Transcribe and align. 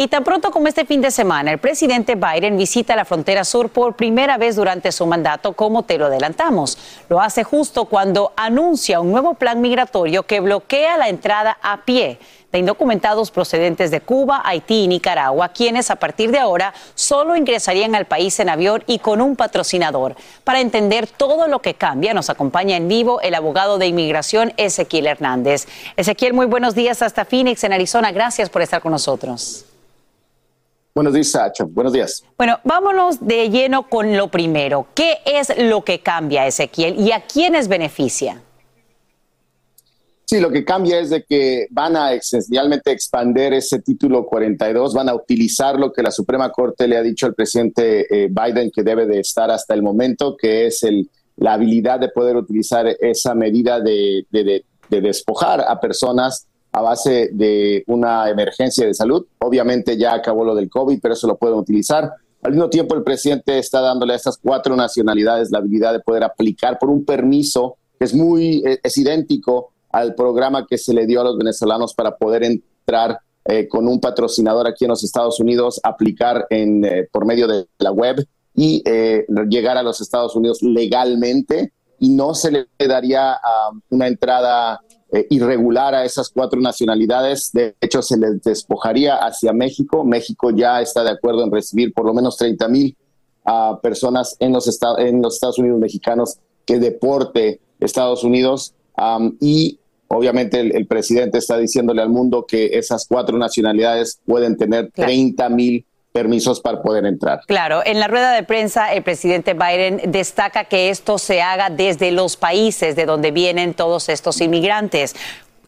Y 0.00 0.08
tan 0.08 0.24
pronto 0.24 0.50
como 0.50 0.66
este 0.66 0.86
fin 0.86 1.02
de 1.02 1.10
semana, 1.10 1.52
el 1.52 1.58
presidente 1.58 2.14
Biden 2.14 2.56
visita 2.56 2.96
la 2.96 3.04
frontera 3.04 3.44
sur 3.44 3.68
por 3.68 3.96
primera 3.96 4.38
vez 4.38 4.56
durante 4.56 4.92
su 4.92 5.04
mandato, 5.04 5.52
como 5.52 5.82
te 5.82 5.98
lo 5.98 6.06
adelantamos. 6.06 6.78
Lo 7.10 7.20
hace 7.20 7.44
justo 7.44 7.84
cuando 7.84 8.32
anuncia 8.34 9.00
un 9.00 9.10
nuevo 9.10 9.34
plan 9.34 9.60
migratorio 9.60 10.22
que 10.22 10.40
bloquea 10.40 10.96
la 10.96 11.10
entrada 11.10 11.58
a 11.60 11.84
pie 11.84 12.18
de 12.50 12.58
indocumentados 12.58 13.30
procedentes 13.30 13.90
de 13.90 14.00
Cuba, 14.00 14.40
Haití 14.42 14.84
y 14.84 14.88
Nicaragua, 14.88 15.50
quienes 15.50 15.90
a 15.90 15.96
partir 15.96 16.30
de 16.30 16.38
ahora 16.38 16.72
solo 16.94 17.36
ingresarían 17.36 17.94
al 17.94 18.06
país 18.06 18.40
en 18.40 18.48
avión 18.48 18.82
y 18.86 19.00
con 19.00 19.20
un 19.20 19.36
patrocinador. 19.36 20.16
Para 20.44 20.60
entender 20.60 21.08
todo 21.08 21.46
lo 21.46 21.58
que 21.58 21.74
cambia, 21.74 22.14
nos 22.14 22.30
acompaña 22.30 22.78
en 22.78 22.88
vivo 22.88 23.20
el 23.20 23.34
abogado 23.34 23.76
de 23.76 23.88
inmigración 23.88 24.54
Ezequiel 24.56 25.08
Hernández. 25.08 25.68
Ezequiel, 25.98 26.32
muy 26.32 26.46
buenos 26.46 26.74
días 26.74 27.02
hasta 27.02 27.26
Phoenix, 27.26 27.64
en 27.64 27.74
Arizona. 27.74 28.12
Gracias 28.12 28.48
por 28.48 28.62
estar 28.62 28.80
con 28.80 28.92
nosotros. 28.92 29.66
Buenos 30.94 31.14
días, 31.14 31.28
Sacha. 31.28 31.64
Buenos 31.64 31.92
días. 31.92 32.24
Bueno, 32.36 32.58
vámonos 32.64 33.24
de 33.24 33.48
lleno 33.48 33.88
con 33.88 34.16
lo 34.16 34.28
primero. 34.28 34.86
¿Qué 34.94 35.18
es 35.24 35.56
lo 35.56 35.84
que 35.84 36.00
cambia, 36.00 36.46
Ezequiel, 36.46 36.98
y 36.98 37.12
a 37.12 37.26
quiénes 37.26 37.68
beneficia? 37.68 38.42
Sí, 40.24 40.38
lo 40.38 40.50
que 40.50 40.64
cambia 40.64 41.00
es 41.00 41.10
de 41.10 41.24
que 41.24 41.66
van 41.70 41.96
a 41.96 42.12
esencialmente 42.12 42.92
expander 42.92 43.52
ese 43.52 43.80
título 43.80 44.24
42, 44.24 44.94
van 44.94 45.08
a 45.08 45.14
utilizar 45.14 45.76
lo 45.76 45.92
que 45.92 46.02
la 46.02 46.12
Suprema 46.12 46.50
Corte 46.50 46.86
le 46.86 46.96
ha 46.96 47.02
dicho 47.02 47.26
al 47.26 47.34
presidente 47.34 48.06
eh, 48.08 48.28
Biden 48.30 48.70
que 48.70 48.84
debe 48.84 49.06
de 49.06 49.18
estar 49.18 49.50
hasta 49.50 49.74
el 49.74 49.82
momento, 49.82 50.36
que 50.36 50.66
es 50.66 50.84
el, 50.84 51.10
la 51.36 51.54
habilidad 51.54 51.98
de 51.98 52.10
poder 52.10 52.36
utilizar 52.36 52.86
esa 53.00 53.34
medida 53.34 53.80
de, 53.80 54.24
de, 54.30 54.44
de, 54.44 54.64
de 54.88 55.00
despojar 55.00 55.62
a 55.66 55.80
personas 55.80 56.46
a 56.72 56.82
base 56.82 57.30
de 57.32 57.84
una 57.86 58.28
emergencia 58.28 58.86
de 58.86 58.94
salud. 58.94 59.26
Obviamente 59.38 59.96
ya 59.96 60.14
acabó 60.14 60.44
lo 60.44 60.54
del 60.54 60.70
COVID, 60.70 61.00
pero 61.00 61.14
eso 61.14 61.26
lo 61.26 61.36
pueden 61.36 61.58
utilizar. 61.58 62.12
Al 62.42 62.52
mismo 62.52 62.70
tiempo, 62.70 62.94
el 62.94 63.02
presidente 63.02 63.58
está 63.58 63.80
dándole 63.80 64.14
a 64.14 64.16
estas 64.16 64.38
cuatro 64.38 64.76
nacionalidades 64.76 65.50
la 65.50 65.58
habilidad 65.58 65.92
de 65.92 66.00
poder 66.00 66.24
aplicar 66.24 66.78
por 66.78 66.88
un 66.90 67.04
permiso 67.04 67.76
que 67.98 68.04
es 68.04 68.14
muy, 68.14 68.62
eh, 68.64 68.78
es 68.82 68.96
idéntico 68.96 69.72
al 69.90 70.14
programa 70.14 70.66
que 70.66 70.78
se 70.78 70.94
le 70.94 71.06
dio 71.06 71.20
a 71.20 71.24
los 71.24 71.36
venezolanos 71.36 71.92
para 71.94 72.16
poder 72.16 72.44
entrar 72.44 73.18
eh, 73.44 73.68
con 73.68 73.86
un 73.88 74.00
patrocinador 74.00 74.66
aquí 74.66 74.84
en 74.84 74.90
los 74.90 75.04
Estados 75.04 75.38
Unidos, 75.40 75.80
aplicar 75.82 76.46
eh, 76.48 77.08
por 77.12 77.26
medio 77.26 77.46
de 77.46 77.66
la 77.78 77.90
web 77.90 78.24
y 78.54 78.82
llegar 79.48 79.76
a 79.76 79.82
los 79.82 80.00
Estados 80.00 80.34
Unidos 80.34 80.60
legalmente 80.62 81.72
y 82.00 82.08
no 82.10 82.34
se 82.34 82.50
le 82.50 82.66
daría 82.78 83.38
um, 83.70 83.80
una 83.90 84.08
entrada 84.08 84.80
eh, 85.12 85.26
irregular 85.30 85.94
a 85.94 86.04
esas 86.04 86.28
cuatro 86.28 86.60
nacionalidades. 86.60 87.50
De 87.52 87.74
hecho, 87.80 88.02
se 88.02 88.16
les 88.16 88.42
despojaría 88.42 89.16
hacia 89.16 89.52
México. 89.52 90.04
México 90.04 90.50
ya 90.50 90.80
está 90.80 91.02
de 91.02 91.10
acuerdo 91.10 91.44
en 91.44 91.50
recibir 91.50 91.92
por 91.92 92.06
lo 92.06 92.14
menos 92.14 92.36
30 92.36 92.68
mil 92.68 92.96
uh, 93.46 93.80
personas 93.80 94.36
en 94.38 94.52
los, 94.52 94.80
en 94.98 95.22
los 95.22 95.34
Estados 95.34 95.58
Unidos 95.58 95.80
mexicanos 95.80 96.38
que 96.64 96.78
deporte 96.78 97.60
Estados 97.80 98.22
Unidos. 98.24 98.74
Um, 98.96 99.36
y 99.40 99.80
obviamente 100.08 100.60
el, 100.60 100.76
el, 100.76 100.86
presidente 100.86 101.38
está 101.38 101.56
diciéndole 101.56 102.02
al 102.02 102.10
mundo 102.10 102.44
que 102.46 102.78
esas 102.78 103.06
cuatro 103.08 103.38
nacionalidades 103.38 104.20
pueden 104.26 104.56
tener 104.56 104.90
claro. 104.92 105.08
30 105.08 105.48
mil 105.48 105.84
permisos 106.12 106.60
para 106.60 106.82
poder 106.82 107.06
entrar. 107.06 107.40
Claro, 107.46 107.82
en 107.84 108.00
la 108.00 108.08
rueda 108.08 108.32
de 108.32 108.42
prensa 108.42 108.92
el 108.92 109.02
presidente 109.02 109.54
Biden 109.54 110.10
destaca 110.10 110.64
que 110.64 110.90
esto 110.90 111.18
se 111.18 111.42
haga 111.42 111.70
desde 111.70 112.10
los 112.10 112.36
países 112.36 112.96
de 112.96 113.06
donde 113.06 113.30
vienen 113.30 113.74
todos 113.74 114.08
estos 114.08 114.40
inmigrantes. 114.40 115.14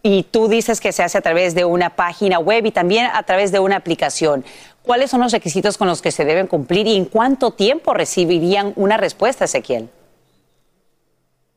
Y 0.02 0.24
tú 0.24 0.48
dices 0.48 0.80
que 0.80 0.90
se 0.90 1.04
hace 1.04 1.18
a 1.18 1.20
través 1.20 1.54
de 1.54 1.64
una 1.64 1.90
página 1.90 2.40
web 2.40 2.66
y 2.66 2.72
también 2.72 3.06
a 3.12 3.22
través 3.22 3.52
de 3.52 3.60
una 3.60 3.76
aplicación. 3.76 4.44
¿Cuáles 4.82 5.10
son 5.10 5.20
los 5.20 5.30
requisitos 5.30 5.78
con 5.78 5.86
los 5.86 6.02
que 6.02 6.10
se 6.10 6.24
deben 6.24 6.48
cumplir 6.48 6.88
y 6.88 6.96
en 6.96 7.04
cuánto 7.04 7.52
tiempo 7.52 7.94
recibirían 7.94 8.72
una 8.74 8.96
respuesta, 8.96 9.44
Ezequiel? 9.44 9.88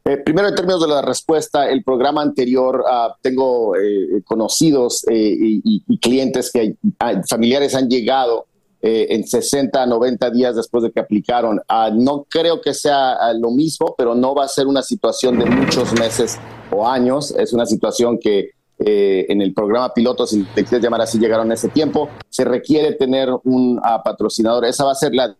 Eh, 0.08 0.18
primero, 0.18 0.48
en 0.48 0.54
términos 0.54 0.80
de 0.82 0.88
la 0.88 1.02
respuesta, 1.02 1.68
el 1.68 1.84
programa 1.84 2.22
anterior, 2.22 2.82
uh, 2.82 3.14
tengo 3.24 3.76
eh, 3.76 4.22
conocidos 4.24 5.04
eh, 5.10 5.16
y, 5.16 5.84
y, 5.88 5.98
clientes 5.98 6.52
que 6.52 6.76
hay, 7.00 7.16
familiares 7.28 7.74
han 7.74 7.90
llegado 7.90 8.46
eh, 8.88 9.16
en 9.16 9.26
60 9.26 9.82
a 9.82 9.88
90 9.88 10.30
días 10.30 10.56
después 10.56 10.84
de 10.84 10.92
que 10.92 11.00
aplicaron. 11.00 11.58
Uh, 11.58 11.92
no 11.96 12.24
creo 12.30 12.62
que 12.62 12.72
sea 12.76 13.18
uh, 13.18 13.36
lo 13.36 13.50
mismo, 13.50 13.96
pero 13.98 14.14
no 14.14 14.36
va 14.36 14.46
a 14.46 14.48
ser 14.48 14.68
una 14.68 14.84
situación 14.84 15.40
de 15.40 15.46
muchos 15.46 15.92
meses 16.00 16.38
o 16.70 16.88
años. 16.88 17.32
Es 17.32 17.52
una 17.52 17.66
situación 17.66 18.20
que 18.20 18.52
eh, 18.78 19.26
en 19.28 19.42
el 19.42 19.56
programa 19.56 19.92
piloto, 19.92 20.28
si 20.28 20.44
te 20.44 20.64
quieres 20.64 20.84
llamar 20.84 21.02
así, 21.02 21.18
llegaron 21.18 21.48
en 21.48 21.54
ese 21.54 21.70
tiempo. 21.70 22.10
Se 22.30 22.46
requiere 22.46 22.94
tener 22.94 23.30
un 23.44 23.80
uh, 23.80 24.04
patrocinador. 24.04 24.66
Esa 24.66 24.86
va 24.86 24.92
a 24.92 24.96
ser 24.96 25.16
la 25.16 25.36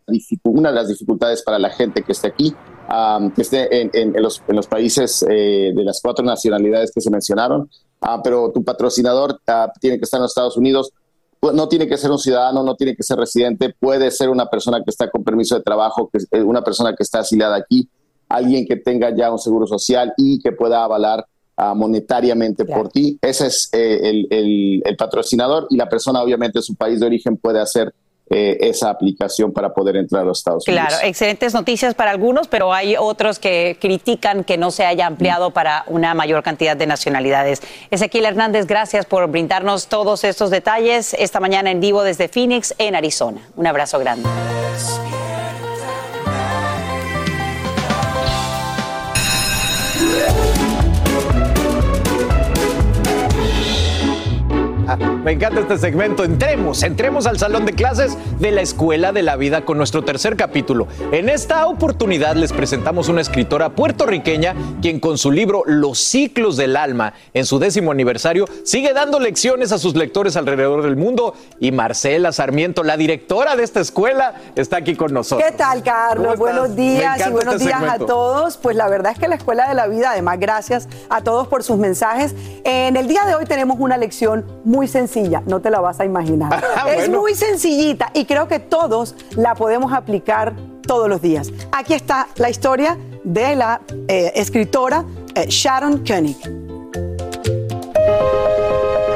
una 0.46 0.70
de 0.70 0.76
las 0.76 0.88
dificultades 0.88 1.44
para 1.44 1.60
la 1.60 1.70
gente 1.70 2.02
que 2.02 2.14
esté 2.14 2.30
aquí, 2.30 2.56
um, 2.90 3.30
que 3.30 3.44
esté 3.44 3.82
en, 3.82 3.92
en, 3.94 4.16
en, 4.16 4.24
los, 4.24 4.42
en 4.48 4.56
los, 4.56 4.66
países 4.66 5.24
eh, 5.30 5.72
de 5.76 5.84
las 5.84 6.00
cuatro 6.02 6.26
nacionalidades 6.26 6.92
que 6.92 7.00
se 7.00 7.12
mencionaron. 7.12 7.70
pero 8.24 8.52
tu 8.52 8.64
patrocinador 8.64 9.40
tiene 9.80 10.00
que 10.00 10.06
estar 10.06 10.18
en 10.18 10.24
los 10.24 10.32
Estados 10.32 10.58
Unidos 10.58 10.92
no 11.54 11.68
tiene 11.68 11.88
que 11.88 11.98
ser 11.98 12.12
un 12.12 12.20
ciudadano, 12.20 12.64
no 12.64 12.76
tiene 12.76 12.96
que 12.96 13.04
ser 13.04 13.18
residente, 13.18 13.74
puede 13.80 14.12
ser 14.12 14.30
una 14.30 14.50
persona 14.50 14.78
que 14.84 14.90
está 14.90 15.10
con 15.10 15.24
permiso 15.24 15.56
de 15.56 15.64
trabajo, 15.64 16.10
que, 16.12 16.20
eh, 16.32 16.42
una 16.42 16.64
persona 16.64 16.94
que 16.96 17.04
está 17.04 17.20
asilada 17.20 17.56
aquí, 17.56 17.90
alguien 18.30 18.66
que 18.66 18.78
tenga 18.78 19.16
ya 19.16 19.32
un 19.32 19.40
seguro 19.40 19.68
social 19.68 20.14
y 20.18 20.40
que 20.40 20.52
pueda 20.52 20.84
avalar 20.84 21.26
uh, 21.58 21.76
monetariamente 21.76 22.66
claro. 22.66 22.84
por 22.84 22.92
ti. 22.92 23.18
Ese 23.22 23.48
es 23.48 23.70
eh, 23.74 24.00
el, 24.04 24.28
el, 24.30 24.82
el, 24.86 24.96
patrocinador 24.98 25.68
y 25.70 25.78
la 25.78 25.90
persona 25.90 26.22
obviamente 26.22 26.60
de 26.60 26.64
su 26.64 26.76
país 26.76 27.00
de 27.00 27.06
origen 27.06 27.38
puede 27.38 27.60
hacer 27.60 27.94
eh, 28.30 28.58
esa 28.62 28.90
aplicación 28.90 29.54
para 29.54 29.74
poder 29.74 29.98
entrar 29.98 30.24
a 30.24 30.26
los 30.26 30.40
Estados 30.40 30.68
Unidos. 30.68 30.88
Claro, 30.88 31.08
excelentes 31.08 31.54
noticias 31.54 31.94
para 31.94 32.10
algunos, 32.12 32.48
pero 32.48 32.74
hay 32.74 32.96
otros 32.98 33.38
que 33.38 33.78
critican 33.80 34.44
que 34.44 34.58
no 34.58 34.72
se 34.72 34.84
haya 34.84 35.06
ampliado 35.06 35.52
para 35.52 35.84
una 35.88 36.14
mayor 36.16 36.42
cantidad 36.42 36.76
de 36.76 36.88
nacionalidades. 36.88 37.62
Ezequiel 37.92 38.26
Hernández, 38.26 38.66
gracias 38.66 39.06
por 39.06 39.28
brindarnos 39.28 39.88
todos 39.88 40.24
estos 40.24 40.50
detalles 40.50 41.14
esta 41.14 41.40
mañana 41.40 41.70
en 41.70 41.80
vivo 41.80 42.04
desde 42.04 42.28
Phoenix, 42.28 42.74
en 42.78 42.96
Arizona. 42.96 43.42
Un 43.56 43.68
abrazo 43.68 44.00
grande. 44.00 44.28
Me 55.24 55.32
encanta 55.32 55.62
este 55.62 55.78
segmento. 55.78 56.24
Entremos, 56.24 56.84
entremos 56.84 57.26
al 57.26 57.40
salón 57.40 57.66
de 57.66 57.74
clases 57.74 58.18
de 58.40 58.52
la 58.52 58.62
Escuela 58.62 59.12
de 59.12 59.24
la 59.24 59.36
Vida 59.36 59.66
con 59.66 59.78
nuestro 59.78 60.04
tercer 60.04 60.36
capítulo. 60.36 60.88
En 61.12 61.30
esta 61.30 61.66
oportunidad 61.68 62.36
les 62.36 62.54
presentamos 62.54 63.10
una 63.10 63.22
escritora 63.22 63.70
puertorriqueña 63.70 64.54
quien 64.82 65.00
con 65.00 65.18
su 65.18 65.32
libro 65.32 65.64
Los 65.66 65.98
ciclos 66.00 66.58
del 66.58 66.76
alma, 66.76 67.14
en 67.34 67.46
su 67.46 67.58
décimo 67.58 67.92
aniversario, 67.92 68.46
sigue 68.64 68.94
dando 68.94 69.20
lecciones 69.20 69.72
a 69.72 69.80
sus 69.80 69.96
lectores 69.96 70.36
alrededor 70.36 70.84
del 70.84 70.96
mundo. 70.96 71.34
Y 71.60 71.72
Marcela 71.72 72.32
Sarmiento, 72.32 72.84
la 72.84 72.98
directora 72.98 73.56
de 73.56 73.64
esta 73.64 73.80
escuela, 73.80 74.36
está 74.56 74.78
aquí 74.78 74.96
con 74.96 75.14
nosotros. 75.14 75.50
¿Qué 75.50 75.58
tal, 75.58 75.82
Carlos? 75.82 76.38
Buenos 76.38 76.76
días 76.76 77.26
y 77.28 77.32
buenos 77.32 77.56
este 77.56 77.66
días 77.66 77.82
a 77.82 77.98
todos. 77.98 78.58
Pues 78.58 78.76
la 78.76 78.88
verdad 78.88 79.14
es 79.14 79.20
que 79.20 79.28
la 79.28 79.36
Escuela 79.36 79.68
de 79.68 79.74
la 79.74 79.88
Vida, 79.88 80.12
además, 80.12 80.40
gracias 80.40 80.88
a 81.10 81.22
todos 81.22 81.48
por 81.48 81.64
sus 81.64 81.78
mensajes. 81.78 82.36
En 82.64 82.98
el 82.98 83.08
día 83.08 83.26
de 83.26 83.34
hoy 83.34 83.46
tenemos 83.46 83.78
una 83.80 83.98
lección 83.98 84.46
muy 84.64 84.75
sencilla, 84.88 85.42
no 85.46 85.62
te 85.62 85.70
la 85.70 85.80
vas 85.80 86.00
a 86.00 86.06
imaginar. 86.06 86.64
Ah, 86.78 86.92
es 86.92 87.10
muy 87.10 87.34
sencillita 87.34 88.12
y 88.14 88.26
creo 88.26 88.48
que 88.48 88.60
todos 88.60 89.16
la 89.36 89.56
podemos 89.56 89.94
aplicar 89.94 90.54
todos 90.86 91.08
los 91.08 91.22
días. 91.22 91.52
Aquí 91.72 91.94
está 91.94 92.28
la 92.36 92.50
historia 92.50 92.98
de 93.24 93.56
la 93.56 93.82
eh, 94.08 94.34
escritora 94.36 95.04
eh, 95.34 95.46
Sharon 95.48 96.04
Koenig. 96.06 96.38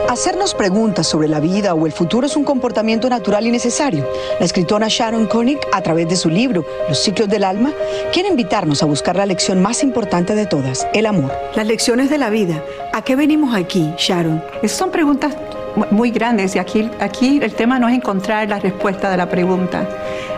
Hacernos 0.09 0.55
preguntas 0.55 1.05
sobre 1.05 1.27
la 1.27 1.39
vida 1.39 1.75
o 1.75 1.85
el 1.85 1.91
futuro 1.91 2.25
es 2.25 2.35
un 2.35 2.43
comportamiento 2.43 3.07
natural 3.09 3.45
y 3.45 3.51
necesario. 3.51 4.07
La 4.39 4.45
escritora 4.45 4.87
Sharon 4.89 5.27
Koenig, 5.27 5.59
a 5.71 5.83
través 5.83 6.09
de 6.09 6.15
su 6.15 6.29
libro 6.29 6.65
Los 6.87 6.97
ciclos 6.97 7.29
del 7.29 7.43
alma, 7.43 7.71
quiere 8.11 8.27
invitarnos 8.27 8.81
a 8.81 8.87
buscar 8.87 9.15
la 9.15 9.27
lección 9.27 9.61
más 9.61 9.83
importante 9.83 10.33
de 10.33 10.47
todas, 10.47 10.87
el 10.93 11.05
amor. 11.05 11.31
Las 11.55 11.67
lecciones 11.67 12.09
de 12.09 12.17
la 12.17 12.31
vida. 12.31 12.63
¿A 12.91 13.03
qué 13.03 13.15
venimos 13.15 13.53
aquí, 13.55 13.93
Sharon? 13.99 14.43
Esas 14.63 14.79
son 14.79 14.89
preguntas 14.89 15.35
muy 15.91 16.11
grandes 16.11 16.55
y 16.55 16.59
aquí, 16.59 16.89
aquí 16.99 17.39
el 17.41 17.53
tema 17.53 17.79
no 17.79 17.87
es 17.89 17.95
encontrar 17.95 18.47
la 18.49 18.59
respuesta 18.59 19.09
de 19.09 19.17
la 19.17 19.29
pregunta. 19.29 19.87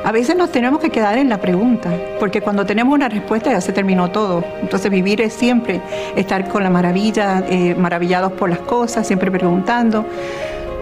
A 0.03 0.11
veces 0.11 0.35
nos 0.35 0.51
tenemos 0.51 0.79
que 0.79 0.89
quedar 0.89 1.17
en 1.17 1.29
la 1.29 1.39
pregunta, 1.39 1.91
porque 2.19 2.41
cuando 2.41 2.65
tenemos 2.65 2.93
una 2.93 3.07
respuesta 3.07 3.51
ya 3.51 3.61
se 3.61 3.71
terminó 3.71 4.09
todo. 4.09 4.43
Entonces 4.61 4.89
vivir 4.89 5.21
es 5.21 5.33
siempre 5.33 5.81
estar 6.15 6.47
con 6.49 6.63
la 6.63 6.69
maravilla, 6.69 7.43
eh, 7.47 7.75
maravillados 7.75 8.31
por 8.33 8.49
las 8.49 8.59
cosas, 8.59 9.05
siempre 9.05 9.29
preguntando. 9.31 10.05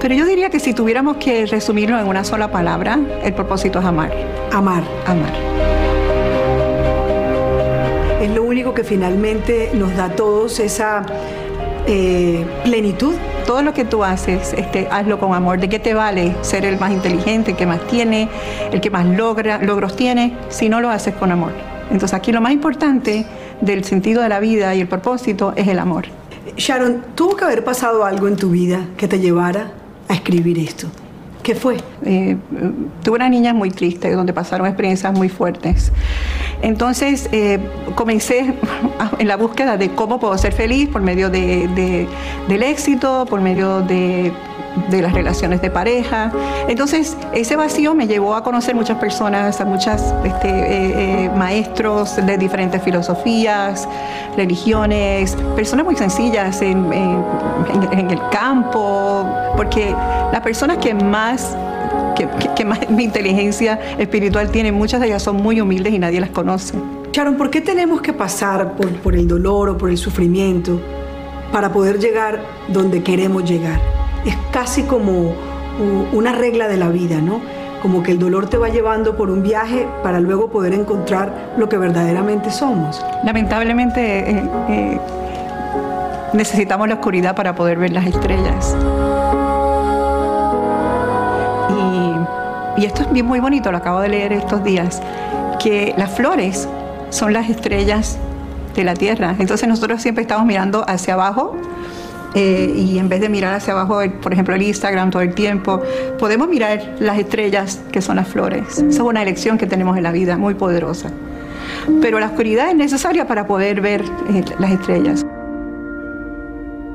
Pero 0.01 0.15
yo 0.15 0.25
diría 0.25 0.49
que 0.49 0.59
si 0.59 0.73
tuviéramos 0.73 1.17
que 1.17 1.45
resumirlo 1.45 1.99
en 1.99 2.07
una 2.07 2.23
sola 2.23 2.49
palabra, 2.49 2.97
el 3.21 3.33
propósito 3.33 3.79
es 3.79 3.85
amar. 3.85 4.11
Amar. 4.53 4.83
Amar. 5.05 5.33
Es 8.21 8.29
lo 8.29 8.43
único 8.43 8.73
que 8.73 8.85
finalmente 8.85 9.71
nos 9.73 9.95
da 9.97 10.05
a 10.05 10.09
todos 10.09 10.59
esa 10.59 11.05
eh, 11.87 12.45
plenitud 12.63 13.15
todo 13.45 13.61
lo 13.63 13.73
que 13.73 13.83
tú 13.83 14.03
haces, 14.03 14.53
este, 14.53 14.87
hazlo 14.91 15.19
con 15.19 15.33
amor. 15.33 15.59
¿De 15.59 15.69
qué 15.69 15.79
te 15.79 15.93
vale 15.93 16.35
ser 16.41 16.65
el 16.65 16.79
más 16.79 16.91
inteligente, 16.91 17.51
el 17.51 17.57
que 17.57 17.65
más 17.65 17.85
tiene, 17.87 18.29
el 18.71 18.79
que 18.79 18.89
más 18.89 19.05
logra, 19.05 19.57
logros 19.57 19.95
tiene, 19.95 20.35
si 20.49 20.69
no 20.69 20.81
lo 20.81 20.89
haces 20.89 21.15
con 21.15 21.31
amor? 21.31 21.51
Entonces 21.89 22.13
aquí 22.13 22.31
lo 22.31 22.41
más 22.41 22.51
importante 22.51 23.25
del 23.61 23.83
sentido 23.83 24.21
de 24.21 24.29
la 24.29 24.39
vida 24.39 24.75
y 24.75 24.81
el 24.81 24.87
propósito 24.87 25.53
es 25.55 25.67
el 25.67 25.79
amor. 25.79 26.05
Sharon, 26.57 27.03
¿tuvo 27.15 27.35
que 27.35 27.45
haber 27.45 27.63
pasado 27.63 28.05
algo 28.05 28.27
en 28.27 28.35
tu 28.35 28.51
vida 28.51 28.85
que 28.97 29.07
te 29.07 29.19
llevara 29.19 29.71
a 30.07 30.13
escribir 30.13 30.59
esto? 30.59 30.87
¿Qué 31.49 31.55
fue? 31.55 31.77
Eh, 32.05 32.37
tuve 33.03 33.15
una 33.15 33.27
niña 33.27 33.55
muy 33.55 33.71
triste, 33.71 34.11
donde 34.11 34.33
pasaron 34.33 34.67
experiencias 34.67 35.11
muy 35.11 35.29
fuertes. 35.29 35.91
Entonces 36.61 37.27
eh, 37.31 37.57
comencé 37.95 38.53
en 39.17 39.27
la 39.27 39.35
búsqueda 39.35 39.75
de 39.75 39.89
cómo 39.95 40.19
puedo 40.19 40.37
ser 40.37 40.53
feliz 40.53 40.89
por 40.89 41.01
medio 41.01 41.31
de, 41.31 42.07
del 42.47 42.61
éxito, 42.61 43.25
por 43.27 43.41
medio 43.41 43.81
de, 43.81 44.31
las 44.91 45.13
relaciones 45.13 45.61
de 45.61 45.69
pareja. 45.69 46.31
Entonces 46.67 47.17
ese 47.33 47.55
vacío 47.55 47.93
me 47.93 48.07
llevó 48.07 48.35
a 48.35 48.43
conocer 48.43 48.75
muchas 48.75 48.97
personas, 48.97 49.59
a 49.61 49.65
muchos 49.65 50.01
este, 50.23 50.49
eh, 50.49 51.25
eh, 51.25 51.31
maestros 51.35 52.15
de 52.25 52.37
diferentes 52.37 52.81
filosofías, 52.81 53.87
religiones, 54.35 55.35
personas 55.55 55.85
muy 55.85 55.95
sencillas 55.95 56.61
en, 56.61 56.91
en 56.93 58.11
el 58.11 58.19
campo, 58.31 59.25
porque 59.55 59.93
las 60.31 60.41
personas 60.41 60.77
que 60.77 60.93
más 60.93 61.55
que, 62.55 62.65
más 62.65 62.89
mi 62.89 63.03
inteligencia 63.03 63.79
espiritual 63.97 64.51
tiene, 64.51 64.71
muchas 64.71 64.99
de 65.01 65.07
ellas 65.07 65.23
son 65.23 65.37
muy 65.37 65.61
humildes 65.61 65.93
y 65.93 65.99
nadie 65.99 66.19
las 66.19 66.29
conoce. 66.29 66.75
Sharon, 67.11 67.35
¿por 67.35 67.49
qué 67.49 67.61
tenemos 67.61 68.01
que 68.01 68.13
pasar 68.13 68.73
por, 68.73 68.91
por 68.97 69.15
el 69.15 69.27
dolor 69.27 69.69
o 69.69 69.77
por 69.77 69.89
el 69.89 69.97
sufrimiento 69.97 70.79
para 71.51 71.71
poder 71.71 71.99
llegar 71.99 72.43
donde 72.67 73.01
queremos 73.01 73.49
llegar? 73.49 73.98
Es 74.25 74.35
casi 74.51 74.83
como 74.83 75.33
una 76.11 76.33
regla 76.33 76.67
de 76.67 76.77
la 76.77 76.89
vida, 76.89 77.21
¿no? 77.21 77.41
Como 77.81 78.03
que 78.03 78.11
el 78.11 78.19
dolor 78.19 78.49
te 78.49 78.57
va 78.57 78.67
llevando 78.69 79.15
por 79.15 79.29
un 79.29 79.41
viaje 79.41 79.87
para 80.03 80.19
luego 80.19 80.49
poder 80.49 80.73
encontrar 80.73 81.53
lo 81.57 81.69
que 81.69 81.77
verdaderamente 81.77 82.51
somos. 82.51 83.03
Lamentablemente 83.23 84.31
eh, 84.31 84.43
eh, 84.69 84.99
necesitamos 86.33 86.89
la 86.89 86.95
oscuridad 86.95 87.35
para 87.35 87.55
poder 87.55 87.77
ver 87.77 87.91
las 87.91 88.05
estrellas. 88.05 88.75
y 92.77 92.85
esto 92.85 93.01
es 93.01 93.11
bien 93.11 93.25
muy 93.25 93.41
bonito, 93.41 93.71
lo 93.71 93.77
acabo 93.77 93.99
de 93.99 94.07
leer 94.07 94.31
estos 94.31 94.63
días, 94.63 95.01
que 95.59 95.93
las 95.97 96.11
flores 96.11 96.69
son 97.09 97.33
las 97.33 97.49
estrellas 97.49 98.17
de 98.73 98.85
la 98.85 98.93
Tierra. 98.93 99.35
Entonces 99.37 99.67
nosotros 99.67 100.01
siempre 100.01 100.21
estamos 100.21 100.45
mirando 100.45 100.85
hacia 100.87 101.15
abajo 101.15 101.57
eh, 102.35 102.73
y 102.75 102.99
en 102.99 103.09
vez 103.09 103.21
de 103.21 103.29
mirar 103.29 103.55
hacia 103.55 103.73
abajo, 103.73 104.01
por 104.21 104.33
ejemplo, 104.33 104.55
el 104.55 104.61
Instagram 104.61 105.09
todo 105.09 105.21
el 105.21 105.33
tiempo, 105.33 105.81
podemos 106.17 106.47
mirar 106.47 106.95
las 106.99 107.17
estrellas 107.17 107.81
que 107.91 108.01
son 108.01 108.17
las 108.17 108.27
flores. 108.27 108.77
Esa 108.77 108.87
es 108.87 108.99
una 108.99 109.21
elección 109.21 109.57
que 109.57 109.65
tenemos 109.65 109.97
en 109.97 110.03
la 110.03 110.11
vida 110.11 110.37
muy 110.37 110.53
poderosa. 110.53 111.11
Pero 112.01 112.19
la 112.19 112.27
oscuridad 112.27 112.69
es 112.69 112.75
necesaria 112.75 113.27
para 113.27 113.47
poder 113.47 113.81
ver 113.81 114.03
eh, 114.33 114.43
las 114.59 114.71
estrellas. 114.71 115.25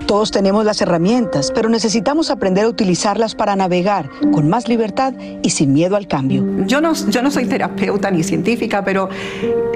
Todos 0.06 0.30
tenemos 0.30 0.66
las 0.66 0.80
herramientas, 0.82 1.50
pero 1.54 1.70
necesitamos 1.70 2.30
aprender 2.30 2.66
a 2.66 2.68
utilizarlas 2.68 3.34
para 3.34 3.56
navegar 3.56 4.10
con 4.32 4.50
más 4.50 4.68
libertad 4.68 5.14
y 5.42 5.50
sin 5.50 5.72
miedo 5.72 5.96
al 5.96 6.06
cambio. 6.06 6.44
Yo 6.66 6.82
no, 6.82 6.92
yo 6.94 7.22
no 7.22 7.30
soy 7.30 7.46
terapeuta 7.46 8.10
ni 8.10 8.22
científica, 8.22 8.84
pero 8.84 9.08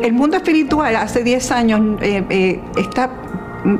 el 0.03 0.13
mundo 0.13 0.37
espiritual 0.37 0.97
hace 0.97 1.25
10 1.25 1.51
años 1.51 1.81
eh, 2.03 2.23
eh, 2.29 2.61
está 2.77 3.11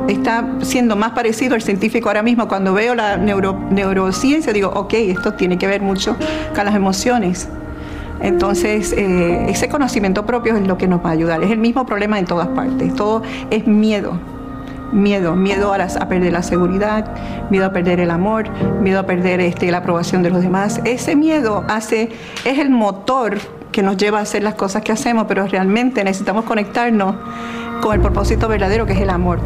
está 0.09 0.45
siendo 0.63 0.97
más 0.97 1.13
parecido 1.13 1.55
al 1.55 1.63
científico 1.63 2.09
ahora 2.09 2.23
mismo. 2.23 2.49
Cuando 2.49 2.75
veo 2.75 2.95
la 2.95 3.17
neurociencia 3.17 4.53
digo, 4.53 4.71
ok, 4.75 4.95
esto 4.95 5.35
tiene 5.35 5.59
que 5.59 5.67
ver 5.67 5.83
mucho 5.83 6.17
con 6.55 6.65
las 6.65 6.75
emociones. 6.75 7.49
Entonces, 8.21 8.93
eh, 8.93 9.47
ese 9.49 9.69
conocimiento 9.69 10.27
propio 10.27 10.57
es 10.57 10.67
lo 10.67 10.77
que 10.77 10.89
nos 10.89 11.05
va 11.05 11.11
a 11.11 11.13
ayudar. 11.13 11.43
Es 11.43 11.51
el 11.51 11.59
mismo 11.59 11.87
problema 11.87 12.19
en 12.19 12.25
todas 12.25 12.49
partes. 12.49 12.95
Todo 12.95 13.23
es 13.51 13.67
miedo 13.67 14.19
miedo, 14.93 15.37
miedo 15.37 15.73
a, 15.73 15.79
las, 15.79 15.97
a, 15.97 16.09
perder 16.09 16.33
la 16.33 16.43
seguridad, 16.43 17.15
miedo 17.51 17.67
a 17.67 17.73
perder 17.73 18.01
el 18.01 18.11
amor, 18.11 18.49
miedo 18.81 19.01
a 19.01 19.03
perder 19.05 19.41
este, 19.41 19.71
la 19.71 19.79
aprobación 19.79 20.23
de 20.23 20.31
los 20.31 20.43
demás. 20.43 20.81
Ese 20.85 21.17
miedo 21.17 21.65
hace, 21.69 22.11
es 22.45 22.59
el 22.59 22.71
motor 22.71 23.39
que 23.73 23.83
nos 23.83 23.97
lleva 23.97 24.19
a 24.19 24.23
hacer 24.23 24.43
las 24.43 24.55
cosas 24.55 24.83
que 24.83 24.93
hacemos, 24.93 25.27
pero 25.29 25.47
realmente 25.47 26.03
necesitamos 26.05 26.45
conectarnos 26.45 27.17
con 27.81 27.95
el 27.95 28.01
propósito 28.01 28.49
verdadero 28.49 28.87
que 28.87 28.95
es 28.95 29.01
el 29.01 29.11
amor. 29.11 29.39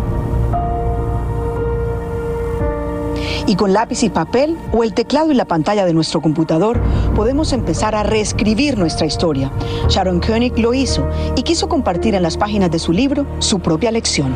Y 3.46 3.56
con 3.56 3.72
lápiz 3.72 4.02
y 4.02 4.10
papel 4.10 4.56
o 4.72 4.84
el 4.84 4.94
teclado 4.94 5.30
y 5.30 5.34
la 5.34 5.44
pantalla 5.44 5.84
de 5.84 5.94
nuestro 5.94 6.20
computador 6.20 6.80
podemos 7.14 7.52
empezar 7.52 7.94
a 7.94 8.02
reescribir 8.02 8.78
nuestra 8.78 9.06
historia. 9.06 9.50
Sharon 9.88 10.20
Koenig 10.20 10.58
lo 10.58 10.74
hizo 10.74 11.08
y 11.36 11.42
quiso 11.42 11.68
compartir 11.68 12.14
en 12.14 12.22
las 12.22 12.36
páginas 12.36 12.70
de 12.70 12.78
su 12.78 12.92
libro 12.92 13.26
su 13.40 13.60
propia 13.60 13.90
lección. 13.90 14.32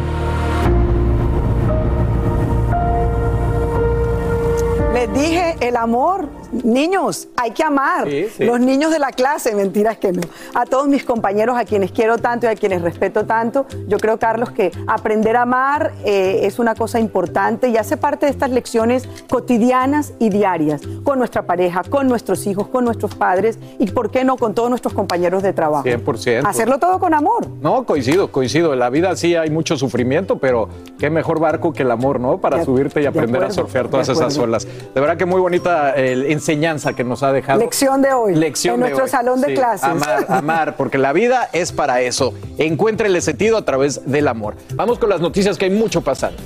Les 5.07 5.23
dije, 5.23 5.57
el 5.61 5.77
amor, 5.77 6.29
niños, 6.65 7.29
hay 7.37 7.53
que 7.53 7.63
amar. 7.63 8.09
Los 8.39 8.61
niños 8.61 8.91
de 8.91 8.99
la 8.99 9.11
clase, 9.13 9.55
mentiras 9.55 9.99
que 9.99 10.13
no. 10.13 10.23
A 10.55 10.65
todos 10.65 10.89
mis 10.89 11.05
compañeros, 11.05 11.57
a 11.57 11.65
quienes 11.65 11.93
quiero 11.93 12.19
tanto 12.19 12.47
y 12.47 12.49
a 12.49 12.55
quienes 12.55 12.83
respeto 12.83 13.25
tanto, 13.25 13.67
yo 13.87 13.99
creo, 13.99 14.19
Carlos, 14.19 14.51
que 14.51 14.73
aprender 14.87 15.37
a 15.37 15.43
amar 15.43 15.93
eh, 16.05 16.41
es 16.43 16.59
una 16.59 16.75
cosa 16.75 16.99
importante 16.99 17.69
y 17.69 17.77
hace 17.77 17.97
parte 17.97 18.27
de 18.27 18.33
estas 18.33 18.51
lecciones 18.51 19.09
cotidianas 19.29 20.15
y 20.19 20.29
diarias 20.31 20.83
con 21.05 21.19
nuestra 21.19 21.43
pareja, 21.43 21.83
con 21.89 22.09
nuestros 22.09 22.47
hijos, 22.47 22.69
con 22.69 22.85
nuestros 22.85 23.15
padres 23.15 23.59
y, 23.79 23.91
¿por 23.91 24.11
qué 24.11 24.25
no, 24.25 24.37
con 24.37 24.55
todos 24.55 24.71
nuestros 24.71 24.95
compañeros 24.95 25.43
de 25.43 25.53
trabajo? 25.53 25.85
100%. 25.87 26.43
Hacerlo 26.47 26.79
todo 26.79 26.99
con 26.99 27.15
amor. 27.15 27.47
No, 27.61 27.85
coincido, 27.85 28.33
coincido. 28.33 28.73
En 28.73 28.81
la 28.81 28.91
vida 28.91 29.15
sí 29.17 29.37
hay 29.37 29.51
mucho 29.51 29.77
sufrimiento, 29.77 30.39
pero 30.39 30.69
qué 30.99 31.11
mejor 31.11 31.39
barco 31.39 31.73
que 31.73 31.83
el 31.83 31.91
amor, 31.91 32.21
¿no? 32.21 32.39
Para 32.39 32.65
subirte 32.65 33.03
y 33.03 33.07
aprender 33.07 33.45
a 33.45 33.51
surfear 33.51 33.89
todas 33.89 34.09
esas 34.09 34.37
olas. 34.39 34.67
De 34.97 35.03
verdad 35.03 35.19
que 35.19 35.27
muy 35.27 35.43
bonita 35.43 35.93
eh, 35.95 36.33
enseñanza 36.33 36.95
que 36.95 37.05
nos 37.05 37.23
ha 37.23 37.31
dejado. 37.31 37.61
Lección 37.61 38.01
de 38.01 38.15
hoy. 38.15 38.35
Lección 38.35 38.77
en 38.77 38.81
nuestro 38.81 39.07
salón 39.07 39.43
de 39.43 39.53
clases. 39.53 39.85
Amar, 39.85 40.25
amar, 40.27 40.77
porque 40.77 40.97
la 40.97 41.13
vida 41.13 41.51
es 41.53 41.71
para 41.71 42.01
eso. 42.01 42.33
Encuéntrele 42.57 43.21
sentido 43.21 43.59
a 43.59 43.63
través 43.67 44.11
del 44.11 44.27
amor. 44.27 44.55
Vamos 44.75 44.99
con 44.99 45.11
las 45.11 45.21
noticias 45.21 45.59
que 45.59 45.67
hay 45.67 45.71
mucho 45.71 46.01
pasando. 46.01 46.39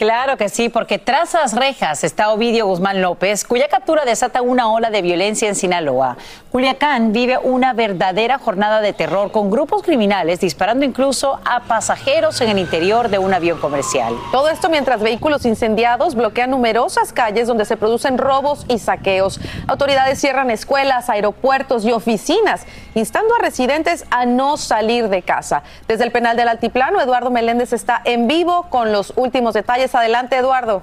Claro 0.00 0.38
que 0.38 0.48
sí, 0.48 0.70
porque 0.70 0.98
tras 0.98 1.34
las 1.34 1.52
rejas 1.52 2.04
está 2.04 2.30
Ovidio 2.30 2.64
Guzmán 2.64 3.02
López, 3.02 3.44
cuya 3.44 3.68
captura 3.68 4.06
desata 4.06 4.40
una 4.40 4.72
ola 4.72 4.88
de 4.88 5.02
violencia 5.02 5.46
en 5.46 5.54
Sinaloa. 5.54 6.16
Culiacán 6.50 7.12
vive 7.12 7.36
una 7.36 7.74
verdadera 7.74 8.38
jornada 8.38 8.80
de 8.80 8.94
terror 8.94 9.30
con 9.30 9.50
grupos 9.50 9.82
criminales 9.82 10.40
disparando 10.40 10.86
incluso 10.86 11.38
a 11.44 11.60
pasajeros 11.60 12.40
en 12.40 12.48
el 12.48 12.58
interior 12.58 13.10
de 13.10 13.18
un 13.18 13.34
avión 13.34 13.60
comercial. 13.60 14.14
Todo 14.32 14.48
esto 14.48 14.70
mientras 14.70 15.02
vehículos 15.02 15.44
incendiados 15.44 16.14
bloquean 16.14 16.48
numerosas 16.48 17.12
calles 17.12 17.46
donde 17.46 17.66
se 17.66 17.76
producen 17.76 18.16
robos 18.16 18.64
y 18.68 18.78
saqueos. 18.78 19.38
Autoridades 19.68 20.18
cierran 20.18 20.50
escuelas, 20.50 21.10
aeropuertos 21.10 21.84
y 21.84 21.92
oficinas, 21.92 22.64
instando 22.94 23.34
a 23.34 23.42
residentes 23.42 24.06
a 24.10 24.24
no 24.24 24.56
salir 24.56 25.10
de 25.10 25.20
casa. 25.20 25.62
Desde 25.86 26.04
el 26.04 26.10
penal 26.10 26.38
del 26.38 26.48
Altiplano, 26.48 27.02
Eduardo 27.02 27.30
Meléndez 27.30 27.74
está 27.74 28.00
en 28.04 28.28
vivo 28.28 28.66
con 28.70 28.92
los 28.92 29.12
últimos 29.14 29.52
detalles 29.52 29.89
Adelante, 29.94 30.36
Eduardo. 30.36 30.82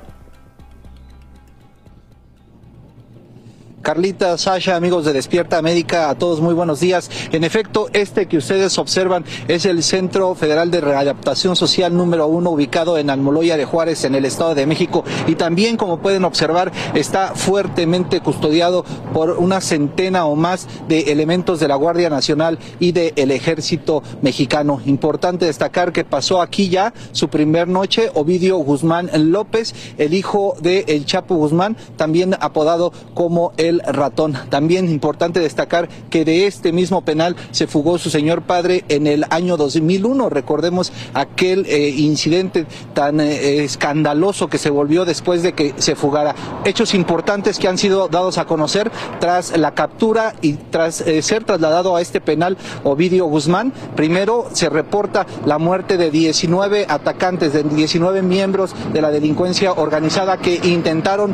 Carlita, 3.82 4.38
Sasha, 4.38 4.76
amigos 4.76 5.06
de 5.06 5.14
Despierta 5.14 5.58
América, 5.58 6.10
a 6.10 6.16
todos 6.16 6.42
muy 6.42 6.54
buenos 6.54 6.80
días. 6.80 7.10
En 7.32 7.44
efecto, 7.44 7.88
este 7.94 8.28
que 8.28 8.38
ustedes 8.38 8.78
observan 8.80 9.24
es 9.48 9.66
el 9.66 9.82
Centro 9.82 10.36
Federal 10.36 10.72
de 10.72 10.82
Readaptación 10.82 11.56
Social 11.56 11.96
número 11.96 12.28
uno, 12.28 12.50
ubicado 12.50 12.98
en 12.98 13.10
Almoloya 13.10 13.56
de 13.56 13.66
Juárez, 13.66 14.04
en 14.04 14.16
el 14.16 14.26
Estado 14.26 14.56
de 14.56 14.66
México. 14.66 15.06
Y 15.26 15.36
también, 15.36 15.78
como 15.78 16.00
pueden 16.00 16.26
observar, 16.26 16.72
está 16.96 17.34
fuertemente 17.36 18.20
custodiado 18.20 18.84
por 19.14 19.32
una 19.32 19.62
centena 19.62 20.26
o 20.26 20.36
más 20.36 20.68
de 20.90 21.12
elementos 21.12 21.60
de 21.60 21.70
la 21.70 21.76
Guardia 21.76 22.10
Nacional 22.10 22.60
y 22.80 22.92
del 22.92 23.32
Ejército 23.32 24.04
Mexicano. 24.22 24.82
Importante 24.86 25.46
destacar 25.46 25.94
que 25.94 26.04
pasó 26.04 26.42
aquí 26.42 26.68
ya 26.68 26.94
su 27.14 27.30
primer 27.30 27.70
noche 27.70 28.12
Ovidio 28.16 28.58
Guzmán 28.58 29.10
López, 29.32 29.74
el 29.98 30.14
hijo 30.14 30.56
de 30.60 30.84
El 30.88 31.06
Chapo 31.06 31.36
Guzmán, 31.36 31.78
también 31.96 32.36
apodado 32.42 32.92
como 33.14 33.54
el 33.58 33.77
ratón. 33.86 34.34
También 34.50 34.90
importante 34.90 35.40
destacar 35.40 35.90
que 36.10 36.26
de 36.26 36.48
este 36.48 36.72
mismo 36.72 37.02
penal 37.02 37.36
se 37.52 37.68
fugó 37.68 37.98
su 37.98 38.10
señor 38.10 38.42
padre 38.44 38.84
en 38.90 39.08
el 39.08 39.26
año 39.30 39.58
2001. 39.58 40.30
Recordemos 40.30 40.92
aquel 41.14 41.66
eh, 41.68 41.90
incidente 41.90 42.66
tan 42.94 43.20
eh, 43.20 43.64
escandaloso 43.64 44.48
que 44.48 44.58
se 44.58 44.70
volvió 44.70 45.06
después 45.06 45.44
de 45.44 45.54
que 45.54 45.74
se 45.78 45.96
fugara. 45.96 46.36
Hechos 46.66 46.94
importantes 46.94 47.60
que 47.60 47.68
han 47.68 47.78
sido 47.78 48.08
dados 48.08 48.38
a 48.38 48.46
conocer 48.46 48.92
tras 49.20 49.58
la 49.58 49.74
captura 49.74 50.36
y 50.42 50.54
tras 50.54 51.02
eh, 51.02 51.22
ser 51.22 51.44
trasladado 51.44 51.96
a 51.96 52.02
este 52.02 52.22
penal 52.22 52.58
Ovidio 52.84 53.26
Guzmán. 53.26 53.74
Primero 53.96 54.48
se 54.54 54.70
reporta 54.70 55.26
la 55.46 55.58
muerte 55.58 55.98
de 55.98 56.12
19 56.12 56.86
atacantes, 56.90 57.54
de 57.54 57.64
19 57.64 58.22
miembros 58.22 58.76
de 58.94 59.02
la 59.02 59.12
delincuencia 59.12 59.74
organizada 59.74 60.38
que 60.38 60.56
intentaron 60.64 61.34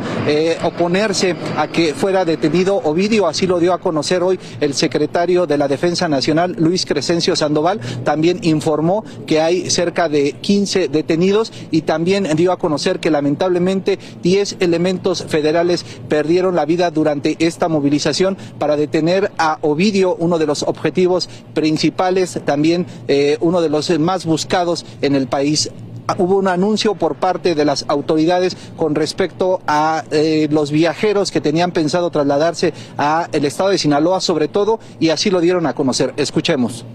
oponerse 0.63 1.35
a 1.57 1.67
que 1.67 1.93
fuera 1.93 2.22
detenido. 2.25 2.77
Ovidio, 2.77 3.27
así 3.27 3.47
lo 3.47 3.59
dio 3.59 3.73
a 3.73 3.79
conocer 3.79 4.23
hoy 4.23 4.39
el 4.59 4.73
secretario 4.73 5.45
de 5.45 5.57
la 5.57 5.67
Defensa 5.67 6.07
Nacional, 6.07 6.55
Luis 6.57 6.85
Crescencio 6.85 7.35
Sandoval, 7.35 7.79
también 8.03 8.39
informó 8.41 9.03
que 9.25 9.41
hay 9.41 9.69
cerca 9.69 10.09
de 10.09 10.33
15 10.33 10.87
detenidos 10.87 11.51
y 11.71 11.81
también 11.81 12.27
dio 12.35 12.51
a 12.51 12.57
conocer 12.57 12.99
que 12.99 13.11
lamentablemente 13.11 13.99
10 14.21 14.57
elementos 14.59 15.23
federales 15.27 15.85
perdieron 16.09 16.55
la 16.55 16.65
vida 16.65 16.91
durante 16.91 17.35
esta 17.39 17.67
movilización 17.67 18.37
para 18.59 18.75
detener 18.75 19.31
a 19.37 19.57
Ovidio, 19.61 20.15
uno 20.15 20.39
de 20.39 20.45
los 20.45 20.63
objetivos 20.63 21.29
principales, 21.53 22.39
también 22.45 22.85
eh, 23.07 23.37
uno 23.41 23.61
de 23.61 23.69
los 23.69 23.89
más 23.99 24.25
buscados 24.25 24.85
en 25.01 25.15
el 25.15 25.27
país 25.27 25.69
hubo 26.17 26.37
un 26.37 26.47
anuncio 26.47 26.95
por 26.95 27.15
parte 27.15 27.55
de 27.55 27.65
las 27.65 27.85
autoridades 27.87 28.57
con 28.77 28.95
respecto 28.95 29.61
a 29.67 30.03
eh, 30.11 30.47
los 30.51 30.71
viajeros 30.71 31.31
que 31.31 31.41
tenían 31.41 31.71
pensado 31.71 32.09
trasladarse 32.09 32.73
a 32.97 33.27
el 33.31 33.45
estado 33.45 33.69
de 33.69 33.77
Sinaloa 33.77 34.21
sobre 34.21 34.47
todo 34.47 34.79
y 34.99 35.09
así 35.09 35.29
lo 35.29 35.41
dieron 35.41 35.65
a 35.65 35.73
conocer. 35.73 36.13
Escuchemos. 36.17 36.85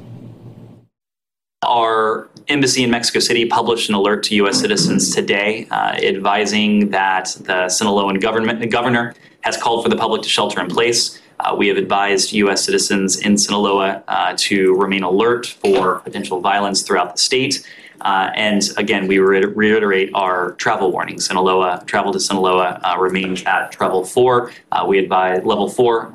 Our 1.63 2.31
embassy 2.47 2.85
in 2.85 2.91
Mexico 2.91 3.19
City 3.19 3.45
published 3.45 3.89
an 3.89 3.95
alert 3.97 4.23
to 4.25 4.35
U.S. 4.37 4.61
citizens 4.61 5.15
today 5.15 5.67
uh, 5.71 5.97
advising 5.97 6.91
that 6.91 7.37
the 7.41 7.69
Sinaloan 7.69 8.21
government, 8.21 8.61
the 8.61 8.69
governor 8.69 9.15
has 9.41 9.57
called 9.57 9.83
for 9.83 9.89
the 9.89 9.97
public 9.97 10.23
to 10.23 10.29
shelter 10.29 10.61
in 10.61 10.69
place. 10.69 11.21
Uh, 11.41 11.55
we 11.57 11.69
have 11.69 11.77
advised 11.77 12.33
U.S. 12.33 12.65
citizens 12.65 13.19
in 13.19 13.37
Sinaloa 13.37 14.03
uh, 14.09 14.35
to 14.37 14.75
remain 14.77 15.03
alert 15.03 15.47
for 15.47 16.01
potential 16.01 16.41
violence 16.41 16.83
throughout 16.83 17.15
the 17.15 17.21
state. 17.21 17.67
Uh, 18.01 18.31
and 18.35 18.63
again, 18.77 19.07
we 19.07 19.19
reiterate 19.19 20.11
our 20.15 20.53
travel 20.53 20.93
warning. 20.93 21.21
Sinaloa, 21.21 21.83
travel 21.87 22.13
to 22.13 22.21
Sinaloa 22.21 22.81
uh, 22.85 22.97
remains 22.99 23.43
at 23.45 23.73
travel 23.73 24.05
four. 24.05 24.53
Uh, 24.73 24.85
we 24.87 24.99
advise 24.99 25.45
level 25.45 25.69
four 25.69 26.15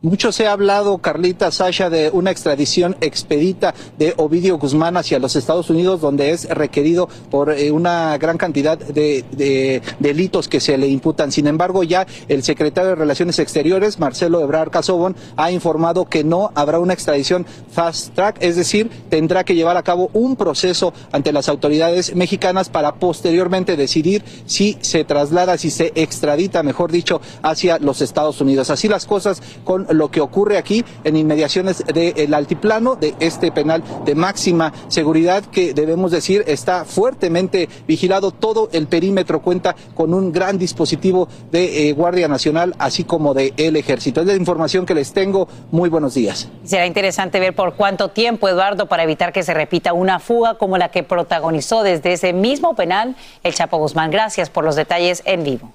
Mucho 0.00 0.30
se 0.30 0.46
ha 0.46 0.52
hablado, 0.52 0.98
Carlita, 0.98 1.50
Sasha, 1.50 1.90
de 1.90 2.10
una 2.12 2.30
extradición 2.30 2.96
expedita 3.00 3.74
de 3.98 4.14
Ovidio 4.16 4.56
Guzmán 4.56 4.96
hacia 4.96 5.18
los 5.18 5.34
Estados 5.34 5.70
Unidos, 5.70 6.00
donde 6.00 6.30
es 6.30 6.48
requerido 6.48 7.08
por 7.32 7.50
eh, 7.50 7.72
una 7.72 8.16
gran 8.16 8.38
cantidad 8.38 8.78
de, 8.78 9.82
delitos 9.98 10.46
que 10.46 10.60
se 10.60 10.78
le 10.78 10.86
imputan. 10.86 11.32
Sin 11.32 11.48
embargo, 11.48 11.82
ya 11.82 12.06
el 12.28 12.44
secretario 12.44 12.90
de 12.90 12.94
Relaciones 12.94 13.40
Exteriores, 13.40 13.98
Marcelo 13.98 14.40
Ebrard 14.40 14.70
Casobon, 14.70 15.16
ha 15.36 15.50
informado 15.50 16.04
que 16.04 16.22
no 16.22 16.52
habrá 16.54 16.78
una 16.78 16.92
extradición 16.92 17.44
fast 17.68 18.14
track, 18.14 18.36
es 18.38 18.54
decir, 18.54 18.88
tendrá 19.10 19.42
que 19.42 19.56
llevar 19.56 19.76
a 19.76 19.82
cabo 19.82 20.10
un 20.12 20.36
proceso 20.36 20.92
ante 21.10 21.32
las 21.32 21.48
autoridades 21.48 22.14
mexicanas 22.14 22.68
para 22.68 22.94
posteriormente 22.94 23.76
decidir 23.76 24.22
si 24.46 24.78
se 24.80 25.02
traslada, 25.02 25.58
si 25.58 25.72
se 25.72 25.90
extradita, 25.96 26.62
mejor 26.62 26.92
dicho, 26.92 27.20
hacia 27.42 27.80
los 27.80 28.00
Estados 28.00 28.40
Unidos. 28.40 28.70
Así 28.70 28.86
las 28.86 29.04
cosas 29.04 29.42
con 29.64 29.87
lo 29.90 30.10
que 30.10 30.20
ocurre 30.20 30.58
aquí 30.58 30.84
en 31.04 31.16
inmediaciones 31.16 31.84
del 31.86 32.34
altiplano 32.34 32.96
de 32.96 33.14
este 33.20 33.52
penal 33.52 33.82
de 34.04 34.14
máxima 34.14 34.72
seguridad 34.88 35.44
que 35.44 35.74
debemos 35.74 36.10
decir 36.10 36.44
está 36.46 36.84
fuertemente 36.84 37.68
vigilado. 37.86 38.30
Todo 38.30 38.68
el 38.72 38.86
perímetro 38.86 39.40
cuenta 39.40 39.74
con 39.94 40.14
un 40.14 40.32
gran 40.32 40.58
dispositivo 40.58 41.28
de 41.50 41.88
eh, 41.88 41.92
Guardia 41.92 42.28
Nacional, 42.28 42.74
así 42.78 43.04
como 43.04 43.34
de 43.34 43.52
el 43.56 43.76
Ejército. 43.76 44.20
Es 44.20 44.26
la 44.26 44.34
información 44.34 44.86
que 44.86 44.94
les 44.94 45.12
tengo. 45.12 45.48
Muy 45.70 45.88
buenos 45.88 46.14
días. 46.14 46.48
Será 46.64 46.86
interesante 46.86 47.40
ver 47.40 47.54
por 47.54 47.74
cuánto 47.74 48.08
tiempo, 48.08 48.48
Eduardo, 48.48 48.86
para 48.86 49.02
evitar 49.02 49.32
que 49.32 49.42
se 49.42 49.54
repita 49.54 49.92
una 49.92 50.18
fuga 50.18 50.54
como 50.54 50.78
la 50.78 50.90
que 50.90 51.02
protagonizó 51.02 51.82
desde 51.82 52.12
ese 52.12 52.32
mismo 52.32 52.74
penal 52.74 53.16
el 53.42 53.54
Chapo 53.54 53.78
Guzmán. 53.78 54.10
Gracias 54.10 54.50
por 54.50 54.64
los 54.64 54.76
detalles 54.76 55.22
en 55.24 55.44
vivo. 55.44 55.72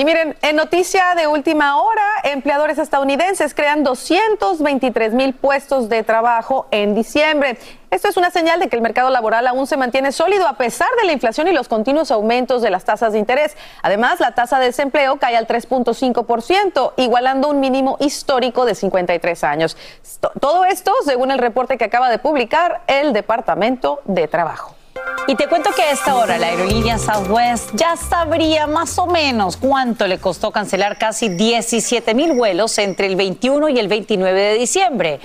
Y 0.00 0.04
miren, 0.06 0.34
en 0.40 0.56
noticia 0.56 1.14
de 1.14 1.26
última 1.26 1.76
hora, 1.76 2.02
empleadores 2.24 2.78
estadounidenses 2.78 3.52
crean 3.52 3.84
223 3.84 5.12
mil 5.12 5.34
puestos 5.34 5.90
de 5.90 6.02
trabajo 6.02 6.66
en 6.70 6.94
diciembre. 6.94 7.58
Esto 7.90 8.08
es 8.08 8.16
una 8.16 8.30
señal 8.30 8.60
de 8.60 8.70
que 8.70 8.76
el 8.76 8.80
mercado 8.80 9.10
laboral 9.10 9.46
aún 9.46 9.66
se 9.66 9.76
mantiene 9.76 10.10
sólido 10.12 10.48
a 10.48 10.54
pesar 10.54 10.88
de 10.98 11.04
la 11.04 11.12
inflación 11.12 11.48
y 11.48 11.52
los 11.52 11.68
continuos 11.68 12.10
aumentos 12.10 12.62
de 12.62 12.70
las 12.70 12.86
tasas 12.86 13.12
de 13.12 13.18
interés. 13.18 13.58
Además, 13.82 14.20
la 14.20 14.34
tasa 14.34 14.58
de 14.58 14.68
desempleo 14.68 15.18
cae 15.18 15.36
al 15.36 15.46
3.5%, 15.46 16.94
igualando 16.96 17.50
un 17.50 17.60
mínimo 17.60 17.98
histórico 18.00 18.64
de 18.64 18.74
53 18.76 19.44
años. 19.44 19.76
Todo 20.40 20.64
esto 20.64 20.94
según 21.04 21.30
el 21.30 21.38
reporte 21.38 21.76
que 21.76 21.84
acaba 21.84 22.08
de 22.08 22.18
publicar 22.18 22.80
el 22.86 23.12
Departamento 23.12 24.00
de 24.06 24.28
Trabajo. 24.28 24.79
Y 25.26 25.36
te 25.36 25.46
cuento 25.46 25.70
que 25.76 25.82
a 25.82 25.92
esta 25.92 26.16
hora 26.16 26.38
la 26.38 26.48
aerolínea 26.48 26.98
Southwest 26.98 27.70
ya 27.74 27.96
sabría 27.96 28.66
más 28.66 28.98
o 28.98 29.06
menos 29.06 29.56
cuánto 29.56 30.06
le 30.06 30.18
costó 30.18 30.50
cancelar 30.50 30.98
casi 30.98 31.28
17 31.28 32.14
mil 32.14 32.32
vuelos 32.32 32.76
entre 32.78 33.06
el 33.06 33.14
21 33.14 33.68
y 33.68 33.78
el 33.78 33.86
29 33.86 34.40
de 34.40 34.54
diciembre. 34.54 35.20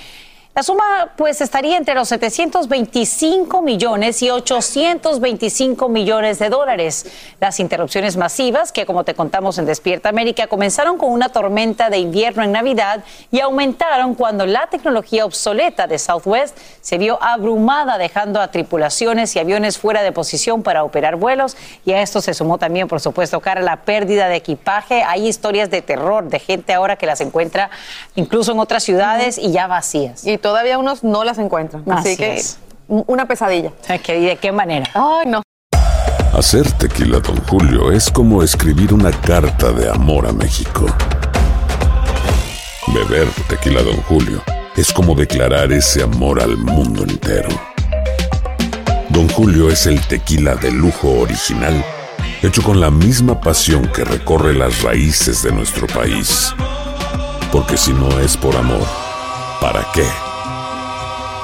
La 0.56 0.64
suma 0.64 1.12
pues 1.18 1.42
estaría 1.42 1.76
entre 1.76 1.96
los 1.96 2.08
725 2.08 3.62
millones 3.62 4.22
y 4.22 4.30
825 4.30 5.90
millones 5.90 6.40
de 6.40 6.48
dólares. 6.48 7.08
Las 7.42 7.60
interrupciones 7.60 8.16
masivas 8.16 8.72
que 8.72 8.86
como 8.86 9.04
te 9.04 9.16
contamos 9.16 9.58
en 9.58 9.66
Despierta 9.66 10.08
América 10.08 10.48
comenzaron 10.48 10.98
con 10.98 11.12
una 11.12 11.28
tormenta 11.28 11.90
de 11.90 11.98
invierno 11.98 12.42
en 12.42 12.54
Navidad 12.54 13.04
y 13.32 13.42
aumentaron 13.42 14.16
cuando 14.16 14.46
la 14.46 14.68
tecnología 14.68 15.26
obsoleta 15.26 15.88
de 15.88 16.00
Southwest 16.00 16.58
se 16.80 16.98
vio 16.98 17.22
abrumada 17.22 17.98
dejando 17.98 18.40
a 18.40 18.50
tripulaciones 18.50 19.36
y 19.36 19.40
aviones 19.40 19.78
fuera 19.78 20.04
de 20.04 20.14
posición 20.14 20.64
para 20.64 20.86
operar 20.86 21.18
vuelos 21.18 21.58
y 21.84 21.92
a 21.92 22.02
esto 22.02 22.22
se 22.22 22.34
sumó 22.34 22.60
también 22.60 22.88
por 22.88 23.02
supuesto 23.02 23.42
cara 23.42 23.60
la 23.60 23.82
pérdida 23.82 24.30
de 24.30 24.38
equipaje. 24.38 25.04
Hay 25.04 25.28
historias 25.28 25.70
de 25.70 25.82
terror 25.82 26.30
de 26.30 26.40
gente 26.40 26.74
ahora 26.74 26.96
que 26.96 27.08
las 27.08 27.20
encuentra 27.20 27.70
incluso 28.16 28.54
en 28.54 28.60
otras 28.60 28.84
ciudades 28.84 29.38
y 29.38 29.52
ya 29.52 29.68
vacías 29.68 30.24
todavía 30.46 30.78
unos 30.78 31.04
no 31.04 31.24
las 31.24 31.40
encuentran. 31.40 31.84
Así, 31.90 32.16
que 32.16 32.40
una 32.88 33.28
pesadilla. 33.28 33.72
¿Y 34.10 34.26
de 34.26 34.38
qué 34.38 34.52
manera? 34.52 34.88
Ay, 34.94 35.26
no. 35.26 35.42
Hacer 36.38 36.72
tequila, 36.74 37.20
don 37.20 37.38
Julio, 37.48 37.92
es 37.92 38.12
como 38.12 38.44
escribir 38.44 38.94
una 38.94 39.10
carta 39.10 39.72
de 39.72 39.90
amor 39.90 40.28
a 40.28 40.32
México. 40.32 40.86
Beber 42.94 43.28
tequila, 43.50 43.82
don 43.82 44.00
Julio, 44.04 44.44
es 44.76 44.94
como 44.94 45.16
declarar 45.16 45.72
ese 45.72 46.04
amor 46.04 46.40
al 46.40 46.58
mundo 46.58 47.02
entero. 47.02 47.50
Don 49.10 49.28
Julio 49.30 49.72
es 49.72 49.88
el 49.88 50.00
tequila 50.06 50.54
de 50.54 50.70
lujo 50.70 51.22
original, 51.22 51.84
hecho 52.44 52.62
con 52.62 52.80
la 52.80 52.92
misma 52.92 53.42
pasión 53.42 53.88
que 53.88 54.04
recorre 54.04 54.54
las 54.54 54.84
raíces 54.84 55.42
de 55.42 55.52
nuestro 55.52 55.88
país. 55.88 56.54
Porque 57.52 57.78
si 57.78 57.94
no 57.94 58.20
es 58.20 58.38
por 58.38 58.56
amor, 58.56 58.86
¿para 59.60 59.84
qué? 59.92 60.06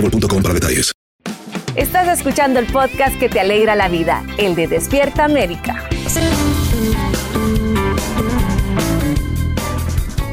boostmobile.com 0.00 0.42
para 0.42 0.54
detalles. 0.54 0.92
Estás 1.74 2.08
escuchando 2.18 2.58
el 2.58 2.66
podcast 2.66 3.18
que 3.18 3.28
te 3.28 3.40
alegra 3.40 3.74
la 3.74 3.88
vida, 3.88 4.24
el 4.38 4.54
de 4.54 4.66
Despierta 4.66 5.24
América. 5.24 5.86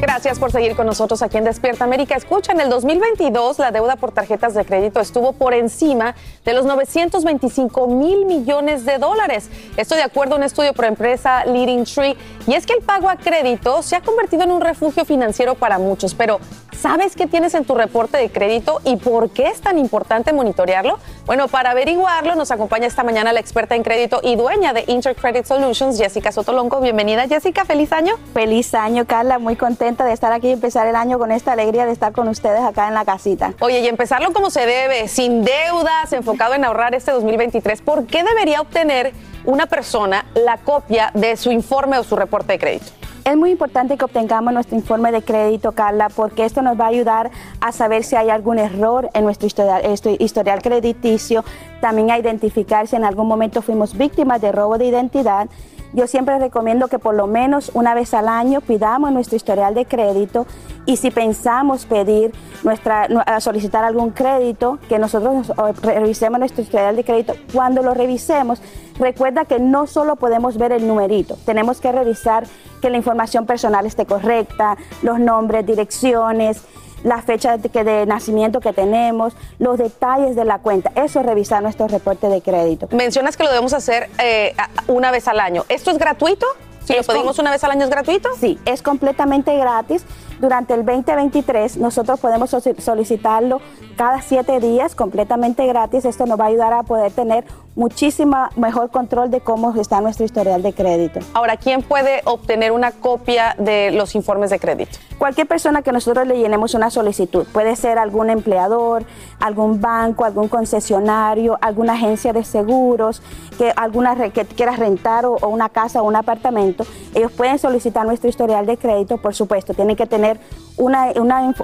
Gracias 0.00 0.38
por 0.38 0.52
seguir 0.52 0.76
con 0.76 0.86
nosotros 0.86 1.22
aquí 1.22 1.38
en 1.38 1.44
Despierta 1.44 1.84
América. 1.84 2.14
Escucha, 2.14 2.52
en 2.52 2.60
el 2.60 2.70
2022 2.70 3.58
la 3.58 3.70
deuda 3.70 3.96
por 3.96 4.12
tarjetas 4.12 4.54
de 4.54 4.64
crédito 4.64 5.00
estuvo 5.00 5.32
por 5.32 5.54
encima 5.54 6.14
de 6.44 6.52
los 6.52 6.66
925 6.66 7.86
mil 7.88 8.24
millones 8.24 8.84
de 8.84 8.98
dólares. 8.98 9.48
Esto 9.76 9.94
de 9.94 10.02
acuerdo 10.02 10.34
a 10.34 10.38
un 10.38 10.44
estudio 10.44 10.72
por 10.72 10.84
empresa 10.84 11.44
Leading 11.46 11.84
Tree. 11.84 12.16
Y 12.46 12.54
es 12.54 12.66
que 12.66 12.74
el 12.74 12.82
pago 12.82 13.08
a 13.08 13.16
crédito 13.16 13.82
se 13.82 13.96
ha 13.96 14.02
convertido 14.02 14.42
en 14.42 14.50
un 14.50 14.60
refugio 14.60 15.06
financiero 15.06 15.54
para 15.54 15.78
muchos. 15.78 16.14
Pero, 16.14 16.40
¿sabes 16.78 17.16
qué 17.16 17.26
tienes 17.26 17.54
en 17.54 17.64
tu 17.64 17.74
reporte 17.74 18.18
de 18.18 18.28
crédito 18.30 18.82
y 18.84 18.96
por 18.96 19.30
qué 19.30 19.48
es 19.48 19.62
tan 19.62 19.78
importante 19.78 20.30
monitorearlo? 20.34 20.98
Bueno, 21.24 21.48
para 21.48 21.70
averiguarlo 21.70 22.34
nos 22.34 22.50
acompaña 22.50 22.86
esta 22.86 23.02
mañana 23.02 23.32
la 23.32 23.40
experta 23.40 23.76
en 23.76 23.82
crédito 23.82 24.20
y 24.22 24.36
dueña 24.36 24.74
de 24.74 24.84
Intercredit 24.88 25.46
Solutions, 25.46 25.96
Jessica 25.96 26.32
Sotolongo. 26.32 26.80
Bienvenida, 26.80 27.26
Jessica. 27.26 27.64
Feliz 27.64 27.92
año. 27.92 28.16
Feliz 28.34 28.74
año, 28.74 29.06
Carla. 29.06 29.38
Muy 29.38 29.56
contenta 29.56 30.04
de 30.04 30.12
estar 30.12 30.30
aquí 30.32 30.48
y 30.48 30.52
empezar 30.52 30.86
el 30.86 30.96
año 30.96 31.18
con 31.18 31.32
esta 31.32 31.52
alegría 31.52 31.86
de 31.86 31.92
estar 31.92 32.12
con 32.12 32.28
ustedes 32.28 32.60
acá 32.60 32.88
en 32.88 32.94
la 32.94 33.06
casita. 33.06 33.54
Oye, 33.60 33.80
y 33.80 33.88
empezarlo 33.88 34.34
como 34.34 34.50
se 34.50 34.66
debe, 34.66 35.08
sin 35.08 35.44
deudas, 35.44 36.12
enfocado 36.12 36.52
en 36.52 36.66
ahorrar 36.66 36.94
este 36.94 37.10
2023. 37.10 37.80
¿Por 37.80 38.06
qué 38.06 38.22
debería 38.22 38.60
obtener 38.60 39.14
una 39.44 39.66
persona 39.66 40.24
la 40.34 40.58
copia 40.58 41.10
de 41.14 41.36
su 41.36 41.50
informe 41.50 41.98
o 41.98 42.04
su 42.04 42.16
reporte 42.16 42.54
de 42.54 42.58
crédito? 42.58 42.86
Es 43.24 43.38
muy 43.38 43.50
importante 43.50 43.96
que 43.96 44.04
obtengamos 44.04 44.52
nuestro 44.52 44.76
informe 44.76 45.10
de 45.10 45.22
crédito, 45.22 45.72
Carla, 45.72 46.10
porque 46.14 46.44
esto 46.44 46.60
nos 46.60 46.78
va 46.78 46.84
a 46.84 46.88
ayudar 46.88 47.30
a 47.58 47.72
saber 47.72 48.04
si 48.04 48.16
hay 48.16 48.28
algún 48.28 48.58
error 48.58 49.08
en 49.14 49.24
nuestro 49.24 49.46
historial, 49.46 49.82
historial 50.18 50.60
crediticio, 50.60 51.42
también 51.80 52.10
a 52.10 52.18
identificar 52.18 52.86
si 52.86 52.96
en 52.96 53.04
algún 53.04 53.26
momento 53.26 53.62
fuimos 53.62 53.96
víctimas 53.96 54.42
de 54.42 54.52
robo 54.52 54.76
de 54.76 54.84
identidad 54.86 55.48
yo 55.94 56.06
siempre 56.06 56.38
recomiendo 56.38 56.88
que 56.88 56.98
por 56.98 57.14
lo 57.14 57.26
menos 57.26 57.70
una 57.74 57.94
vez 57.94 58.12
al 58.14 58.28
año 58.28 58.60
pidamos 58.60 59.12
nuestro 59.12 59.36
historial 59.36 59.74
de 59.74 59.86
crédito 59.86 60.46
y 60.86 60.96
si 60.96 61.10
pensamos 61.10 61.86
pedir 61.86 62.32
nuestra, 62.62 63.08
solicitar 63.40 63.84
algún 63.84 64.10
crédito, 64.10 64.78
que 64.88 64.98
nosotros 64.98 65.52
revisemos 65.82 66.38
nuestro 66.38 66.62
historial 66.62 66.96
de 66.96 67.04
crédito. 67.04 67.34
Cuando 67.52 67.82
lo 67.82 67.94
revisemos, 67.94 68.60
recuerda 68.98 69.44
que 69.44 69.58
no 69.58 69.86
solo 69.86 70.16
podemos 70.16 70.58
ver 70.58 70.72
el 70.72 70.86
numerito, 70.86 71.38
tenemos 71.46 71.80
que 71.80 71.92
revisar 71.92 72.44
que 72.82 72.90
la 72.90 72.96
información 72.98 73.46
personal 73.46 73.86
esté 73.86 74.04
correcta, 74.04 74.76
los 75.02 75.18
nombres, 75.18 75.64
direcciones, 75.64 76.62
la 77.04 77.22
fecha 77.22 77.56
de, 77.56 77.84
de, 77.84 78.06
nacimiento 78.06 78.60
que 78.60 78.72
tenemos, 78.72 79.34
los 79.60 79.78
detalles 79.78 80.34
de 80.34 80.44
la 80.44 80.58
cuenta. 80.58 80.90
Eso 80.96 81.20
es 81.20 81.26
revisar 81.26 81.62
nuestro 81.62 81.86
reporte 81.86 82.28
de 82.28 82.42
crédito. 82.42 82.88
Mencionas 82.90 83.36
que 83.36 83.44
lo 83.44 83.50
debemos 83.50 83.72
hacer 83.74 84.10
eh, 84.18 84.54
una 84.88 85.12
vez 85.12 85.28
al 85.28 85.38
año. 85.38 85.64
¿Esto 85.68 85.92
es 85.92 85.98
gratuito? 85.98 86.46
Si 86.84 86.94
lo 86.94 87.02
pedimos 87.02 87.38
una 87.38 87.50
vez 87.50 87.64
al 87.64 87.70
año, 87.70 87.84
¿es 87.84 87.90
gratuito? 87.90 88.28
Sí, 88.38 88.58
es 88.64 88.82
completamente 88.82 89.56
gratis. 89.56 90.04
Durante 90.44 90.74
el 90.74 90.84
2023 90.84 91.78
nosotros 91.78 92.20
podemos 92.20 92.50
solicitarlo 92.50 93.62
cada 93.96 94.20
siete 94.20 94.60
días 94.60 94.94
completamente 94.94 95.66
gratis. 95.66 96.04
Esto 96.04 96.26
nos 96.26 96.38
va 96.38 96.44
a 96.44 96.48
ayudar 96.48 96.74
a 96.74 96.82
poder 96.82 97.12
tener 97.12 97.46
muchísima 97.74 98.50
mejor 98.56 98.90
control 98.90 99.30
de 99.30 99.40
cómo 99.40 99.74
está 99.74 100.00
nuestro 100.00 100.24
historial 100.24 100.62
de 100.62 100.72
crédito. 100.72 101.20
Ahora, 101.32 101.56
¿quién 101.56 101.82
puede 101.82 102.20
obtener 102.24 102.72
una 102.72 102.92
copia 102.92 103.56
de 103.58 103.90
los 103.90 104.14
informes 104.14 104.50
de 104.50 104.58
crédito? 104.58 104.98
Cualquier 105.18 105.46
persona 105.46 105.82
que 105.82 105.92
nosotros 105.92 106.26
le 106.26 106.38
llenemos 106.38 106.74
una 106.74 106.90
solicitud. 106.90 107.46
Puede 107.52 107.76
ser 107.76 107.98
algún 107.98 108.30
empleador, 108.30 109.04
algún 109.40 109.80
banco, 109.80 110.24
algún 110.24 110.48
concesionario, 110.48 111.56
alguna 111.60 111.94
agencia 111.94 112.32
de 112.32 112.44
seguros, 112.44 113.22
que 113.56 113.72
alguna 113.76 114.14
que 114.30 114.44
quiera 114.44 114.76
rentar 114.76 115.24
o, 115.26 115.36
una 115.48 115.68
casa 115.68 116.02
o 116.02 116.04
un 116.04 116.16
apartamento. 116.16 116.84
Ellos 117.14 117.32
pueden 117.32 117.58
solicitar 117.58 118.06
nuestro 118.06 118.28
historial 118.28 118.66
de 118.66 118.76
crédito, 118.76 119.18
por 119.18 119.34
supuesto. 119.34 119.74
Tienen 119.74 119.96
que 119.96 120.06
tener 120.06 120.33
una, 120.76 121.12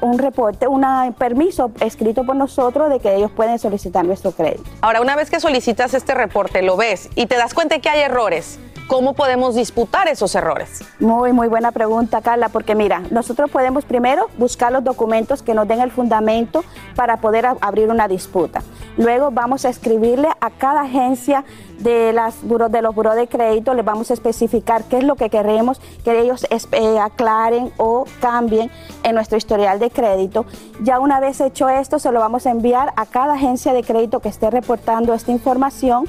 un 0.02 0.18
reporte, 0.18 0.68
un 0.68 0.84
permiso 1.18 1.72
escrito 1.80 2.24
por 2.24 2.36
nosotros 2.36 2.90
de 2.90 3.00
que 3.00 3.16
ellos 3.16 3.30
pueden 3.30 3.58
solicitar 3.58 4.04
nuestro 4.04 4.32
crédito. 4.32 4.64
Ahora, 4.80 5.00
una 5.00 5.16
vez 5.16 5.30
que 5.30 5.40
solicitas 5.40 5.94
este 5.94 6.14
reporte, 6.14 6.62
lo 6.62 6.76
ves 6.76 7.08
y 7.14 7.26
te 7.26 7.36
das 7.36 7.54
cuenta 7.54 7.78
que 7.80 7.88
hay 7.88 8.00
errores. 8.00 8.58
¿Cómo 8.86 9.14
podemos 9.14 9.54
disputar 9.54 10.08
esos 10.08 10.34
errores? 10.34 10.82
Muy, 10.98 11.32
muy 11.32 11.46
buena 11.46 11.70
pregunta, 11.70 12.22
Carla, 12.22 12.48
porque 12.48 12.74
mira, 12.74 13.02
nosotros 13.12 13.48
podemos 13.48 13.84
primero 13.84 14.28
buscar 14.36 14.72
los 14.72 14.82
documentos 14.82 15.44
que 15.44 15.54
nos 15.54 15.68
den 15.68 15.80
el 15.80 15.92
fundamento 15.92 16.64
para 16.96 17.18
poder 17.18 17.46
abrir 17.60 17.88
una 17.88 18.08
disputa. 18.08 18.62
Luego 18.96 19.30
vamos 19.30 19.64
a 19.64 19.68
escribirle 19.68 20.28
a 20.40 20.50
cada 20.50 20.82
agencia 20.82 21.44
de, 21.80 22.12
las 22.12 22.36
de 22.42 22.82
los 22.82 22.94
buros 22.94 23.14
de 23.14 23.26
crédito, 23.26 23.74
les 23.74 23.84
vamos 23.84 24.10
a 24.10 24.14
especificar 24.14 24.84
qué 24.84 24.98
es 24.98 25.04
lo 25.04 25.16
que 25.16 25.30
queremos 25.30 25.80
que 26.04 26.20
ellos 26.20 26.46
eh, 26.50 26.98
aclaren 26.98 27.72
o 27.78 28.04
cambien 28.20 28.70
en 29.02 29.14
nuestro 29.14 29.38
historial 29.38 29.78
de 29.78 29.90
crédito. 29.90 30.44
Ya 30.82 31.00
una 31.00 31.20
vez 31.20 31.40
hecho 31.40 31.68
esto, 31.68 31.98
se 31.98 32.12
lo 32.12 32.20
vamos 32.20 32.46
a 32.46 32.50
enviar 32.50 32.92
a 32.96 33.06
cada 33.06 33.34
agencia 33.34 33.72
de 33.72 33.82
crédito 33.82 34.20
que 34.20 34.28
esté 34.28 34.50
reportando 34.50 35.14
esta 35.14 35.32
información. 35.32 36.04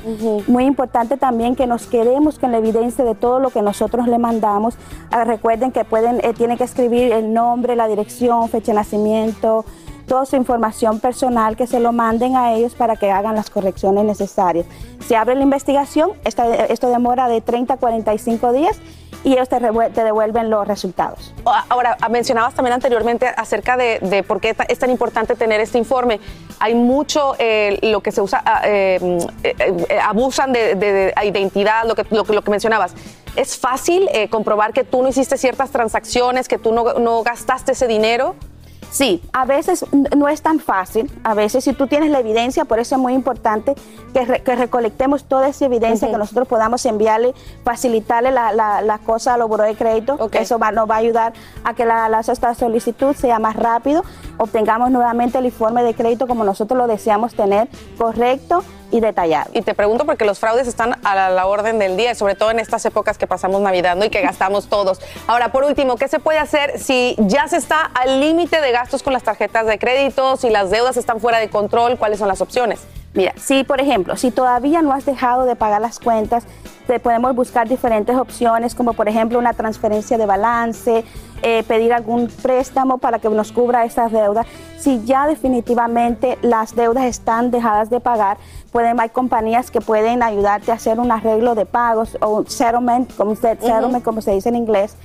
Muy 0.48 0.66
importante 0.66 1.18
también 1.18 1.56
que 1.56 1.68
nos 1.68 1.88
quedemos 1.88 2.40
con 2.40 2.52
la 2.52 2.58
evidencia 2.58 3.06
de 3.06 3.16
todo 3.16 3.40
lo 3.40 3.50
que 3.50 3.62
nosotros 3.62 4.08
le 4.08 4.18
mandamos. 4.18 4.76
Ah, 5.12 5.24
recuerden 5.24 5.72
que 5.72 5.86
pueden, 5.86 6.20
eh, 6.24 6.34
tienen 6.34 6.58
que 6.58 6.64
escribir 6.64 7.12
el 7.14 7.34
nombre, 7.34 7.76
la 7.76 7.88
dirección, 7.88 8.50
fecha 8.50 8.72
de 8.72 8.78
nacimiento, 8.78 9.66
toda 10.12 10.26
su 10.26 10.36
información 10.36 11.00
personal, 11.00 11.56
que 11.56 11.68
se 11.68 11.80
lo 11.80 11.94
manden 11.94 12.36
a 12.36 12.52
ellos 12.52 12.76
para 12.76 12.98
que 12.98 13.10
hagan 13.10 13.34
las 13.34 13.50
correcciones 13.50 14.04
necesarias. 14.04 14.66
Se 15.08 15.16
abre 15.16 15.36
la 15.36 15.44
investigación, 15.44 16.12
esto 16.26 16.90
demora 16.90 17.30
de 17.30 17.40
30 17.40 17.76
a 17.76 17.78
45 17.78 18.52
días 18.52 18.78
y 19.24 19.32
ellos 19.32 19.48
te, 19.48 19.62
devuelven 20.04 20.50
los 20.50 20.68
resultados. 20.68 21.34
Ahora, 21.70 21.96
mencionabas 22.10 22.54
también 22.54 22.74
anteriormente 22.74 23.26
acerca 23.26 23.78
de, 23.78 24.26
por 24.28 24.42
qué 24.42 24.54
es 24.68 24.80
tan 24.80 24.90
importante 24.90 25.36
tener 25.36 25.62
este 25.62 25.78
informe. 25.78 26.20
Hay 26.60 26.76
mucho 26.76 27.36
eh, 27.40 27.80
lo 27.82 28.02
que 28.02 28.12
se 28.12 28.20
usa, 28.20 28.44
ah, 28.46 28.64
eh, 28.66 29.00
eh, 29.44 30.00
abusan 30.04 30.52
de, 30.52 31.14
identidad, 31.24 31.86
lo 31.86 31.96
que, 31.96 32.06
lo, 32.10 32.26
lo 32.26 32.42
que 32.42 32.52
mencionabas. 32.52 32.96
¿Es 33.38 33.58
fácil 33.58 34.10
comprobar 34.30 34.74
que 34.74 34.84
tú 34.84 35.02
no 35.02 35.08
hiciste 35.08 35.38
ciertas 35.38 35.70
transacciones, 35.72 36.50
que 36.50 36.58
tú 36.58 36.74
no, 36.74 36.96
no 36.96 37.24
gastaste 37.24 37.72
ese 37.72 37.88
dinero? 37.88 38.36
Sí, 38.92 39.24
a 39.32 39.46
veces 39.46 39.86
no 40.16 40.28
es 40.28 40.42
tan 40.42 40.60
fácil. 40.60 41.10
A 41.24 41.34
veces 41.34 41.64
si 41.64 41.72
tú 41.72 41.88
tienes 41.88 42.12
la 42.12 42.20
evidencia, 42.20 42.66
por 42.66 42.78
eso 42.78 42.96
es 42.96 43.02
muy 43.02 43.14
importante 43.14 43.74
que, 44.14 44.26
recolectemos 44.56 45.24
toda 45.24 45.48
esa 45.48 45.66
evidencia, 45.66 46.12
que 46.12 46.18
nosotros 46.18 46.46
podamos 46.46 46.86
enviarle, 46.86 47.34
facilitarle 47.64 48.32
la, 48.32 48.52
la, 48.52 48.98
cosa 49.00 49.36
a 49.36 49.38
los 49.38 49.48
buros 49.48 49.66
de 49.66 49.76
crédito. 49.76 50.30
Eso 50.34 50.58
nos 50.58 50.90
va 50.90 50.96
a 50.96 50.98
ayudar 50.98 51.34
a 51.64 51.74
que 51.74 51.86
la, 51.86 52.10
la 52.10 52.22
solicitud 52.22 53.16
sea 53.16 53.40
más 53.40 53.56
rápido, 53.56 54.04
obtengamos 54.38 54.92
nuevamente 54.92 55.38
el 55.38 55.46
informe 55.46 55.84
de 55.84 55.94
crédito 55.94 56.28
como 56.28 56.44
nosotros 56.44 56.78
lo 56.78 56.88
deseamos 56.88 57.34
tener, 57.34 57.70
correcto 57.98 58.64
y 58.92 59.00
detallado. 59.00 59.50
Y 59.54 59.62
te 59.62 59.74
pregunto 59.74 60.06
porque 60.06 60.26
los 60.26 60.40
fraudes 60.40 60.68
están 60.68 60.96
a 61.04 61.30
la, 61.30 61.46
orden 61.48 61.80
del 61.80 61.98
día, 61.98 62.14
sobre 62.16 62.36
todo 62.36 62.52
en 62.52 62.60
estas 62.60 62.86
épocas 62.86 63.18
que 63.18 63.28
pasamos 63.28 63.62
Navidad 63.62 63.98
y 64.04 64.10
que 64.10 64.22
gastamos 64.22 64.68
todos. 64.68 65.02
Ahora, 65.28 65.52
por 65.52 65.64
último, 65.64 65.96
¿qué 65.96 66.08
se 66.08 66.20
puede 66.20 66.40
hacer 66.40 66.80
si 66.80 67.16
ya 67.18 67.48
se 67.48 67.58
está 67.58 67.82
al 67.82 68.20
límite 68.20 68.62
de 68.62 68.72
gastos 68.72 69.04
con 69.04 69.14
las 69.14 69.24
tarjetas 69.24 69.66
de 69.66 69.80
crédito, 69.80 70.38
si 70.38 70.50
las 70.50 70.70
deudas 70.70 70.98
están 70.98 71.20
fuera 71.20 71.40
de 71.40 71.50
control? 71.50 71.98
¿Cuáles 71.98 72.20
son 72.20 72.28
las 72.28 72.42
opciones? 72.42 72.82
Mira, 73.14 73.34
si 73.36 73.66
por 73.66 73.82
ejemplo, 73.82 74.16
si 74.16 74.32
todavía 74.32 74.82
no 74.82 74.94
has 74.94 75.06
dejado 75.06 75.46
de 75.46 75.58
pagar 75.58 75.82
las 75.82 76.00
cuentas, 76.00 76.46
te 76.88 77.00
podemos 77.00 77.36
buscar 77.36 77.68
diferentes 77.68 78.16
opciones, 78.16 78.74
como 78.74 78.94
por 78.94 79.10
ejemplo 79.10 79.38
una 79.38 79.54
transferencia 79.54 80.18
de 80.18 80.26
balance, 80.26 81.04
eh, 81.42 81.64
pedir 81.68 81.92
algún 81.94 82.28
préstamo 82.28 83.00
para 83.00 83.20
que 83.20 83.30
nos 83.30 83.52
cubra 83.52 83.84
esas 83.84 84.12
deudas. 84.12 84.48
Si 84.78 85.04
ya 85.04 85.28
definitivamente 85.28 86.38
las 86.42 86.76
deudas 86.76 87.06
están 87.06 87.52
dejadas 87.52 87.90
de 87.90 88.00
pagar, 88.00 88.38
pueden, 88.72 89.00
hay 89.00 89.10
compañías 89.10 89.72
que 89.72 89.82
pueden 89.82 90.24
ayudarte 90.24 90.72
a 90.72 90.76
hacer 90.76 91.00
un 91.00 91.12
arreglo 91.12 91.56
de 91.56 91.66
pagos 91.66 92.18
o 92.22 92.44
settlement, 92.46 93.14
como, 93.16 93.36
settlement, 93.36 94.04
como 94.04 94.22
se 94.22 94.32
dice 94.32 94.50
en 94.50 94.56
inglés. 94.56 94.96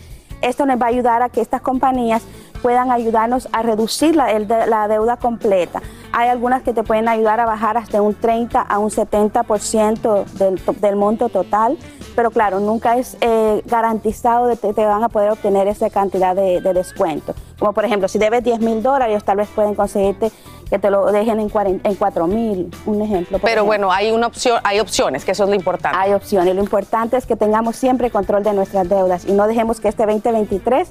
Esto 0.42 0.66
nos 0.66 0.80
va 0.80 0.86
a 0.86 0.88
ayudar 0.88 1.22
a 1.22 1.28
que 1.28 1.40
estas 1.40 1.62
compañías 1.62 2.22
puedan 2.62 2.90
ayudarnos 2.90 3.48
a 3.52 3.62
reducir 3.62 4.16
la, 4.16 4.38
la 4.38 4.88
deuda 4.88 5.16
completa. 5.16 5.82
Hay 6.12 6.28
algunas 6.28 6.62
que 6.62 6.72
te 6.72 6.82
pueden 6.82 7.08
ayudar 7.08 7.40
a 7.40 7.46
bajar 7.46 7.76
hasta 7.76 8.00
un 8.00 8.14
30 8.14 8.60
a 8.60 8.78
un 8.78 8.90
70% 8.90 10.24
del, 10.24 10.60
del 10.80 10.96
monto 10.96 11.28
total, 11.28 11.78
pero 12.16 12.30
claro, 12.30 12.58
nunca 12.58 12.96
es 12.96 13.18
eh, 13.20 13.62
garantizado 13.66 14.48
que 14.48 14.72
te, 14.72 14.84
van 14.86 15.04
a 15.04 15.10
poder 15.10 15.30
obtener 15.30 15.68
esa 15.68 15.90
cantidad 15.90 16.34
de, 16.34 16.60
descuento. 16.60 17.34
Como 17.58 17.74
por 17.74 17.84
ejemplo, 17.84 18.08
si 18.08 18.18
debes 18.18 18.42
10 18.42 18.60
mil 18.60 18.82
dólares, 18.82 19.22
tal 19.22 19.36
vez 19.36 19.48
pueden 19.54 19.74
conseguirte 19.74 20.32
que 20.68 20.78
te 20.78 20.90
lo 20.90 21.10
dejen 21.12 21.38
en, 21.40 21.48
4 21.48 22.26
mil, 22.26 22.70
un 22.86 23.02
ejemplo. 23.02 23.38
Pero 23.38 23.64
bueno, 23.64 23.92
hay 23.92 24.10
una 24.10 24.26
opción, 24.26 24.60
hay 24.64 24.80
opciones, 24.80 25.24
que 25.24 25.32
eso 25.32 25.44
es 25.44 25.48
lo 25.48 25.54
importante. 25.54 25.96
Hay 25.98 26.12
opciones, 26.12 26.54
lo 26.54 26.62
importante 26.62 27.16
es 27.16 27.26
que 27.26 27.36
tengamos 27.36 27.76
siempre 27.76 28.10
control 28.10 28.42
de 28.42 28.52
nuestras 28.52 28.88
deudas 28.88 29.24
y 29.26 29.32
no 29.32 29.46
dejemos 29.46 29.80
que 29.80 29.88
este 29.88 30.04
2023 30.04 30.88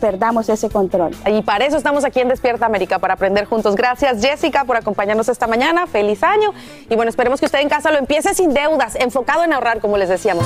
perdamos 0.00 0.48
ese 0.48 0.68
control. 0.68 1.14
Y 1.26 1.42
para 1.42 1.64
eso 1.64 1.76
estamos 1.76 2.04
aquí 2.04 2.18
en 2.18 2.28
Despierta 2.28 2.66
América, 2.66 2.98
para 2.98 3.14
aprender 3.14 3.44
juntos. 3.44 3.76
Gracias 3.76 4.20
Jessica 4.20 4.64
por 4.64 4.76
acompañarnos 4.76 5.28
esta 5.28 5.46
mañana. 5.46 5.86
Feliz 5.86 6.24
año. 6.24 6.52
Y 6.90 6.96
bueno, 6.96 7.08
esperemos 7.08 7.38
que 7.38 7.46
usted 7.46 7.60
en 7.60 7.68
casa 7.68 7.92
lo 7.92 7.98
empiece 7.98 8.34
sin 8.34 8.52
deudas, 8.52 8.96
enfocado 8.96 9.44
en 9.44 9.52
ahorrar, 9.52 9.80
como 9.80 9.96
les 9.96 10.08
decíamos. 10.08 10.44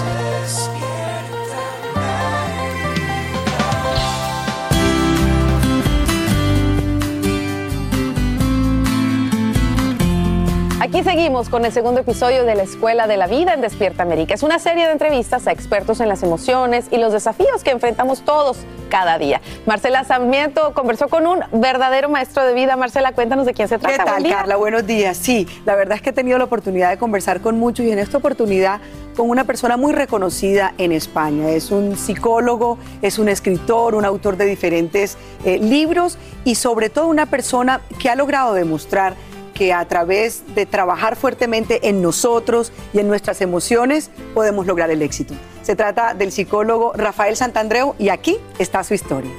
Aquí 10.87 11.03
seguimos 11.03 11.49
con 11.49 11.65
el 11.65 11.73
segundo 11.73 12.03
episodio 12.03 12.45
de 12.45 12.55
la 12.55 12.63
Escuela 12.63 13.09
de 13.09 13.17
la 13.17 13.27
Vida 13.27 13.55
en 13.55 13.61
Despierta 13.61 14.05
América. 14.05 14.35
Es 14.35 14.45
una 14.45 14.61
serie 14.61 14.87
de 14.87 14.93
entrevistas 14.93 15.49
a 15.49 15.51
expertos 15.51 15.99
en 15.99 16.09
las 16.09 16.23
emociones 16.23 16.87
y 16.93 16.99
los 16.99 17.13
desafíos 17.13 17.65
que 17.65 17.73
enfrentamos 17.73 18.21
todos 18.25 18.59
cada 18.89 19.19
día. 19.19 19.41
Marcela 19.67 20.05
Sarmiento 20.05 20.75
conversó 20.75 21.09
con 21.09 21.27
un 21.27 21.41
verdadero 21.51 22.09
maestro 22.09 22.45
de 22.45 22.55
vida. 22.55 22.77
Marcela, 22.77 23.11
cuéntanos 23.15 23.47
de 23.47 23.53
quién 23.53 23.67
se 23.67 23.79
trata. 23.79 24.05
¿Qué 24.05 24.05
tal, 24.05 24.31
Carla? 24.31 24.55
Buenos 24.55 24.87
días. 24.87 25.17
Sí, 25.17 25.49
la 25.65 25.75
verdad 25.75 25.97
es 25.97 26.03
que 26.03 26.11
he 26.11 26.13
tenido 26.13 26.39
la 26.39 26.45
oportunidad 26.45 26.91
de 26.91 26.99
conversar 26.99 27.41
con 27.41 27.59
muchos 27.59 27.85
y 27.85 27.91
en 27.91 27.99
esta 27.99 28.19
oportunidad 28.19 28.81
con 29.17 29.29
una 29.29 29.43
persona 29.43 29.77
muy 29.77 29.93
reconocida 29.93 30.73
en 30.79 30.93
España. 30.93 31.51
Es 31.51 31.73
un 31.73 31.97
psicólogo, 31.97 32.79
es 33.03 33.19
un 33.19 33.29
escritor, 33.29 33.97
un 33.97 34.05
autor 34.05 34.37
de 34.37 34.45
diferentes 34.45 35.19
eh, 35.45 35.59
libros 35.59 36.17
y 36.45 36.55
sobre 36.55 36.91
todo 36.91 37.09
una 37.09 37.27
persona 37.27 37.81
que 37.99 38.09
ha 38.09 38.15
logrado 38.15 38.55
demostrar 38.55 39.15
que 39.57 39.73
a 39.73 39.89
través 39.89 40.43
de 40.55 40.67
trabajar 40.67 41.17
fuertemente 41.17 41.89
en 41.89 42.03
nosotros 42.03 42.73
y 42.93 42.99
en 42.99 43.09
nuestras 43.09 43.41
emociones 43.41 44.11
podemos 44.35 44.67
lograr 44.67 44.91
el 44.91 45.01
éxito. 45.01 45.35
Se 45.63 45.75
trata 45.75 46.13
del 46.13 46.31
psicólogo 46.31 46.93
Rafael 46.95 47.37
Santandreu 47.37 47.95
y 47.99 48.11
aquí 48.11 48.37
está 48.59 48.85
su 48.85 48.95
historia. 48.95 49.31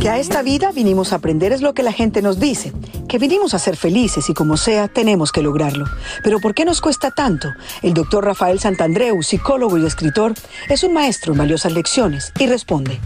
Que 0.00 0.08
a 0.08 0.18
esta 0.18 0.40
vida 0.42 0.72
vinimos 0.72 1.12
a 1.12 1.16
aprender 1.16 1.52
es 1.52 1.60
lo 1.60 1.74
que 1.74 1.82
la 1.82 1.92
gente 1.92 2.22
nos 2.22 2.40
dice, 2.40 2.72
que 3.06 3.18
vinimos 3.18 3.52
a 3.52 3.58
ser 3.58 3.76
felices 3.76 4.30
y 4.30 4.34
como 4.34 4.56
sea 4.56 4.88
tenemos 4.88 5.30
que 5.30 5.42
lograrlo. 5.42 5.84
Pero 6.24 6.40
¿por 6.40 6.54
qué 6.54 6.64
nos 6.64 6.80
cuesta 6.80 7.10
tanto? 7.10 7.50
El 7.82 7.92
doctor 7.92 8.24
Rafael 8.24 8.58
Santandreu, 8.58 9.22
psicólogo 9.22 9.76
y 9.76 9.84
escritor, 9.84 10.32
es 10.70 10.82
un 10.84 10.94
maestro 10.94 11.32
en 11.32 11.38
valiosas 11.38 11.72
lecciones 11.72 12.32
y 12.38 12.46
responde. 12.46 12.98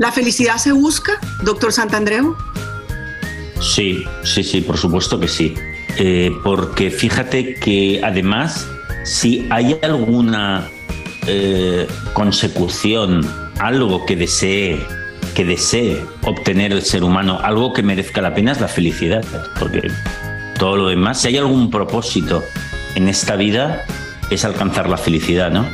¿La 0.00 0.10
felicidad 0.10 0.56
se 0.56 0.72
busca, 0.72 1.20
doctor 1.42 1.74
Santandreu? 1.74 2.34
Sí, 3.60 4.02
sí, 4.24 4.42
sí, 4.42 4.62
por 4.62 4.78
supuesto 4.78 5.20
que 5.20 5.28
sí. 5.28 5.52
Eh, 5.98 6.30
porque 6.42 6.90
fíjate 6.90 7.56
que 7.56 8.00
además, 8.02 8.66
si 9.04 9.46
hay 9.50 9.76
alguna 9.82 10.70
eh, 11.26 11.86
consecución, 12.14 13.30
algo 13.58 14.06
que 14.06 14.16
desee, 14.16 14.80
que 15.34 15.44
desee 15.44 16.02
obtener 16.24 16.72
el 16.72 16.80
ser 16.80 17.04
humano, 17.04 17.38
algo 17.42 17.74
que 17.74 17.82
merezca 17.82 18.22
la 18.22 18.34
pena 18.34 18.52
es 18.52 18.60
la 18.62 18.68
felicidad. 18.68 19.22
Porque 19.58 19.82
todo 20.58 20.78
lo 20.78 20.88
demás, 20.88 21.20
si 21.20 21.28
hay 21.28 21.36
algún 21.36 21.70
propósito 21.70 22.42
en 22.94 23.06
esta 23.06 23.36
vida, 23.36 23.84
es 24.30 24.46
alcanzar 24.46 24.88
la 24.88 24.96
felicidad, 24.96 25.50
¿no? 25.50 25.66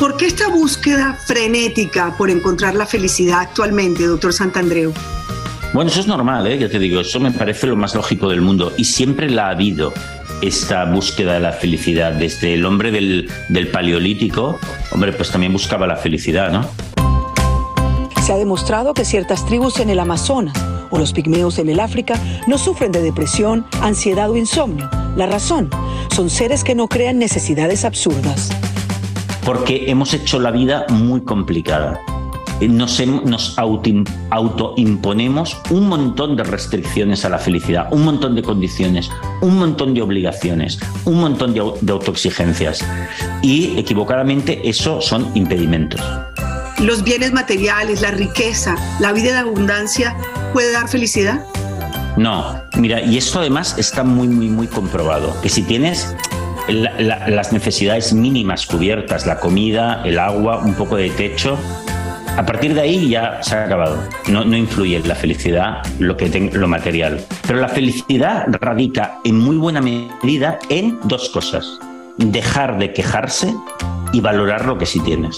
¿Por 0.00 0.16
qué 0.16 0.24
esta 0.24 0.48
búsqueda 0.48 1.12
frenética 1.12 2.14
por 2.16 2.30
encontrar 2.30 2.74
la 2.74 2.86
felicidad 2.86 3.40
actualmente, 3.40 4.06
doctor 4.06 4.32
Santandreu? 4.32 4.94
Bueno, 5.74 5.90
eso 5.90 6.00
es 6.00 6.06
normal, 6.06 6.46
¿eh? 6.46 6.56
ya 6.56 6.70
te 6.70 6.78
digo, 6.78 7.02
eso 7.02 7.20
me 7.20 7.30
parece 7.30 7.66
lo 7.66 7.76
más 7.76 7.94
lógico 7.94 8.30
del 8.30 8.40
mundo 8.40 8.72
y 8.78 8.84
siempre 8.84 9.28
la 9.28 9.48
ha 9.48 9.50
habido 9.50 9.92
esta 10.40 10.86
búsqueda 10.86 11.34
de 11.34 11.40
la 11.40 11.52
felicidad. 11.52 12.14
Desde 12.14 12.54
el 12.54 12.64
hombre 12.64 12.92
del, 12.92 13.30
del 13.50 13.68
paleolítico, 13.68 14.58
hombre, 14.90 15.12
pues 15.12 15.30
también 15.30 15.52
buscaba 15.52 15.86
la 15.86 15.96
felicidad, 15.96 16.50
¿no? 16.50 16.66
Se 18.22 18.32
ha 18.32 18.36
demostrado 18.36 18.94
que 18.94 19.04
ciertas 19.04 19.44
tribus 19.44 19.80
en 19.80 19.90
el 19.90 20.00
Amazonas 20.00 20.56
o 20.88 20.98
los 20.98 21.12
pigmeos 21.12 21.58
en 21.58 21.68
el 21.68 21.78
África 21.78 22.14
no 22.46 22.56
sufren 22.56 22.90
de 22.90 23.02
depresión, 23.02 23.66
ansiedad 23.82 24.30
o 24.30 24.36
insomnio. 24.38 24.88
La 25.14 25.26
razón, 25.26 25.68
son 26.16 26.30
seres 26.30 26.64
que 26.64 26.74
no 26.74 26.88
crean 26.88 27.18
necesidades 27.18 27.84
absurdas 27.84 28.48
porque 29.52 29.90
hemos 29.90 30.14
hecho 30.14 30.38
la 30.38 30.52
vida 30.52 30.86
muy 30.90 31.22
complicada. 31.22 32.00
Nos, 32.60 33.04
nos 33.24 33.58
autoimponemos 33.58 35.56
un 35.70 35.88
montón 35.88 36.36
de 36.36 36.44
restricciones 36.44 37.24
a 37.24 37.30
la 37.30 37.38
felicidad, 37.38 37.88
un 37.90 38.04
montón 38.04 38.36
de 38.36 38.42
condiciones, 38.44 39.10
un 39.40 39.58
montón 39.58 39.92
de 39.92 40.02
obligaciones, 40.02 40.78
un 41.04 41.18
montón 41.18 41.52
de, 41.52 41.68
de 41.80 41.92
autoexigencias. 41.92 42.86
Y 43.42 43.76
equivocadamente 43.76 44.60
eso 44.68 45.00
son 45.00 45.26
impedimentos. 45.34 46.00
los 46.78 47.02
bienes 47.02 47.32
materiales, 47.32 48.02
la 48.02 48.12
riqueza, 48.12 48.76
la 49.00 49.12
vida 49.12 49.32
de 49.32 49.38
abundancia 49.38 50.16
puede 50.52 50.70
dar 50.70 50.86
felicidad? 50.86 51.44
No, 52.16 52.62
mira, 52.76 53.00
y 53.00 53.16
esto 53.16 53.40
además 53.40 53.74
está 53.78 54.04
muy, 54.04 54.28
muy, 54.28 54.48
muy 54.48 54.68
comprobado, 54.68 55.34
que 55.42 55.48
si 55.48 55.62
tienes 55.62 56.14
las 56.72 57.52
necesidades 57.52 58.12
mínimas 58.12 58.66
cubiertas, 58.66 59.26
la 59.26 59.38
comida, 59.38 60.02
el 60.04 60.18
agua, 60.18 60.58
un 60.58 60.74
poco 60.74 60.96
de 60.96 61.10
techo, 61.10 61.58
a 62.36 62.46
partir 62.46 62.74
de 62.74 62.80
ahí 62.80 63.08
ya 63.10 63.42
se 63.42 63.54
ha 63.54 63.64
acabado. 63.64 63.98
No, 64.28 64.44
no 64.44 64.56
influye 64.56 64.98
la 65.00 65.14
felicidad 65.14 65.82
lo, 65.98 66.16
que 66.16 66.28
lo 66.52 66.68
material. 66.68 67.20
Pero 67.46 67.60
la 67.60 67.68
felicidad 67.68 68.46
radica 68.60 69.18
en 69.24 69.38
muy 69.38 69.56
buena 69.56 69.80
medida 69.80 70.58
en 70.68 70.98
dos 71.04 71.28
cosas. 71.28 71.78
Dejar 72.16 72.78
de 72.78 72.92
quejarse 72.92 73.54
y 74.12 74.20
valorar 74.20 74.64
lo 74.64 74.78
que 74.78 74.86
sí 74.86 75.00
tienes. 75.00 75.36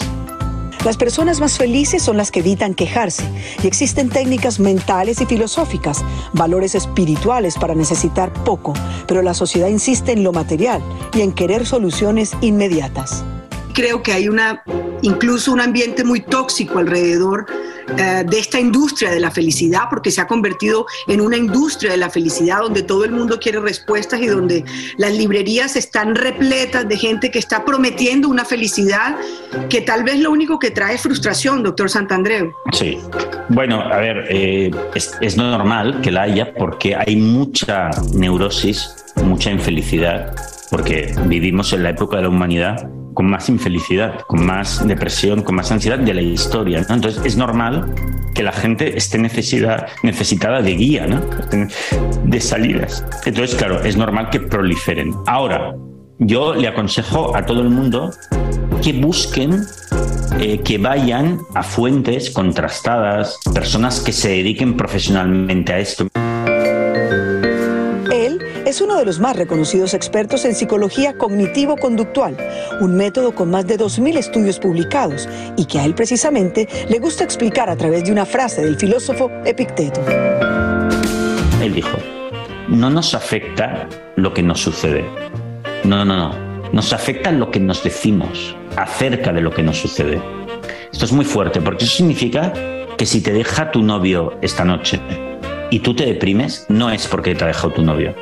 Las 0.85 0.97
personas 0.97 1.38
más 1.38 1.59
felices 1.59 2.03
son 2.03 2.16
las 2.16 2.33
que 2.33 2.40
evitan 2.40 2.75
quejarse 2.75 3.23
y 3.62 3.68
existen 3.68 4.09
técnicas 4.09 4.59
mentales 4.59 5.21
y 5.21 5.27
filosóficas, 5.27 6.05
valores 6.33 6.75
espirituales 6.75 7.57
para 7.57 7.77
necesitar 7.77 8.33
poco, 8.45 8.73
pero 9.07 9.23
la 9.23 9.33
sociedad 9.33 9.68
insiste 9.68 10.11
en 10.11 10.25
lo 10.25 10.33
material 10.33 10.83
y 11.14 11.21
en 11.21 11.33
querer 11.33 11.66
soluciones 11.66 12.33
inmediatas. 12.40 13.25
Creo 13.74 14.02
que 14.02 14.12
hay 14.12 14.28
una 14.28 14.62
incluso 15.02 15.52
un 15.52 15.61
ambiente 15.61 16.04
muy 16.04 16.20
tóxico 16.20 16.78
alrededor 16.78 17.46
eh, 17.98 18.24
de 18.26 18.38
esta 18.38 18.58
industria 18.58 19.11
de 19.11 19.20
la 19.20 19.30
felicidad, 19.30 19.82
porque 19.90 20.11
se 20.11 20.20
ha 20.20 20.26
convertido 20.26 20.87
en 21.08 21.20
una 21.20 21.37
industria 21.37 21.90
de 21.90 21.96
la 21.96 22.08
felicidad 22.08 22.61
donde 22.61 22.82
todo 22.82 23.04
el 23.04 23.11
mundo 23.11 23.38
quiere 23.38 23.61
respuestas 23.61 24.20
y 24.20 24.26
donde 24.26 24.64
las 24.96 25.12
librerías 25.12 25.76
están 25.76 26.14
repletas 26.14 26.88
de 26.88 26.96
gente 26.96 27.30
que 27.30 27.38
está 27.38 27.64
prometiendo 27.64 28.28
una 28.28 28.44
felicidad 28.44 29.16
que 29.68 29.80
tal 29.80 30.04
vez 30.04 30.20
lo 30.20 30.30
único 30.30 30.58
que 30.58 30.70
trae 30.70 30.94
es 30.94 31.02
frustración, 31.02 31.62
doctor 31.62 31.90
Santandreu. 31.90 32.52
Sí, 32.72 32.98
bueno, 33.48 33.80
a 33.80 33.96
ver, 33.98 34.26
eh, 34.30 34.70
es, 34.94 35.12
es 35.20 35.37
normal 35.37 36.00
que 36.00 36.11
la 36.12 36.22
haya 36.22 36.54
porque 36.54 36.94
hay 36.94 37.16
mucha 37.16 37.90
neurosis, 38.14 38.94
mucha 39.24 39.50
infelicidad, 39.50 40.35
porque 40.70 41.12
vivimos 41.26 41.72
en 41.72 41.82
la 41.82 41.90
época 41.90 42.16
de 42.16 42.22
la 42.22 42.28
humanidad 42.28 42.88
con 43.14 43.27
más 43.27 43.48
infelicidad, 43.48 44.20
con 44.27 44.44
más 44.44 44.87
depresión, 44.87 45.42
con 45.42 45.55
más 45.55 45.70
ansiedad 45.72 45.98
de 45.98 46.14
la 46.14 46.22
historia. 46.22 46.79
Entonces 46.88 47.20
es 47.25 47.37
normal 47.37 47.92
que 48.35 48.42
la 48.42 48.53
gente 48.53 48.96
esté 48.96 49.18
necesidad, 49.18 49.88
necesitada 50.03 50.62
de 50.62 50.75
guía, 50.75 51.07
de 52.25 52.40
salidas. 52.40 53.05
Entonces, 53.27 53.57
claro, 53.57 53.83
es 53.83 53.96
normal 53.96 54.31
que 54.31 54.40
proliferen. 54.40 55.14
Ahora, 55.27 55.75
yo 56.18 56.55
le 56.55 56.68
aconsejo 56.68 57.37
a 57.37 57.44
todo 57.44 57.61
el 57.62 57.68
mundo 57.68 58.11
que 58.83 58.92
busquen, 58.92 59.64
eh, 60.40 60.61
que 60.61 60.79
vayan 60.79 61.40
a 61.55 61.62
fuentes 61.62 62.31
contrastadas, 62.31 63.38
personas 63.55 64.01
que 64.01 64.12
se 64.12 64.29
dediquen 64.29 64.77
profesionalmente 64.77 65.72
a 65.72 65.79
esto 65.79 66.09
es 68.66 68.81
uno 68.81 68.96
de 68.96 69.05
los 69.05 69.20
más 69.20 69.37
reconocidos 69.37 69.94
expertos 69.94 70.44
en 70.44 70.55
psicología 70.55 71.16
cognitivo-conductual, 71.16 72.37
un 72.81 72.96
método 72.96 73.35
con 73.35 73.50
más 73.50 73.66
de 73.66 73.78
2.000 73.78 74.18
estudios 74.18 74.59
publicados 74.59 75.28
y 75.57 75.66
que 75.66 75.78
a 75.78 75.85
él 75.85 75.94
precisamente 75.94 76.68
le 76.88 76.98
gusta 76.98 77.24
explicar 77.24 77.70
a 77.70 77.76
través 77.76 78.05
de 78.05 78.12
una 78.12 78.26
frase 78.26 78.62
del 78.62 78.76
filósofo 78.76 79.31
Epicteto. 79.44 80.00
Él 81.62 81.74
dijo, 81.74 81.96
no 82.68 82.90
nos 82.90 83.14
afecta 83.14 83.88
lo 84.16 84.33
que 84.33 84.42
nos 84.42 84.61
sucede. 84.61 85.05
No, 85.85 86.05
no, 86.05 86.16
no. 86.16 86.52
Nos 86.72 86.92
afecta 86.92 87.31
lo 87.31 87.50
que 87.50 87.61
nos 87.61 87.85
decimos 87.85 88.57
acerca 88.76 89.33
de 89.33 89.42
lo 89.42 89.50
que 89.50 89.62
nos 89.62 89.78
sucede. 89.78 90.22
Esto 90.90 91.05
es 91.05 91.12
muy 91.12 91.24
fuerte 91.24 91.61
porque 91.61 91.85
eso 91.85 91.96
significa 91.96 92.52
que 92.96 93.07
si 93.07 93.20
te 93.20 93.33
deja 93.33 93.70
tu 93.70 93.83
novio 93.83 94.38
esta 94.42 94.64
noche 94.64 95.00
y 95.72 95.80
tú 95.80 95.94
te 95.94 96.04
deprimes, 96.04 96.66
no 96.68 96.90
es 96.90 97.06
porque 97.08 97.35
te 97.35 97.44
ha 97.44 97.46
dejado 97.48 97.72
tu 97.72 97.82
novio 97.82 98.14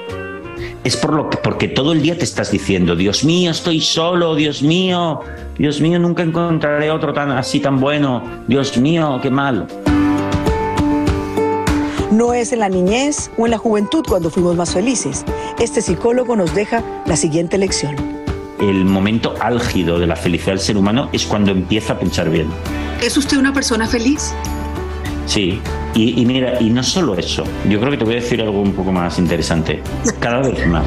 es 0.85 0.97
por 0.97 1.13
lo 1.13 1.29
que, 1.29 1.37
porque 1.37 1.69
todo 1.69 1.93
el 1.93 2.03
día 2.03 2.17
te 2.17 2.25
estás 2.25 2.51
diciendo, 2.51 2.97
Dios 2.97 3.25
mío, 3.25 3.51
estoy 3.51 3.81
solo, 3.81 4.35
Dios 4.35 4.63
mío, 4.63 5.21
Dios 5.59 5.81
mío, 5.81 5.99
nunca 5.99 6.23
encontraré 6.23 6.91
otro 6.91 7.13
tan 7.13 7.31
así 7.33 7.61
tan 7.61 7.81
bueno, 7.81 8.23
Dios 8.47 8.77
mío, 8.79 9.19
qué 9.23 9.31
mal. 9.31 9.67
No 12.11 12.35
es 12.35 12.53
en 12.53 12.61
la 12.61 12.69
niñez 12.69 13.31
o 13.37 13.47
en 13.47 13.53
la 13.53 13.59
juventud 13.59 14.05
cuando 14.09 14.31
fuimos 14.31 14.57
más 14.57 14.73
felices. 14.73 15.25
Este 15.59 15.81
psicólogo 15.81 16.35
nos 16.35 16.55
deja 16.55 16.83
la 17.07 17.17
siguiente 17.17 17.57
lección. 17.59 17.95
El 18.59 18.85
momento 18.85 19.35
álgido 19.41 19.99
de 19.99 20.07
la 20.07 20.17
felicidad 20.17 20.53
del 20.53 20.61
ser 20.61 20.77
humano 20.77 21.09
es 21.13 21.25
cuando 21.25 21.51
empieza 21.51 21.95
a 21.95 21.99
pensar 21.99 22.31
bien. 22.31 22.49
¿Es 23.03 23.17
usted 23.17 23.39
una 23.39 23.53
persona 23.53 23.87
feliz? 23.87 24.35
Sí, 25.31 25.63
y, 25.95 26.27
mira, 26.27 26.61
y 26.61 26.71
no 26.71 26.83
solo 26.83 27.15
eso, 27.15 27.45
yo 27.69 27.79
creo 27.79 27.93
que 27.93 27.99
te 27.99 28.05
voy 28.05 28.15
a 28.15 28.17
decir 28.17 28.43
algo 28.43 28.61
un 28.61 28.73
poco 28.73 28.91
más 28.91 29.17
interesante, 29.17 29.81
cada 30.19 30.41
vez 30.41 30.67
más. 30.67 30.85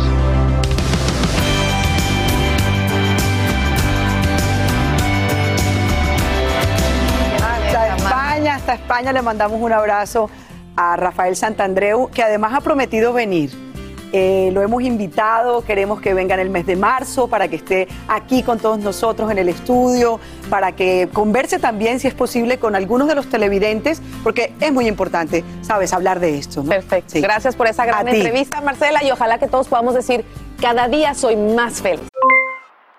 Hasta 7.41 7.95
España, 7.95 8.55
hasta 8.55 8.73
España 8.73 9.13
le 9.13 9.21
mandamos 9.21 9.61
un 9.61 9.71
abrazo 9.71 10.29
a 10.75 10.97
Rafael 10.97 11.37
Santandreu, 11.37 12.09
que 12.09 12.21
además 12.21 12.53
ha 12.53 12.59
prometido 12.59 13.13
venir 13.13 13.72
eh, 14.15 14.51
lo 14.53 14.61
hemos 14.61 14.83
invitado, 14.83 15.65
queremos 15.65 15.99
que 15.99 16.13
venga 16.13 16.35
en 16.35 16.39
el 16.39 16.51
mes 16.51 16.67
de 16.67 16.75
marzo 16.75 17.27
para 17.27 17.47
que 17.47 17.55
esté 17.55 17.87
aquí 18.07 18.43
con 18.43 18.59
todos 18.59 18.77
nosotros 18.77 19.31
en 19.31 19.39
el 19.39 19.49
estudio, 19.49 20.19
para 20.51 20.73
que 20.73 21.09
converse 21.11 21.57
también, 21.57 21.99
si 21.99 22.07
es 22.07 22.13
posible, 22.13 22.59
con 22.59 22.75
algunos 22.75 23.07
de 23.07 23.15
los 23.15 23.27
televidentes, 23.27 24.03
porque 24.23 24.53
es 24.59 24.71
muy 24.71 24.87
importante, 24.87 25.43
sabes, 25.61 25.93
hablar 25.93 26.19
de 26.19 26.37
esto. 26.37 26.63
Perfecto. 26.63 27.19
Gracias 27.21 27.55
por 27.55 27.65
esa 27.65 27.85
gran 27.85 28.07
entrevista, 28.07 28.61
Marcela, 28.61 29.03
y 29.03 29.09
ojalá 29.09 29.39
que 29.39 29.47
todos 29.47 29.67
podamos 29.67 29.95
decir, 29.95 30.23
cada 30.61 30.87
día 30.87 31.15
soy 31.15 31.35
más 31.35 31.81
feliz. 31.81 32.07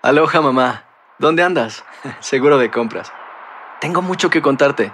Aloha, 0.02 0.40
mamá. 0.40 0.84
¿Dónde 1.20 1.44
andas? 1.44 1.84
Seguro 2.18 2.58
de 2.58 2.72
compras. 2.72 3.12
Tengo 3.80 4.02
mucho 4.02 4.30
que 4.30 4.42
contarte. 4.42 4.92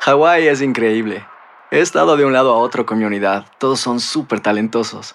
Hawái 0.00 0.48
es 0.48 0.60
increíble. 0.60 1.24
He 1.70 1.78
estado 1.78 2.16
de 2.16 2.24
un 2.24 2.32
lado 2.32 2.52
a 2.52 2.58
otro 2.58 2.84
con 2.84 2.98
mi 2.98 3.04
unidad. 3.04 3.46
Todos 3.58 3.78
son 3.78 4.00
súper 4.00 4.40
talentosos. 4.40 5.14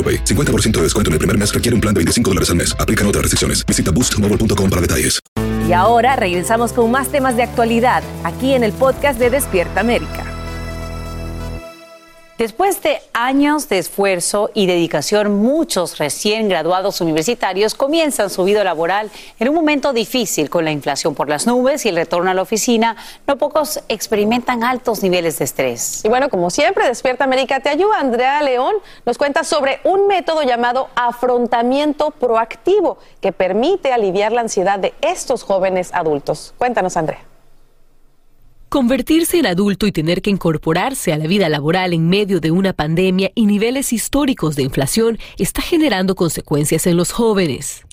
50% 0.03 0.71
de 0.77 0.83
descuento 0.83 1.09
en 1.09 1.13
el 1.13 1.19
primer 1.19 1.37
mes 1.37 1.53
requiere 1.53 1.75
un 1.75 1.81
plan 1.81 1.93
de 1.93 1.99
25 1.99 2.31
dólares 2.31 2.49
al 2.49 2.55
mes. 2.55 2.75
Aplican 2.79 3.05
otras 3.05 3.21
restricciones. 3.21 3.65
Visita 3.65 3.91
boostmobile.com 3.91 4.69
para 4.69 4.81
detalles. 4.81 5.19
Y 5.67 5.73
ahora 5.73 6.15
regresamos 6.15 6.73
con 6.73 6.89
más 6.91 7.09
temas 7.09 7.35
de 7.35 7.43
actualidad 7.43 8.03
aquí 8.23 8.53
en 8.53 8.63
el 8.63 8.71
podcast 8.73 9.19
de 9.19 9.29
Despierta 9.29 9.79
América. 9.79 10.30
Después 12.41 12.81
de 12.81 12.99
años 13.13 13.69
de 13.69 13.77
esfuerzo 13.77 14.49
y 14.55 14.65
dedicación, 14.65 15.43
muchos 15.43 15.99
recién 15.99 16.49
graduados 16.49 16.99
universitarios 16.99 17.75
comienzan 17.75 18.31
su 18.31 18.43
vida 18.45 18.63
laboral 18.63 19.11
en 19.37 19.49
un 19.49 19.53
momento 19.53 19.93
difícil 19.93 20.49
con 20.49 20.65
la 20.65 20.71
inflación 20.71 21.13
por 21.13 21.29
las 21.29 21.45
nubes 21.45 21.85
y 21.85 21.89
el 21.89 21.97
retorno 21.97 22.31
a 22.31 22.33
la 22.33 22.41
oficina. 22.41 22.97
No 23.27 23.37
pocos 23.37 23.81
experimentan 23.89 24.63
altos 24.63 25.03
niveles 25.03 25.37
de 25.37 25.45
estrés. 25.45 26.03
Y 26.03 26.09
bueno, 26.09 26.29
como 26.29 26.49
siempre, 26.49 26.87
Despierta 26.87 27.25
América 27.25 27.59
te 27.59 27.69
ayuda. 27.69 27.99
Andrea 27.99 28.41
León 28.41 28.73
nos 29.05 29.19
cuenta 29.19 29.43
sobre 29.43 29.79
un 29.83 30.07
método 30.07 30.41
llamado 30.41 30.89
afrontamiento 30.95 32.09
proactivo 32.09 32.97
que 33.21 33.31
permite 33.31 33.93
aliviar 33.93 34.31
la 34.31 34.41
ansiedad 34.41 34.79
de 34.79 34.95
estos 35.01 35.43
jóvenes 35.43 35.91
adultos. 35.93 36.55
Cuéntanos, 36.57 36.97
Andrea. 36.97 37.30
Convertirse 38.71 39.37
en 39.37 39.47
adulto 39.47 39.85
y 39.85 39.91
tener 39.91 40.21
que 40.21 40.29
incorporarse 40.29 41.11
a 41.11 41.17
la 41.17 41.27
vida 41.27 41.49
laboral 41.49 41.91
en 41.91 42.07
medio 42.07 42.39
de 42.39 42.51
una 42.51 42.71
pandemia 42.71 43.29
y 43.35 43.45
niveles 43.45 43.91
históricos 43.91 44.55
de 44.55 44.63
inflación 44.63 45.19
está 45.37 45.61
generando 45.61 46.15
consecuencias 46.15 46.87
en 46.87 46.95
los 46.95 47.11
jóvenes. 47.11 47.85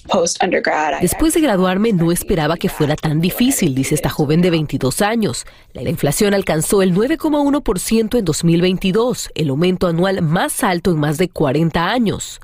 Después 1.00 1.34
de 1.34 1.40
graduarme 1.40 1.92
no 1.92 2.12
esperaba 2.12 2.56
que 2.56 2.68
fuera 2.68 2.94
tan 2.94 3.20
difícil, 3.20 3.74
dice 3.74 3.96
esta 3.96 4.08
joven 4.08 4.40
de 4.40 4.50
22 4.50 5.02
años. 5.02 5.46
La 5.72 5.82
inflación 5.90 6.32
alcanzó 6.32 6.80
el 6.80 6.94
9,1% 6.94 8.16
en 8.16 8.24
2022, 8.24 9.30
el 9.34 9.48
aumento 9.48 9.88
anual 9.88 10.22
más 10.22 10.62
alto 10.62 10.92
en 10.92 11.00
más 11.00 11.18
de 11.18 11.28
40 11.28 11.90
años. 11.90 12.40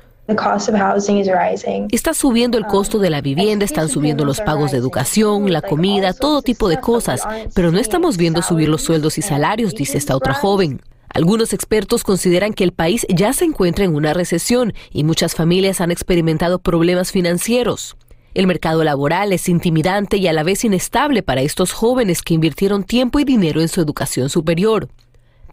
Está 1.91 2.15
subiendo 2.15 2.57
el 2.57 2.67
costo 2.67 2.99
de 2.99 3.11
la 3.11 3.21
vivienda, 3.21 3.65
están 3.65 3.89
subiendo 3.89 4.25
los 4.25 4.41
pagos 4.41 4.73
de 4.73 4.79
educación, 4.79 5.53
la 5.53 5.61
comida, 5.61 6.15
todo 6.15 6.41
tipo 6.41 6.69
de 6.69 6.81
cosas, 6.81 7.23
pero 7.55 7.71
no 7.71 7.79
estamos 7.79 8.17
viendo 8.17 8.41
subir 8.41 8.69
los 8.69 8.83
sueldos 8.83 9.19
y 9.19 9.23
salarios, 9.23 9.75
dice 9.75 9.99
esta 9.99 10.17
otra 10.17 10.33
joven. 10.33 10.81
Algunos 11.11 11.53
expertos 11.53 12.03
consideran 12.03 12.55
que 12.55 12.65
el 12.65 12.73
país 12.73 13.07
ya 13.09 13.33
se 13.33 13.45
encuentra 13.45 13.85
en 13.85 13.95
una 13.95 14.15
recesión 14.15 14.73
y 14.91 15.05
muchas 15.05 15.35
familias 15.35 15.81
han 15.81 15.93
experimentado 15.93 16.59
problemas 16.59 17.13
financieros. 17.13 17.97
El 18.35 18.49
mercado 18.49 18.83
laboral 18.83 19.33
es 19.33 19.49
intimidante 19.49 20.17
y 20.17 20.27
a 20.27 20.33
la 20.33 20.43
vez 20.43 20.65
inestable 20.65 21.23
para 21.23 21.43
estos 21.43 21.73
jóvenes 21.73 22.21
que 22.21 22.35
invirtieron 22.35 22.83
tiempo 22.83 23.21
y 23.21 23.25
dinero 23.25 23.61
en 23.61 23.69
su 23.69 23.81
educación 23.81 24.29
superior. 24.29 24.89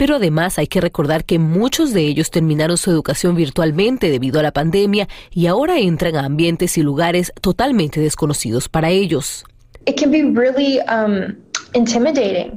Pero 0.02 0.16
además 0.16 0.58
hay 0.58 0.66
que 0.66 0.82
recordar 0.82 1.26
que 1.26 1.38
muchos 1.38 1.94
de 1.94 2.02
ellos 2.02 2.32
terminaron 2.32 2.76
su 2.76 2.90
educación 2.90 3.36
virtualmente 3.36 4.10
debido 4.10 4.40
a 4.40 4.42
la 4.42 4.52
pandemia 4.52 5.08
y 5.32 5.46
ahora 5.46 5.78
entran 5.78 6.16
a 6.16 6.26
ambientes 6.26 6.76
y 6.80 6.82
lugares 6.82 7.32
totalmente 7.40 8.02
desconocidos 8.02 8.68
para 8.68 8.90
ellos. 8.90 9.46
Um, 9.86 11.36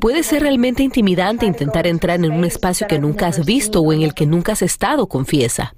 Puede 0.01 0.23
ser 0.23 0.41
realmente 0.41 0.83
intimidante 0.85 1.45
intentar 1.45 1.87
entrar 1.87 2.25
en 2.25 2.33
un 2.33 2.47
espacio 2.47 2.87
que 2.87 2.99
nunca 2.99 3.27
has 3.27 3.45
visto 3.45 3.83
o 3.83 3.93
en 3.93 4.01
el 4.01 4.15
que 4.15 4.25
nunca 4.25 4.53
has 4.53 4.63
estado, 4.63 5.07
confiesa. 5.07 5.75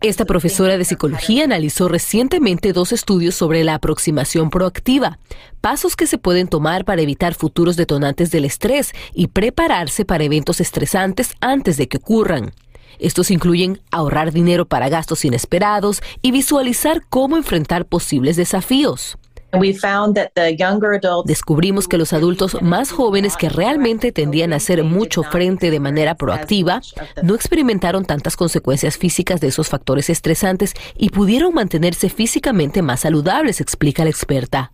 Esta 0.00 0.26
profesora 0.26 0.76
de 0.76 0.84
psicología 0.84 1.44
analizó 1.44 1.88
recientemente 1.88 2.72
dos 2.72 2.92
estudios 2.92 3.34
sobre 3.34 3.64
la 3.64 3.74
aproximación 3.74 4.50
proactiva, 4.50 5.18
pasos 5.60 5.96
que 5.96 6.06
se 6.06 6.18
pueden 6.18 6.46
tomar 6.46 6.84
para 6.84 7.00
evitar 7.00 7.34
futuros 7.34 7.76
detonantes 7.76 8.30
del 8.30 8.44
estrés 8.44 8.92
y 9.14 9.28
prepararse 9.28 10.04
para 10.04 10.24
eventos 10.24 10.60
estresantes 10.60 11.34
antes 11.40 11.78
de 11.78 11.88
que 11.88 11.96
ocurran. 11.96 12.52
Estos 12.98 13.30
incluyen 13.30 13.80
ahorrar 13.90 14.32
dinero 14.32 14.66
para 14.66 14.88
gastos 14.88 15.24
inesperados 15.24 16.02
y 16.22 16.30
visualizar 16.30 17.02
cómo 17.08 17.36
enfrentar 17.36 17.86
posibles 17.86 18.36
desafíos. 18.36 19.16
Descubrimos 21.24 21.88
que 21.88 21.98
los 21.98 22.12
adultos 22.12 22.60
más 22.62 22.90
jóvenes 22.90 23.36
que 23.36 23.48
realmente 23.48 24.12
tendían 24.12 24.52
a 24.52 24.56
hacer 24.56 24.82
mucho 24.84 25.22
frente 25.22 25.70
de 25.70 25.80
manera 25.80 26.14
proactiva 26.16 26.80
no 27.22 27.34
experimentaron 27.34 28.04
tantas 28.04 28.36
consecuencias 28.36 28.98
físicas 28.98 29.40
de 29.40 29.48
esos 29.48 29.68
factores 29.68 30.10
estresantes 30.10 30.74
y 30.96 31.10
pudieron 31.10 31.54
mantenerse 31.54 32.08
físicamente 32.08 32.82
más 32.82 33.00
saludables, 33.00 33.60
explica 33.60 34.04
la 34.04 34.10
experta. 34.10 34.72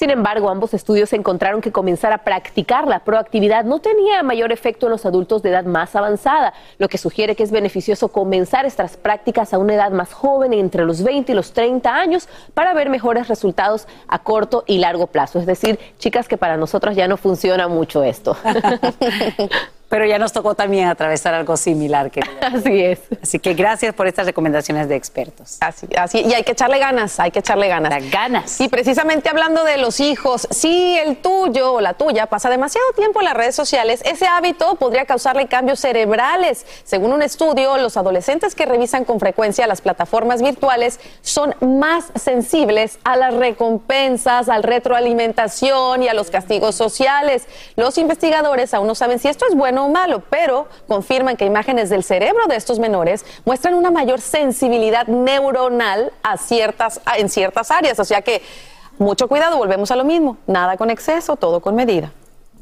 Sin 0.00 0.08
embargo, 0.08 0.48
ambos 0.48 0.72
estudios 0.72 1.12
encontraron 1.12 1.60
que 1.60 1.72
comenzar 1.72 2.14
a 2.14 2.24
practicar 2.24 2.88
la 2.88 3.00
proactividad 3.00 3.66
no 3.66 3.80
tenía 3.80 4.22
mayor 4.22 4.50
efecto 4.50 4.86
en 4.86 4.92
los 4.92 5.04
adultos 5.04 5.42
de 5.42 5.50
edad 5.50 5.66
más 5.66 5.94
avanzada, 5.94 6.54
lo 6.78 6.88
que 6.88 6.96
sugiere 6.96 7.36
que 7.36 7.42
es 7.42 7.50
beneficioso 7.50 8.08
comenzar 8.08 8.64
estas 8.64 8.96
prácticas 8.96 9.52
a 9.52 9.58
una 9.58 9.74
edad 9.74 9.90
más 9.90 10.14
joven, 10.14 10.54
entre 10.54 10.86
los 10.86 11.02
20 11.02 11.32
y 11.32 11.34
los 11.34 11.52
30 11.52 11.94
años, 11.94 12.30
para 12.54 12.72
ver 12.72 12.88
mejores 12.88 13.28
resultados 13.28 13.86
a 14.08 14.20
corto 14.20 14.64
y 14.66 14.78
largo 14.78 15.06
plazo. 15.06 15.38
Es 15.38 15.44
decir, 15.44 15.78
chicas, 15.98 16.28
que 16.28 16.38
para 16.38 16.56
nosotros 16.56 16.96
ya 16.96 17.06
no 17.06 17.18
funciona 17.18 17.68
mucho 17.68 18.02
esto. 18.02 18.38
Pero 19.90 20.06
ya 20.06 20.20
nos 20.20 20.32
tocó 20.32 20.54
también 20.54 20.86
atravesar 20.86 21.34
algo 21.34 21.56
similar. 21.56 22.12
Que 22.12 22.20
así 22.40 22.80
es. 22.80 23.00
Así 23.20 23.40
que 23.40 23.54
gracias 23.54 23.92
por 23.92 24.06
estas 24.06 24.24
recomendaciones 24.24 24.88
de 24.88 24.94
expertos. 24.94 25.58
Así, 25.60 25.88
así, 25.98 26.20
y 26.20 26.32
hay 26.32 26.44
que 26.44 26.52
echarle 26.52 26.78
ganas, 26.78 27.18
hay 27.18 27.32
que 27.32 27.40
echarle 27.40 27.66
ganas. 27.66 27.90
Las 27.90 28.10
ganas. 28.10 28.60
Y 28.60 28.68
precisamente 28.68 29.28
hablando 29.28 29.64
de 29.64 29.78
los 29.78 29.98
hijos, 29.98 30.46
si 30.50 30.96
el 30.96 31.16
tuyo 31.16 31.74
o 31.74 31.80
la 31.80 31.94
tuya 31.94 32.26
pasa 32.26 32.48
demasiado 32.48 32.86
tiempo 32.94 33.20
en 33.20 33.24
las 33.24 33.34
redes 33.34 33.56
sociales, 33.56 34.00
ese 34.04 34.26
hábito 34.28 34.76
podría 34.76 35.06
causarle 35.06 35.48
cambios 35.48 35.80
cerebrales. 35.80 36.64
Según 36.84 37.12
un 37.12 37.22
estudio, 37.22 37.76
los 37.76 37.96
adolescentes 37.96 38.54
que 38.54 38.66
revisan 38.66 39.04
con 39.04 39.18
frecuencia 39.18 39.66
las 39.66 39.80
plataformas 39.80 40.40
virtuales 40.40 41.00
son 41.22 41.56
más 41.60 42.04
sensibles 42.14 43.00
a 43.02 43.16
las 43.16 43.34
recompensas, 43.34 44.48
al 44.48 44.62
retroalimentación 44.62 46.04
y 46.04 46.08
a 46.08 46.14
los 46.14 46.30
castigos 46.30 46.76
sociales. 46.76 47.48
Los 47.74 47.98
investigadores 47.98 48.72
aún 48.72 48.86
no 48.86 48.94
saben 48.94 49.18
si 49.18 49.26
esto 49.26 49.46
es 49.48 49.56
bueno 49.56 49.79
malo, 49.88 50.22
pero 50.28 50.68
confirman 50.86 51.36
que 51.36 51.44
imágenes 51.44 51.90
del 51.90 52.04
cerebro 52.04 52.46
de 52.48 52.56
estos 52.56 52.78
menores 52.78 53.24
muestran 53.44 53.74
una 53.74 53.90
mayor 53.90 54.20
sensibilidad 54.20 55.06
neuronal 55.06 56.12
a 56.22 56.36
ciertas, 56.36 57.00
en 57.16 57.28
ciertas 57.28 57.70
áreas. 57.70 57.98
O 57.98 58.04
sea 58.04 58.22
que 58.22 58.42
mucho 58.98 59.28
cuidado, 59.28 59.56
volvemos 59.56 59.90
a 59.90 59.96
lo 59.96 60.04
mismo, 60.04 60.36
nada 60.46 60.76
con 60.76 60.90
exceso, 60.90 61.36
todo 61.36 61.60
con 61.60 61.74
medida. 61.74 62.12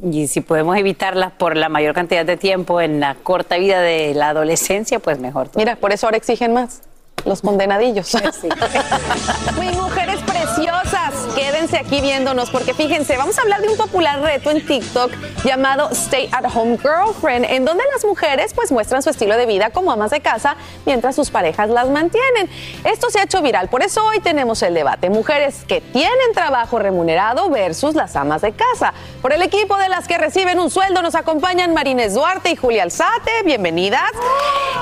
Y 0.03 0.29
si 0.29 0.41
podemos 0.41 0.77
evitarlas 0.77 1.33
por 1.33 1.57
la 1.57 1.69
mayor 1.69 1.95
cantidad 1.95 2.25
de 2.25 2.37
tiempo 2.37 2.81
en 2.81 3.01
la 3.01 3.17
corta 3.17 3.59
vida 3.59 3.81
de 3.81 4.15
la 4.15 4.29
adolescencia, 4.29 5.01
pues 5.01 5.19
mejor. 5.19 5.51
Mira, 5.57 5.75
por 5.77 5.93
eso 5.93 6.07
ahora 6.07 6.17
exigen 6.17 6.53
más 6.53 6.83
los 7.25 7.43
condenadillos. 7.43 8.15
Muy 9.57 9.67
mujeres 9.75 10.21
preciosas, 10.23 11.08
quédense 11.35 11.77
aquí 11.77 12.01
viéndonos 12.01 12.51
porque 12.51 12.75
fíjense, 12.75 13.17
vamos 13.17 13.39
a 13.39 13.43
hablar 13.43 13.61
de 13.61 13.69
un 13.69 13.77
popular 13.77 14.21
reto 14.21 14.51
en 14.51 14.65
TikTok 14.65 15.13
llamado 15.45 15.91
Stay 15.93 16.29
at 16.33 16.45
Home 16.55 16.79
Girlfriend, 16.79 17.47
en 17.47 17.65
donde 17.65 17.85
las 17.93 18.05
mujeres 18.05 18.53
pues 18.55 18.73
muestran 18.73 19.03
su 19.03 19.11
estilo 19.11 19.37
de 19.37 19.47
vida 19.47 19.71
como 19.71 19.93
amas 19.93 20.11
de 20.11 20.21
casa 20.21 20.57
mientras 20.87 21.15
sus 21.15 21.31
parejas 21.31 21.71
las 21.71 21.89
mantienen. 21.89 22.49
Esto 22.85 23.11
se 23.11 23.21
ha 23.21 23.25
hecho 23.25 23.43
viral, 23.43 23.69
por 23.69 23.83
eso 23.83 24.05
hoy 24.05 24.21
tenemos 24.21 24.63
el 24.63 24.75
debate, 24.75 25.11
mujeres 25.11 25.65
que 25.67 25.81
tienen 25.81 26.33
trabajo 26.35 26.79
remunerado 26.79 27.49
versus 27.51 27.95
las 27.95 28.17
amas 28.17 28.43
de 28.43 28.53
casa. 28.53 28.93
Por 29.23 29.33
el 29.33 29.43
equipo 29.43 29.77
de 29.77 29.89
las 29.89 30.07
que 30.09 30.19
reciben 30.19 30.59
un 30.59 30.71
sueldo 30.71 31.03
nos 31.03 31.15
acompañan 31.15 31.75
Marines 31.75 32.15
Duarte 32.15 32.51
y 32.51 32.57
Julia 32.57 32.85
Alzate, 32.85 33.43
bienvenidas. 33.45 34.11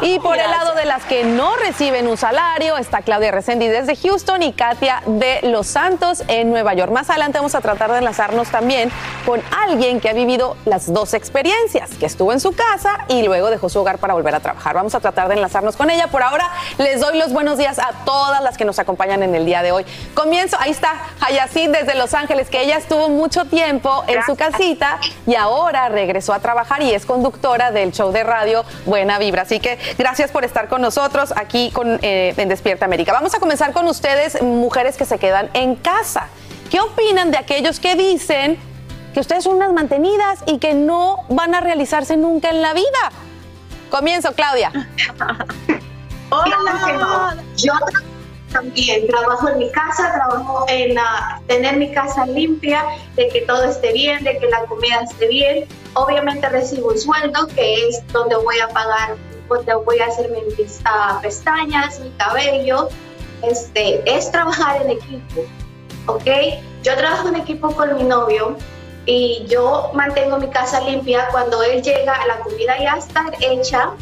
Y 0.02 0.18
por 0.18 0.36
el 0.38 0.50
lado 0.50 0.74
de 0.74 0.84
las 0.84 1.04
que 1.04 1.24
no 1.24 1.56
reciben 1.56 2.06
un 2.06 2.16
salario 2.16 2.76
está 2.76 3.02
Claudia 3.02 3.30
Resendi 3.30 3.66
desde 3.66 3.96
Houston 3.96 4.42
y 4.42 4.52
Katia 4.52 5.02
de 5.06 5.40
Los 5.42 5.66
Santos 5.66 6.22
Nueva 6.50 6.74
York. 6.74 6.92
Más 6.92 7.10
adelante 7.10 7.38
vamos 7.38 7.54
a 7.54 7.60
tratar 7.60 7.92
de 7.92 7.98
enlazarnos 7.98 8.48
también 8.48 8.90
con 9.24 9.42
alguien 9.50 10.00
que 10.00 10.08
ha 10.08 10.12
vivido 10.12 10.56
las 10.64 10.92
dos 10.92 11.14
experiencias, 11.14 11.90
que 11.98 12.06
estuvo 12.06 12.32
en 12.32 12.40
su 12.40 12.52
casa 12.52 12.98
y 13.08 13.22
luego 13.22 13.50
dejó 13.50 13.68
su 13.68 13.80
hogar 13.80 13.98
para 13.98 14.14
volver 14.14 14.34
a 14.34 14.40
trabajar. 14.40 14.74
Vamos 14.74 14.94
a 14.94 15.00
tratar 15.00 15.28
de 15.28 15.34
enlazarnos 15.34 15.76
con 15.76 15.90
ella. 15.90 16.08
Por 16.08 16.22
ahora 16.22 16.50
les 16.78 17.00
doy 17.00 17.18
los 17.18 17.32
buenos 17.32 17.58
días 17.58 17.78
a 17.78 17.90
todas 18.04 18.42
las 18.42 18.56
que 18.56 18.64
nos 18.64 18.78
acompañan 18.78 19.22
en 19.22 19.34
el 19.34 19.44
día 19.44 19.62
de 19.62 19.72
hoy. 19.72 19.84
Comienzo, 20.14 20.56
ahí 20.60 20.70
está 20.70 20.94
Hayacid 21.20 21.70
desde 21.70 21.94
Los 21.94 22.14
Ángeles, 22.14 22.48
que 22.48 22.62
ella 22.62 22.76
estuvo 22.76 23.08
mucho 23.08 23.44
tiempo 23.44 24.04
en 24.06 24.22
su 24.24 24.36
casita 24.36 24.98
y 25.26 25.34
ahora 25.34 25.88
regresó 25.88 26.32
a 26.32 26.40
trabajar 26.40 26.82
y 26.82 26.92
es 26.92 27.06
conductora 27.06 27.70
del 27.70 27.92
show 27.92 28.12
de 28.12 28.24
radio 28.24 28.64
Buena 28.84 29.18
Vibra. 29.18 29.42
Así 29.42 29.60
que 29.60 29.78
gracias 29.98 30.30
por 30.30 30.44
estar 30.44 30.68
con 30.68 30.80
nosotros 30.80 31.32
aquí 31.36 31.70
con, 31.72 31.98
eh, 32.02 32.34
en 32.36 32.48
Despierta 32.48 32.84
América. 32.84 33.12
Vamos 33.12 33.34
a 33.34 33.40
comenzar 33.40 33.72
con 33.72 33.86
ustedes, 33.86 34.40
mujeres 34.42 34.96
que 34.96 35.04
se 35.04 35.18
quedan 35.18 35.50
en 35.54 35.76
casa. 35.76 36.28
¿Qué 36.70 36.80
opinan 36.80 37.30
de 37.30 37.38
aquellos 37.38 37.78
que 37.78 37.94
dicen 37.94 38.58
que 39.14 39.20
ustedes 39.20 39.44
son 39.44 39.56
unas 39.56 39.72
mantenidas 39.72 40.42
y 40.46 40.58
que 40.58 40.74
no 40.74 41.24
van 41.28 41.54
a 41.54 41.60
realizarse 41.60 42.16
nunca 42.16 42.50
en 42.50 42.60
la 42.60 42.74
vida? 42.74 43.12
Comienzo, 43.90 44.32
Claudia. 44.32 44.72
Hola, 46.30 47.36
yo 47.56 47.72
también 48.52 49.06
trabajo 49.06 49.48
en 49.48 49.58
mi 49.58 49.70
casa, 49.70 50.12
trabajo 50.12 50.66
en 50.68 50.96
tener 51.46 51.76
mi 51.76 51.92
casa 51.92 52.26
limpia, 52.26 52.84
de 53.14 53.28
que 53.28 53.42
todo 53.42 53.62
esté 53.64 53.92
bien, 53.92 54.24
de 54.24 54.36
que 54.38 54.46
la 54.48 54.64
comida 54.64 55.02
esté 55.08 55.28
bien. 55.28 55.68
Obviamente 55.94 56.48
recibo 56.48 56.88
un 56.88 56.98
sueldo 56.98 57.46
que 57.48 57.88
es 57.88 58.02
donde 58.08 58.34
voy 58.34 58.58
a 58.58 58.68
pagar, 58.68 59.16
donde 59.48 59.72
voy 59.74 60.00
a 60.00 60.06
hacer 60.06 60.30
mis 60.30 60.80
uh, 60.80 61.20
pestañas, 61.22 62.00
mi 62.00 62.10
cabello. 62.18 62.88
Este, 63.42 64.02
es 64.10 64.32
trabajar 64.32 64.82
en 64.82 64.90
equipo 64.90 65.44
¿ok? 66.06 66.26
Yo 66.82 66.96
trabajo 66.96 67.28
en 67.28 67.36
equipo 67.36 67.70
con 67.72 67.96
mi 67.96 68.02
novio 68.04 68.56
y 69.06 69.44
yo 69.48 69.90
mantengo 69.94 70.38
mi 70.38 70.48
casa 70.48 70.80
limpia. 70.80 71.28
Cuando 71.30 71.62
él 71.62 71.82
llega, 71.82 72.26
la 72.26 72.38
comida 72.40 72.78
ya 72.78 72.96
está 72.96 73.24
hecha 73.40 73.92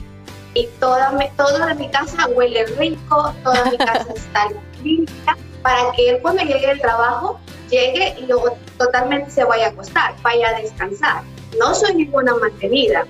y 0.54 0.66
toda, 0.80 1.10
me, 1.12 1.30
toda 1.36 1.74
mi 1.74 1.88
casa 1.90 2.28
huele 2.28 2.64
rico, 2.66 3.34
toda 3.42 3.64
mi 3.70 3.76
casa 3.76 4.12
está 4.14 4.48
limpia 4.82 5.36
para 5.62 5.92
que 5.92 6.10
él 6.10 6.18
cuando 6.20 6.42
llegue 6.42 6.66
del 6.66 6.80
trabajo 6.80 7.40
llegue 7.70 8.14
y 8.18 8.26
luego 8.26 8.56
totalmente 8.78 9.30
se 9.30 9.44
vaya 9.44 9.66
a 9.66 9.70
acostar, 9.70 10.14
vaya 10.22 10.48
a 10.48 10.60
descansar. 10.60 11.22
No 11.58 11.74
soy 11.74 11.94
ninguna 11.94 12.34
mantenida 12.34 13.06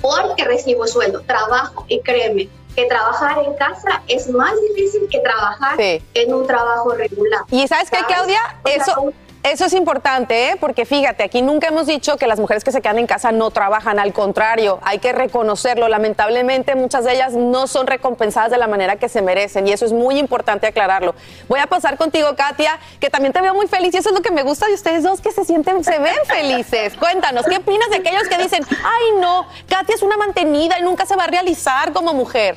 porque 0.00 0.44
recibo 0.44 0.86
sueldo, 0.86 1.20
trabajo 1.22 1.84
y 1.88 2.00
créeme 2.00 2.48
que 2.76 2.86
trabajar 2.86 3.38
en 3.38 3.54
casa 3.54 4.02
es 4.06 4.28
más 4.28 4.52
difícil 4.68 5.08
que 5.10 5.18
trabajar 5.20 5.76
en 5.80 6.34
un 6.34 6.46
trabajo 6.46 6.92
regular. 6.92 7.40
Y 7.50 7.66
sabes 7.66 7.90
qué, 7.90 7.98
Claudia, 8.06 8.40
eso 8.64 9.12
eso 9.52 9.64
es 9.64 9.74
importante, 9.74 10.50
¿eh? 10.50 10.56
porque 10.58 10.84
fíjate, 10.84 11.22
aquí 11.22 11.42
nunca 11.42 11.68
hemos 11.68 11.86
dicho 11.86 12.16
que 12.16 12.26
las 12.26 12.40
mujeres 12.40 12.64
que 12.64 12.72
se 12.72 12.80
quedan 12.80 12.98
en 12.98 13.06
casa 13.06 13.32
no 13.32 13.50
trabajan, 13.50 13.98
al 13.98 14.12
contrario, 14.12 14.80
hay 14.82 14.98
que 14.98 15.12
reconocerlo. 15.12 15.88
Lamentablemente 15.88 16.74
muchas 16.74 17.04
de 17.04 17.14
ellas 17.14 17.32
no 17.34 17.66
son 17.66 17.86
recompensadas 17.86 18.50
de 18.50 18.58
la 18.58 18.66
manera 18.66 18.96
que 18.96 19.08
se 19.08 19.22
merecen 19.22 19.68
y 19.68 19.72
eso 19.72 19.84
es 19.84 19.92
muy 19.92 20.18
importante 20.18 20.66
aclararlo. 20.66 21.14
Voy 21.48 21.60
a 21.60 21.66
pasar 21.66 21.96
contigo, 21.96 22.34
Katia, 22.36 22.78
que 22.98 23.08
también 23.08 23.32
te 23.32 23.40
veo 23.40 23.54
muy 23.54 23.68
feliz 23.68 23.94
y 23.94 23.98
eso 23.98 24.08
es 24.08 24.14
lo 24.14 24.22
que 24.22 24.32
me 24.32 24.42
gusta 24.42 24.66
de 24.66 24.74
ustedes 24.74 25.02
dos, 25.02 25.20
que 25.20 25.30
se 25.30 25.44
sienten, 25.44 25.84
se 25.84 25.98
ven 25.98 26.16
felices. 26.26 26.94
Cuéntanos, 26.96 27.46
¿qué 27.46 27.56
opinas 27.56 27.88
de 27.90 27.96
aquellos 27.96 28.28
que 28.28 28.38
dicen, 28.38 28.64
ay 28.70 29.20
no, 29.20 29.46
Katia 29.68 29.94
es 29.94 30.02
una 30.02 30.16
mantenida 30.16 30.78
y 30.78 30.82
nunca 30.82 31.06
se 31.06 31.16
va 31.16 31.24
a 31.24 31.28
realizar 31.28 31.92
como 31.92 32.14
mujer? 32.14 32.56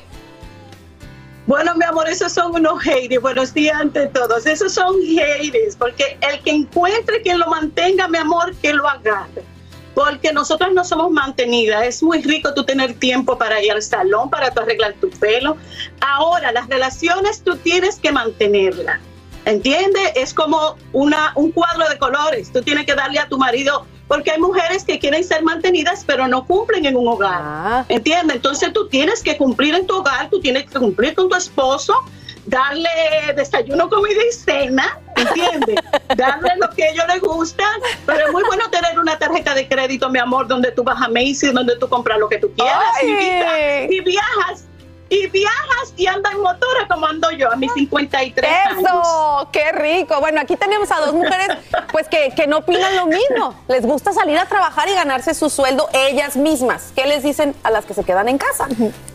Bueno, 1.50 1.74
mi 1.74 1.84
amor, 1.84 2.08
esos 2.08 2.30
son 2.30 2.54
unos 2.54 2.80
haters. 2.80 3.20
Buenos 3.20 3.52
días 3.52 3.74
ante 3.74 4.06
todos. 4.06 4.46
Esos 4.46 4.72
son 4.72 4.94
haters, 5.02 5.74
porque 5.74 6.16
el 6.20 6.38
que 6.44 6.52
encuentre 6.52 7.22
quien 7.22 7.40
lo 7.40 7.48
mantenga, 7.48 8.06
mi 8.06 8.18
amor, 8.18 8.54
que 8.62 8.72
lo 8.72 8.88
agarre. 8.88 9.42
Porque 9.92 10.32
nosotros 10.32 10.72
no 10.72 10.84
somos 10.84 11.10
mantenidas. 11.10 11.82
Es 11.82 12.04
muy 12.04 12.22
rico 12.22 12.54
tú 12.54 12.62
tener 12.62 12.94
tiempo 12.94 13.36
para 13.36 13.60
ir 13.60 13.72
al 13.72 13.82
salón, 13.82 14.30
para 14.30 14.52
tú 14.52 14.60
arreglar 14.60 14.94
tu 15.00 15.10
pelo. 15.10 15.56
Ahora, 16.00 16.52
las 16.52 16.68
relaciones 16.68 17.42
tú 17.42 17.56
tienes 17.56 17.98
que 17.98 18.12
mantenerlas. 18.12 19.00
¿Entiendes? 19.44 20.12
Es 20.14 20.32
como 20.32 20.76
una, 20.92 21.32
un 21.34 21.50
cuadro 21.50 21.88
de 21.88 21.98
colores. 21.98 22.52
Tú 22.52 22.62
tienes 22.62 22.86
que 22.86 22.94
darle 22.94 23.18
a 23.18 23.26
tu 23.26 23.38
marido 23.38 23.88
porque 24.10 24.32
hay 24.32 24.40
mujeres 24.40 24.82
que 24.82 24.98
quieren 24.98 25.22
ser 25.22 25.44
mantenidas 25.44 26.02
pero 26.04 26.26
no 26.26 26.44
cumplen 26.44 26.84
en 26.84 26.96
un 26.96 27.06
hogar. 27.06 27.40
Ah. 27.40 27.84
¿Entiendes? 27.88 28.34
Entonces 28.34 28.72
tú 28.72 28.88
tienes 28.88 29.22
que 29.22 29.36
cumplir 29.36 29.72
en 29.76 29.86
tu 29.86 29.98
hogar, 29.98 30.28
tú 30.28 30.40
tienes 30.40 30.64
que 30.64 30.80
cumplir 30.80 31.14
con 31.14 31.28
tu 31.28 31.36
esposo, 31.36 31.94
darle 32.44 32.88
desayuno, 33.36 33.88
comida 33.88 34.20
y 34.28 34.32
cena, 34.32 34.98
¿entiendes? 35.14 35.76
darle 36.16 36.50
lo 36.60 36.68
que 36.70 36.82
a 36.82 36.90
ellos 36.90 37.04
les 37.06 37.20
gusta, 37.20 37.64
pero 38.04 38.26
es 38.26 38.32
muy 38.32 38.42
bueno 38.48 38.68
tener 38.70 38.98
una 38.98 39.16
tarjeta 39.16 39.54
de 39.54 39.68
crédito, 39.68 40.10
mi 40.10 40.18
amor, 40.18 40.48
donde 40.48 40.72
tú 40.72 40.82
vas 40.82 41.00
a 41.00 41.06
Macy's, 41.06 41.54
donde 41.54 41.76
tú 41.76 41.88
compras 41.88 42.18
lo 42.18 42.28
que 42.28 42.38
tú 42.38 42.52
quieras 42.52 42.82
y, 43.04 43.94
y 43.94 44.00
viajas 44.00 44.64
y 45.10 45.26
viajas 45.26 45.92
y 45.96 46.06
andas 46.06 46.32
en 46.32 46.40
motora 46.40 46.86
como 46.88 47.06
ando 47.06 47.30
yo 47.32 47.52
a 47.52 47.56
mis 47.56 47.72
53 47.74 48.48
años. 48.48 48.78
¡Eso! 48.78 49.48
¡Qué 49.52 49.72
rico! 49.72 50.18
Bueno, 50.20 50.40
aquí 50.40 50.56
tenemos 50.56 50.90
a 50.92 51.00
dos 51.00 51.12
mujeres 51.12 51.48
pues 51.90 52.08
que, 52.08 52.30
que 52.30 52.46
no 52.46 52.58
opinan 52.58 52.96
lo 52.96 53.06
mismo. 53.06 53.54
Les 53.68 53.84
gusta 53.84 54.12
salir 54.12 54.38
a 54.38 54.46
trabajar 54.46 54.88
y 54.88 54.94
ganarse 54.94 55.34
su 55.34 55.50
sueldo 55.50 55.88
ellas 55.92 56.36
mismas. 56.36 56.92
¿Qué 56.94 57.06
les 57.06 57.24
dicen 57.24 57.54
a 57.64 57.70
las 57.70 57.84
que 57.84 57.92
se 57.92 58.04
quedan 58.04 58.28
en 58.28 58.38
casa? 58.38 58.68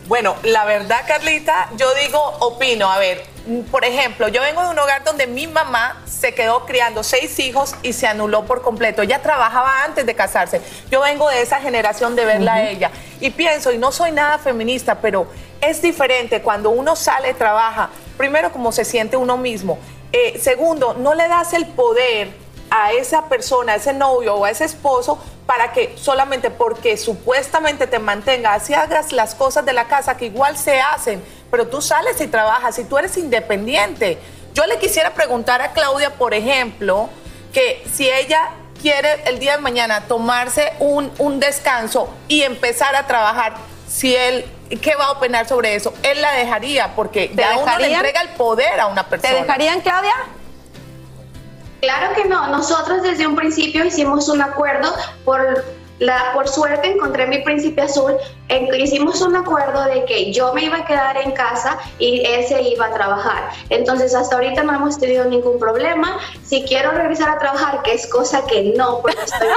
Bueno, 0.06 0.36
la 0.44 0.64
verdad, 0.66 1.00
Carlita, 1.08 1.68
yo 1.76 1.92
digo, 1.94 2.20
opino, 2.40 2.90
a 2.92 2.98
ver, 2.98 3.24
por 3.70 3.84
ejemplo, 3.84 4.28
yo 4.28 4.40
vengo 4.42 4.62
de 4.62 4.70
un 4.70 4.78
hogar 4.78 5.02
donde 5.02 5.26
mi 5.26 5.46
mamá 5.46 6.02
se 6.04 6.34
quedó 6.34 6.66
criando 6.66 7.02
seis 7.02 7.38
hijos 7.38 7.74
y 7.82 7.92
se 7.92 8.06
anuló 8.06 8.44
por 8.44 8.62
completo. 8.62 9.02
Ella 9.02 9.22
trabajaba 9.22 9.84
antes 9.84 10.04
de 10.04 10.14
casarse. 10.14 10.60
Yo 10.90 11.00
vengo 11.00 11.28
de 11.28 11.42
esa 11.42 11.60
generación 11.60 12.16
de 12.16 12.24
verla 12.24 12.54
a 12.54 12.68
ella. 12.68 12.90
Y 13.20 13.30
pienso, 13.30 13.72
y 13.72 13.78
no 13.78 13.92
soy 13.92 14.12
nada 14.12 14.38
feminista, 14.38 14.96
pero 15.00 15.26
es 15.60 15.82
diferente 15.82 16.42
cuando 16.42 16.70
uno 16.70 16.96
sale, 16.96 17.34
trabaja, 17.34 17.90
primero 18.16 18.52
como 18.52 18.72
se 18.72 18.84
siente 18.84 19.16
uno 19.16 19.36
mismo. 19.36 19.78
Eh, 20.12 20.38
segundo, 20.40 20.94
no 20.94 21.14
le 21.14 21.28
das 21.28 21.52
el 21.52 21.66
poder 21.66 22.30
a 22.70 22.92
esa 22.92 23.28
persona, 23.28 23.72
a 23.72 23.76
ese 23.76 23.92
novio 23.92 24.34
o 24.34 24.44
a 24.44 24.50
ese 24.50 24.64
esposo 24.64 25.18
para 25.46 25.72
que 25.72 25.94
solamente 25.96 26.50
porque 26.50 26.96
supuestamente 26.96 27.86
te 27.86 27.98
mantenga, 27.98 28.54
así 28.54 28.74
hagas 28.74 29.12
las 29.12 29.34
cosas 29.34 29.64
de 29.64 29.72
la 29.72 29.86
casa 29.86 30.16
que 30.16 30.26
igual 30.26 30.56
se 30.56 30.80
hacen 30.80 31.22
pero 31.50 31.68
tú 31.68 31.80
sales 31.80 32.20
y 32.20 32.26
trabajas 32.26 32.78
y 32.78 32.84
tú 32.84 32.98
eres 32.98 33.16
independiente. 33.16 34.18
Yo 34.54 34.66
le 34.66 34.78
quisiera 34.78 35.14
preguntar 35.14 35.62
a 35.62 35.72
Claudia, 35.72 36.14
por 36.14 36.34
ejemplo, 36.34 37.08
que 37.52 37.82
si 37.92 38.08
ella 38.08 38.50
quiere 38.80 39.22
el 39.24 39.38
día 39.38 39.56
de 39.56 39.62
mañana 39.62 40.02
tomarse 40.02 40.72
un, 40.80 41.10
un 41.18 41.40
descanso 41.40 42.08
y 42.28 42.42
empezar 42.42 42.96
a 42.96 43.06
trabajar, 43.06 43.54
si 43.88 44.14
él, 44.14 44.44
¿qué 44.68 44.94
va 44.96 45.06
a 45.06 45.10
opinar 45.12 45.46
sobre 45.48 45.74
eso? 45.74 45.92
Él 46.02 46.20
la 46.20 46.32
dejaría 46.32 46.94
porque 46.94 47.32
ya 47.34 47.58
uno 47.58 47.78
le 47.78 47.92
entrega 47.92 48.20
el 48.22 48.30
poder 48.30 48.80
a 48.80 48.86
una 48.86 49.08
persona. 49.08 49.34
¿Te 49.34 49.40
dejarían, 49.42 49.80
Claudia? 49.80 50.14
Claro 51.80 52.14
que 52.14 52.24
no. 52.24 52.48
Nosotros 52.48 53.02
desde 53.02 53.26
un 53.26 53.36
principio 53.36 53.84
hicimos 53.84 54.28
un 54.28 54.42
acuerdo 54.42 54.94
por 55.24 55.64
la, 55.98 56.32
por 56.34 56.48
suerte 56.48 56.88
encontré 56.88 57.26
mi 57.26 57.38
príncipe 57.38 57.82
azul, 57.82 58.16
en, 58.48 58.72
hicimos 58.74 59.20
un 59.22 59.34
acuerdo 59.34 59.84
de 59.84 60.04
que 60.04 60.32
yo 60.32 60.52
me 60.52 60.64
iba 60.64 60.78
a 60.78 60.84
quedar 60.84 61.16
en 61.16 61.32
casa 61.32 61.78
y 61.98 62.24
él 62.26 62.44
se 62.46 62.60
iba 62.62 62.86
a 62.86 62.94
trabajar. 62.94 63.50
Entonces 63.70 64.14
hasta 64.14 64.36
ahorita 64.36 64.62
no 64.62 64.74
hemos 64.74 64.98
tenido 64.98 65.24
ningún 65.24 65.58
problema. 65.58 66.18
Si 66.44 66.62
quiero 66.64 66.92
regresar 66.92 67.30
a 67.30 67.38
trabajar, 67.38 67.82
que 67.82 67.94
es 67.94 68.06
cosa 68.08 68.44
que 68.46 68.74
no, 68.76 69.00
porque 69.00 69.18
estoy 69.22 69.48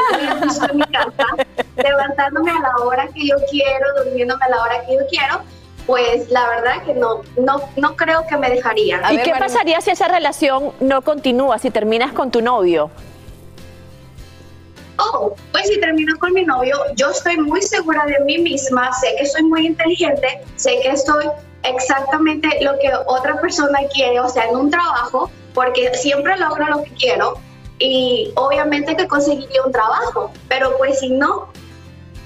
en 0.72 0.78
mi 0.78 0.84
casa, 0.86 1.28
levantándome 1.76 2.52
a 2.52 2.60
la 2.60 2.86
hora 2.86 3.08
que 3.14 3.28
yo 3.28 3.36
quiero, 3.50 3.86
durmiéndome 4.04 4.46
a 4.46 4.50
la 4.50 4.62
hora 4.62 4.86
que 4.86 4.94
yo 4.94 5.02
quiero, 5.10 5.42
pues 5.86 6.30
la 6.30 6.48
verdad 6.48 6.84
que 6.86 6.94
no, 6.94 7.22
no, 7.38 7.62
no 7.76 7.96
creo 7.96 8.26
que 8.28 8.38
me 8.38 8.50
dejaría. 8.50 9.02
¿Y 9.12 9.18
qué 9.24 9.32
pasaría 9.32 9.82
si 9.82 9.92
esa 9.92 10.08
relación 10.08 10.72
no 10.80 11.02
continúa, 11.02 11.58
si 11.58 11.72
terminas 11.72 12.14
con 12.14 12.32
tu 12.32 12.42
novio? 12.42 12.92
Pues 15.52 15.68
si 15.68 15.80
termino 15.80 16.18
con 16.20 16.34
mi 16.34 16.44
novio, 16.44 16.78
yo 16.96 17.10
estoy 17.10 17.38
muy 17.38 17.62
segura 17.62 18.06
de 18.06 18.24
mí 18.26 18.38
misma, 18.40 18.92
sé 18.94 19.16
que 19.18 19.26
soy 19.26 19.44
muy 19.44 19.68
inteligente, 19.68 20.42
sé 20.56 20.80
que 20.82 20.90
estoy 20.90 21.26
exactamente 21.64 22.48
lo 22.62 22.78
que 22.80 22.92
otra 23.08 23.40
persona 23.42 23.80
quiere, 23.94 24.20
o 24.20 24.30
sea, 24.30 24.46
en 24.46 24.56
un 24.56 24.72
trabajo, 24.72 25.30
porque 25.54 25.94
siempre 25.94 26.38
logro 26.38 26.68
lo 26.68 26.84
que 26.84 26.92
quiero 26.92 27.34
y 27.80 28.32
obviamente 28.36 28.96
que 28.96 29.08
conseguiría 29.08 29.64
un 29.66 29.72
trabajo, 29.72 30.32
pero 30.48 30.78
pues 30.78 31.00
si 31.00 31.10
no, 31.10 31.50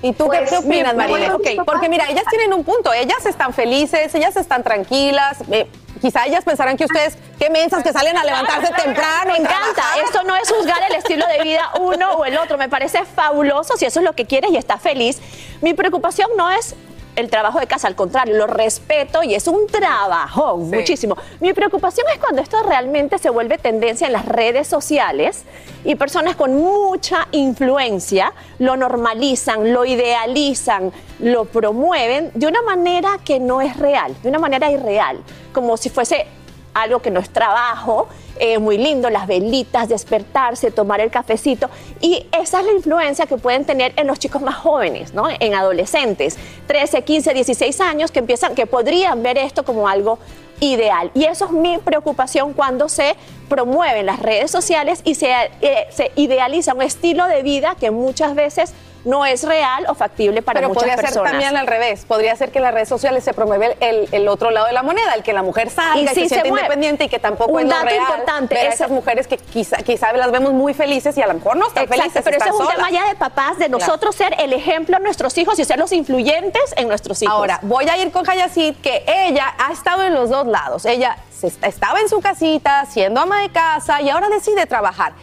¿Y 0.02 0.12
tú 0.12 0.28
qué, 0.30 0.40
pues, 0.40 0.52
opinas, 0.52 0.94
María? 0.96 1.34
Okay, 1.34 1.58
porque 1.66 1.88
mira, 1.88 2.10
ellas 2.10 2.26
tienen 2.30 2.52
un 2.52 2.66
punto, 2.66 2.92
ellas 2.92 3.26
están 3.26 3.54
felices, 3.54 4.14
ellas 4.14 4.36
están 4.36 4.62
tranquilas, 4.62 5.38
eh, 5.50 5.66
quizá 6.04 6.26
ellas 6.26 6.44
pensarán 6.44 6.76
que 6.76 6.84
ustedes, 6.84 7.18
qué 7.40 7.50
mensas 7.50 7.82
que 7.82 7.94
salen 7.94 8.18
a 8.18 8.26
levantarse 8.26 8.74
temprano. 8.74 9.32
Me 9.32 9.38
encanta. 9.38 9.84
Esto 10.04 10.22
no 10.24 10.36
es 10.36 10.52
juzgar 10.52 10.84
el 10.90 10.96
estilo 10.96 11.26
de 11.28 11.42
vida 11.44 11.72
uno 11.80 12.12
o 12.12 12.26
el 12.26 12.38
otro. 12.38 12.58
Me 12.58 12.68
parece 12.68 13.06
fabuloso 13.06 13.78
si 13.78 13.86
eso 13.86 14.02
es 14.02 14.06
lo 14.06 14.14
que 14.14 14.26
quieres 14.26 14.52
y 14.52 14.58
estás 14.58 14.82
feliz. 14.82 15.22
Mi 15.62 15.74
preocupación 15.74 16.30
no 16.36 16.52
es 16.52 16.76
el 17.16 17.30
trabajo 17.30 17.60
de 17.60 17.68
casa, 17.68 17.88
al 17.88 17.96
contrario, 17.96 18.36
lo 18.36 18.48
respeto 18.48 19.24
y 19.24 19.36
es 19.36 19.48
un 19.48 19.68
trabajo 19.68 20.58
muchísimo. 20.58 21.16
Mi 21.40 21.54
preocupación 21.54 22.08
es 22.14 22.20
cuando 22.20 22.42
esto 22.42 22.62
realmente 22.64 23.18
se 23.18 23.30
vuelve 23.30 23.58
tendencia 23.58 24.08
en 24.08 24.14
las 24.14 24.26
redes 24.26 24.68
sociales 24.68 25.44
y 25.84 25.96
personas 25.96 26.36
con 26.36 26.56
mucha 26.56 27.28
influencia 27.32 28.34
lo 28.60 28.78
normalizan, 28.78 29.74
lo 29.74 29.86
idealizan, 29.86 30.92
lo 31.20 31.46
promueven 31.46 32.32
de 32.34 32.48
una 32.48 32.62
manera 32.62 33.20
que 33.24 33.40
no 33.40 33.62
es 33.62 33.78
real, 33.78 34.16
de 34.24 34.30
una 34.30 34.40
manera 34.40 34.72
irreal, 34.72 35.20
como 35.52 35.78
si 35.78 35.90
fuese 35.90 36.26
algo 36.74 37.02
que 37.02 37.12
no 37.12 37.20
es 37.20 37.30
trabajo, 37.30 38.08
eh, 38.40 38.58
muy 38.60 38.78
lindo, 38.78 39.10
las 39.10 39.28
velitas, 39.28 39.90
despertarse, 39.90 40.72
tomar 40.72 41.02
el 41.02 41.12
cafecito. 41.12 41.70
Y 42.02 42.26
esa 42.32 42.60
es 42.62 42.66
la 42.66 42.72
influencia 42.74 43.26
que 43.26 43.38
pueden 43.38 43.66
tener 43.66 43.94
en 43.96 44.08
los 44.08 44.20
chicos 44.20 44.42
más 44.42 44.56
jóvenes, 44.56 45.14
¿no? 45.14 45.28
En 45.40 45.54
adolescentes, 45.54 46.38
13, 46.68 47.04
15, 47.04 47.34
16 47.34 47.82
años, 47.82 48.12
que 48.12 48.20
empiezan, 48.20 48.56
que 48.56 48.66
podrían 48.66 49.22
ver 49.24 49.38
esto 49.38 49.64
como 49.64 49.88
algo 49.88 50.20
ideal. 50.60 51.12
Y 51.14 51.26
eso 51.26 51.46
es 51.46 51.52
mi 51.52 51.78
preocupación 51.78 52.54
cuando 52.54 52.90
se 52.90 53.16
promueven 53.54 54.08
las 54.08 54.20
redes 54.20 54.50
sociales 54.50 55.02
y 55.04 55.14
se, 55.14 55.32
eh, 55.62 55.88
se 55.92 56.12
idealiza 56.16 56.74
un 56.74 56.82
estilo 56.82 57.28
de 57.28 57.44
vida 57.44 57.76
que 57.80 57.92
muchas 57.92 58.34
veces 58.34 58.74
no 59.06 59.26
es 59.26 59.44
real 59.44 59.86
o 59.90 59.94
factible 59.94 60.42
para 60.42 60.60
Pero 60.60 60.70
muchas 60.70 60.84
podría 60.84 61.08
ser 61.12 61.22
también 61.22 61.56
al 61.56 61.68
revés. 61.68 62.06
Podría 62.06 62.36
ser 62.36 62.52
que 62.52 62.60
en 62.60 62.64
las 62.64 62.74
redes 62.74 62.90
sociales 62.90 63.24
se 63.24 63.34
promueve 63.34 63.78
el, 63.80 64.28
otro 64.28 64.50
lado 64.50 64.66
de 64.66 64.74
la 64.74 64.82
moneda, 64.82 65.14
el 65.14 65.22
que 65.22 65.34
la 65.34 65.44
mujer 65.44 65.70
salga 65.70 66.00
y, 66.00 66.08
se 66.08 66.28
siente 66.28 66.48
independiente 66.48 67.04
y 67.04 67.10
que 67.10 67.20
tampoco 67.20 67.60
es 67.60 67.68
lo 67.68 67.80
real. 67.80 67.96
importante. 67.96 68.68
esas 68.68 68.90
mujeres 68.90 69.28
que 69.28 69.38
quizá, 69.38 69.78
quizá 69.78 70.14
las 70.14 70.32
vemos 70.32 70.54
muy 70.54 70.74
felices 70.74 71.16
y 71.18 71.22
a 71.22 71.28
lo 71.28 71.36
mejor 71.36 71.58
no 71.58 71.68
están 71.68 71.88
felices. 71.88 72.22
Pero 72.24 72.38
eso 72.38 72.46
es 72.46 72.60
un 72.60 72.68
tema 72.68 72.90
ya 72.90 73.08
de 73.08 73.16
papás, 73.16 73.60
de 73.60 73.70
nosotros 73.70 74.16
ser 74.16 74.36
el 74.40 74.54
ejemplo 74.54 74.96
a 74.96 75.00
nuestros 75.00 75.38
hijos 75.38 75.60
y 75.60 75.66
ser 75.66 75.78
los 75.78 75.92
influyentes 75.92 76.74
en 76.76 76.88
nuestros 76.88 77.22
hijos. 77.22 77.36
Ahora, 77.36 77.60
voy 77.62 77.88
a 77.88 77.98
ir 77.98 78.12
con 78.12 78.28
Hayacid, 78.28 78.76
que 78.78 79.04
ella 79.06 79.54
ha 79.60 79.72
estado 79.72 80.04
en 80.04 80.14
los 80.14 80.30
dos 80.30 80.48
lados. 80.48 80.86
Ella 80.86 81.18
estaba 81.44 82.00
en 82.00 82.10
su 82.10 82.20
casita, 82.22 82.86
siendo 82.86 83.22
ama 83.22 83.42
de 83.42 83.50
casa 83.50 84.02
y 84.02 84.10
ahora 84.10 84.30
decide 84.30 84.66
trabajar. 84.66 85.14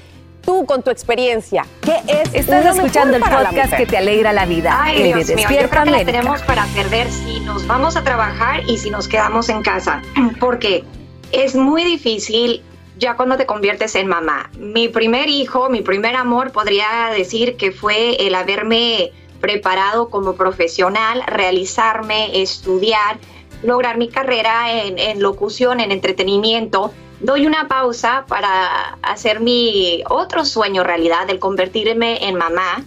tú 0.43 0.64
con 0.64 0.83
tu 0.83 0.91
experiencia, 0.91 1.66
¿qué 1.83 2.01
es 2.09 2.35
Estás 2.35 2.64
lo 2.64 2.71
escuchando 2.71 3.16
el 3.16 3.23
mejor 3.23 3.31
para 3.31 3.43
la 3.43 3.51
podcast 3.51 3.77
que 3.77 3.87
te 3.87 3.99
alegra 3.99 4.33
la 4.33 4.47
vida. 4.47 4.75
Ay, 4.81 5.03
el 5.03 5.14
Dios 5.14 5.27
de 5.27 5.37
mío, 5.37 5.45
yo 5.45 5.49
Despierta 5.49 5.83
creo 5.83 5.85
que 5.85 5.91
la 5.99 6.05
tenemos 6.05 6.43
para 6.43 6.64
perder 6.66 7.11
si 7.11 7.41
nos 7.41 7.66
vamos 7.66 7.97
a 7.97 8.03
trabajar 8.03 8.62
y 8.66 8.79
si 8.79 8.91
nos 8.91 9.07
quedamos 9.07 9.51
en 9.51 9.62
casa. 9.62 10.01
Porque 10.41 10.85
es 11.33 11.55
muy 11.55 11.85
difícil 11.85 12.62
ya 13.01 13.16
cuando 13.16 13.37
te 13.37 13.47
conviertes 13.47 13.95
en 13.97 14.07
mamá. 14.07 14.51
Mi 14.59 14.89
primer 14.89 15.29
hijo, 15.29 15.68
mi 15.68 15.83
primer 15.83 16.16
amor, 16.16 16.53
podría 16.53 17.11
decir 17.14 17.57
que 17.57 17.73
fue 17.73 18.27
el 18.27 18.35
haberme 18.35 19.12
preparado 19.41 20.11
como 20.11 20.35
profesional, 20.35 21.23
realizarme, 21.27 22.43
estudiar, 22.43 23.18
lograr 23.63 23.99
mi 23.99 24.09
carrera 24.09 24.73
en, 24.73 25.23
locución, 25.23 25.81
en 25.81 25.93
entretenimiento. 25.93 26.93
Doy 27.21 27.47
una 27.47 27.69
pausa 27.69 28.25
para 28.27 28.99
hacer 29.03 29.41
mi 29.41 30.03
otro 30.09 30.45
sueño 30.45 30.85
realidad, 30.85 31.29
el 31.29 31.39
convertirme 31.39 32.27
en 32.27 32.37
mamá 32.37 32.85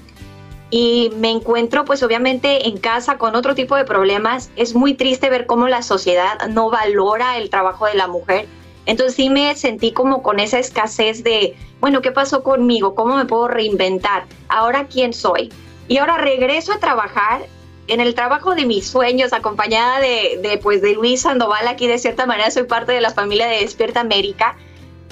y 0.76 1.12
me 1.18 1.30
encuentro 1.30 1.86
pues 1.86 2.02
obviamente 2.02 2.68
en 2.68 2.78
casa 2.78 3.20
con 3.20 3.36
otro 3.36 3.54
tipo 3.54 3.76
de 3.76 3.86
problemas. 3.86 4.50
Es 4.56 4.74
muy 4.74 4.96
triste 4.96 5.30
ver 5.30 5.46
cómo 5.46 5.68
la 5.68 5.84
sociedad 5.84 6.48
no 6.50 6.72
valora 6.72 7.38
el 7.38 7.52
trabajo 7.52 7.86
de 7.86 7.94
la 7.94 8.08
mujer. 8.08 8.48
Entonces 8.88 9.16
sí 9.16 9.30
me 9.30 9.56
sentí 9.56 9.92
como 9.92 10.24
con 10.24 10.40
esa 10.40 10.58
escasez 10.58 11.24
de, 11.24 11.56
bueno, 11.80 12.02
¿qué 12.02 12.12
pasó 12.12 12.42
conmigo? 12.42 12.96
¿Cómo 12.96 13.16
me 13.16 13.26
puedo 13.26 13.48
reinventar? 13.48 14.26
¿Ahora 14.50 14.88
quién 14.88 15.14
soy? 15.14 15.54
Y 15.88 15.98
ahora 15.98 16.18
regreso 16.18 16.74
a 16.74 16.80
trabajar 16.80 17.44
en 17.88 18.00
el 18.00 18.16
trabajo 18.16 18.56
de 18.56 18.66
mis 18.66 18.88
sueños, 18.88 19.34
acompañada 19.34 20.00
de, 20.00 20.40
de, 20.42 20.58
pues 20.58 20.82
de 20.82 20.94
Luis 20.94 21.22
Sandoval, 21.22 21.68
aquí 21.68 21.88
de 21.88 21.98
cierta 21.98 22.26
manera 22.26 22.50
soy 22.52 22.64
parte 22.64 22.92
de 22.92 23.02
la 23.02 23.12
familia 23.12 23.48
de 23.48 23.60
Despierta 23.60 24.00
América 24.00 24.56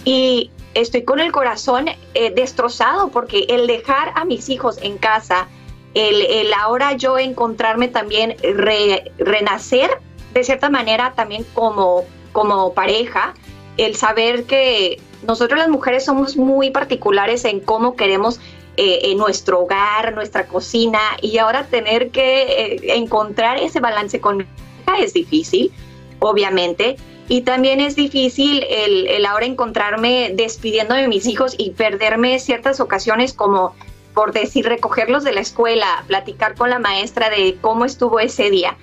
y 0.06 0.52
estoy 0.74 1.04
con 1.04 1.20
el 1.20 1.32
corazón 1.32 1.90
eh, 2.14 2.32
destrozado 2.34 3.10
porque 3.10 3.46
el 3.50 3.68
dejar 3.68 4.14
a 4.16 4.24
mis 4.26 4.48
hijos 4.50 4.80
en 4.82 4.98
casa, 4.98 5.48
el, 5.94 6.22
el 6.22 6.54
ahora 6.54 6.94
yo 6.94 7.18
encontrarme 7.20 7.90
también, 7.90 8.38
re- 8.42 9.12
renacer 9.18 9.90
de 10.34 10.44
cierta 10.44 10.70
manera 10.70 11.14
también 11.14 11.46
como, 11.54 12.06
como 12.32 12.74
pareja, 12.74 13.34
el 13.76 13.96
saber 13.96 14.46
que 14.46 15.02
nosotros 15.28 15.60
las 15.60 15.70
mujeres 15.70 16.06
somos 16.06 16.38
muy 16.38 16.72
particulares 16.72 17.44
en 17.44 17.60
cómo 17.60 17.96
queremos 17.96 18.40
eh, 18.78 19.00
en 19.12 19.18
nuestro 19.18 19.62
hogar, 19.62 20.14
nuestra 20.14 20.48
cocina, 20.48 21.00
y 21.22 21.38
ahora 21.38 21.66
tener 21.68 22.10
que 22.12 22.44
eh, 22.44 22.96
encontrar 22.96 23.58
ese 23.58 23.80
balance 23.80 24.22
con 24.22 24.38
mi 24.38 24.44
hija 24.44 24.98
es 25.00 25.14
difícil, 25.14 25.72
obviamente, 26.20 26.96
y 27.28 27.42
también 27.42 27.82
es 27.82 27.96
difícil 27.96 28.66
el, 28.70 29.08
el 29.08 29.26
ahora 29.26 29.46
encontrarme 29.46 30.32
despidiendo 30.36 30.96
de 30.96 31.08
mis 31.08 31.26
hijos 31.26 31.56
y 31.58 31.72
perderme 31.72 32.40
ciertas 32.40 32.80
ocasiones 32.80 33.34
como, 33.34 33.76
por 34.14 34.32
decir, 34.32 34.66
recogerlos 34.66 35.24
de 35.24 35.34
la 35.34 35.42
escuela, 35.42 36.04
platicar 36.08 36.56
con 36.56 36.70
la 36.70 36.80
maestra 36.80 37.30
de 37.30 37.58
cómo 37.60 37.86
estuvo 37.86 38.20
ese 38.20 38.50
día. 38.50 38.78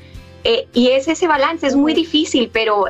Eh, 0.45 0.69
y 0.73 0.89
es 0.89 1.09
ese 1.09 1.27
balance, 1.27 1.67
es 1.67 1.77
muy 1.77 1.95
difícil, 1.95 2.51
pero 2.53 2.85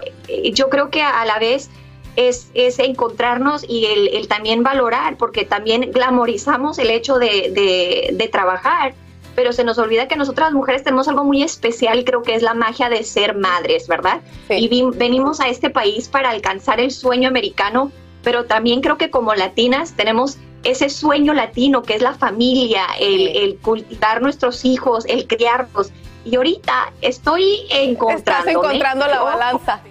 yo 0.52 0.68
creo 0.68 0.90
que 0.90 1.02
a 1.02 1.24
la 1.24 1.38
vez 1.38 1.70
es, 2.18 2.50
es 2.54 2.80
encontrarnos 2.80 3.64
y 3.68 3.86
el, 3.86 4.08
el 4.08 4.26
también 4.26 4.64
valorar, 4.64 5.16
porque 5.16 5.44
también 5.44 5.92
glamorizamos 5.92 6.78
el 6.80 6.90
hecho 6.90 7.18
de, 7.18 7.50
de- 7.52 8.10
de 8.12 8.28
trabajar, 8.28 8.94
pero 9.36 9.52
se 9.52 9.62
nos 9.62 9.78
olvida 9.78 10.08
que 10.08 10.16
nosotras 10.16 10.48
las 10.48 10.54
mujeres 10.54 10.82
tenemos 10.82 11.06
algo 11.06 11.22
muy 11.22 11.44
especial, 11.44 12.02
creo 12.04 12.22
que 12.22 12.34
es 12.34 12.42
la 12.42 12.54
magia 12.54 12.88
de 12.88 13.04
ser 13.04 13.36
madres, 13.36 13.86
¿verdad? 13.86 14.20
Y 14.50 14.66
vi- 14.68 14.90
venimos 14.96 15.38
a 15.40 15.46
este 15.48 15.70
país 15.70 16.08
para 16.08 16.30
alcanzar 16.30 16.80
el 16.80 16.90
sueño 16.90 17.28
americano, 17.28 17.92
pero 18.24 18.46
también 18.46 18.80
creo 18.80 18.98
que 18.98 19.10
como 19.10 19.34
latinas 19.36 19.92
tenemos 19.96 20.38
ese 20.64 20.88
sueño 20.88 21.34
latino 21.34 21.82
que 21.84 21.94
es 21.94 22.02
la 22.02 22.14
familia, 22.14 22.82
el, 22.98 23.28
el 23.28 23.58
cultivar 23.58 24.20
nuestros 24.22 24.64
hijos, 24.64 25.04
el 25.06 25.28
criarlos. 25.28 25.92
Y 26.24 26.34
ahorita 26.34 26.92
estoy 27.00 27.60
encontrando. 27.70 28.32
Estás 28.40 28.46
encontrando 28.48 29.06
la 29.06 29.22
balanza. 29.22 29.82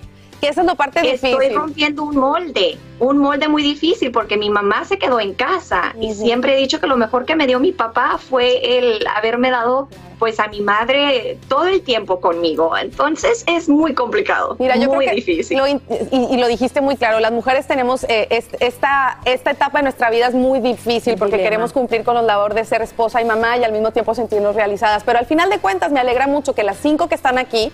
Que 0.41 0.49
esa 0.49 0.61
es 0.61 0.67
la 0.67 0.75
parte 0.75 0.99
Estoy 1.13 1.31
difícil. 1.31 1.55
rompiendo 1.57 2.03
un 2.03 2.15
molde, 2.17 2.77
un 2.99 3.17
molde 3.17 3.47
muy 3.47 3.63
difícil 3.63 4.11
porque 4.11 4.37
mi 4.37 4.51
mamá 4.51 4.85
se 4.85 4.99
quedó 4.99 5.19
en 5.19 5.33
casa 5.33 5.95
y 5.99 6.13
siempre 6.13 6.53
he 6.53 6.57
dicho 6.57 6.79
que 6.79 6.85
lo 6.85 6.95
mejor 6.95 7.25
que 7.25 7.35
me 7.35 7.47
dio 7.47 7.59
mi 7.59 7.71
papá 7.71 8.19
fue 8.19 8.77
el 8.77 9.05
haberme 9.15 9.49
dado 9.49 9.87
pues 10.19 10.39
a 10.39 10.47
mi 10.47 10.61
madre 10.61 11.37
todo 11.47 11.65
el 11.67 11.81
tiempo 11.81 12.19
conmigo. 12.19 12.75
Entonces 12.77 13.43
es 13.47 13.67
muy 13.67 13.95
complicado, 13.95 14.55
Mira, 14.59 14.75
yo 14.75 14.87
muy 14.89 15.05
creo 15.05 15.09
que 15.09 15.15
difícil. 15.15 15.57
lo 15.57 15.67
y, 15.67 15.79
y 16.11 16.37
lo 16.37 16.47
dijiste 16.47 16.81
muy 16.81 16.97
claro, 16.97 17.19
las 17.19 17.31
mujeres 17.31 17.65
tenemos 17.67 18.03
eh, 18.03 18.27
est- 18.29 18.55
esta, 18.59 19.19
esta 19.25 19.51
etapa 19.51 19.79
de 19.79 19.83
nuestra 19.83 20.09
vida 20.11 20.27
es 20.27 20.35
muy 20.35 20.59
difícil 20.59 21.15
porque 21.17 21.33
dilema. 21.37 21.49
queremos 21.49 21.73
cumplir 21.73 22.03
con 22.03 22.13
los 22.13 22.23
labores 22.25 22.55
de 22.55 22.65
ser 22.65 22.83
esposa 22.83 23.21
y 23.21 23.25
mamá 23.25 23.57
y 23.57 23.63
al 23.63 23.71
mismo 23.71 23.91
tiempo 23.91 24.13
sentirnos 24.13 24.55
realizadas. 24.55 25.03
Pero 25.03 25.17
al 25.17 25.25
final 25.25 25.49
de 25.49 25.57
cuentas 25.59 25.91
me 25.91 25.99
alegra 25.99 26.27
mucho 26.27 26.53
que 26.53 26.61
las 26.63 26.77
cinco 26.77 27.07
que 27.09 27.15
están 27.15 27.37
aquí 27.39 27.71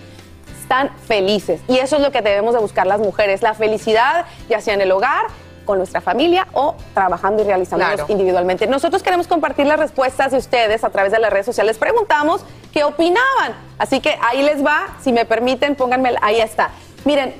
están 0.64 0.90
felices. 1.06 1.60
Y 1.68 1.78
eso 1.78 1.96
es 1.96 2.02
lo 2.02 2.10
que 2.10 2.20
debemos 2.22 2.54
de 2.54 2.60
buscar 2.60 2.86
las 2.86 2.98
mujeres, 3.00 3.42
la 3.42 3.54
felicidad, 3.54 4.24
ya 4.48 4.60
sea 4.60 4.74
en 4.74 4.80
el 4.80 4.90
hogar, 4.90 5.26
con 5.64 5.78
nuestra 5.78 6.00
familia 6.02 6.46
o 6.52 6.74
trabajando 6.92 7.42
y 7.42 7.46
realizándonos 7.46 7.94
Claro. 7.94 8.12
individualmente. 8.12 8.66
Nosotros 8.66 9.02
queremos 9.02 9.26
compartir 9.26 9.66
las 9.66 9.78
respuestas 9.78 10.32
de 10.32 10.36
ustedes 10.38 10.84
a 10.84 10.90
través 10.90 11.10
de 11.12 11.18
las 11.18 11.30
redes 11.32 11.46
sociales. 11.46 11.78
Preguntamos 11.78 12.44
qué 12.72 12.84
opinaban. 12.84 13.54
Así 13.78 14.00
que 14.00 14.18
ahí 14.20 14.42
les 14.42 14.62
va. 14.64 14.88
Si 15.02 15.10
me 15.12 15.24
permiten, 15.24 15.74
pónganme. 15.74 16.16
Ahí 16.20 16.40
está. 16.40 16.70
Miren, 17.06 17.34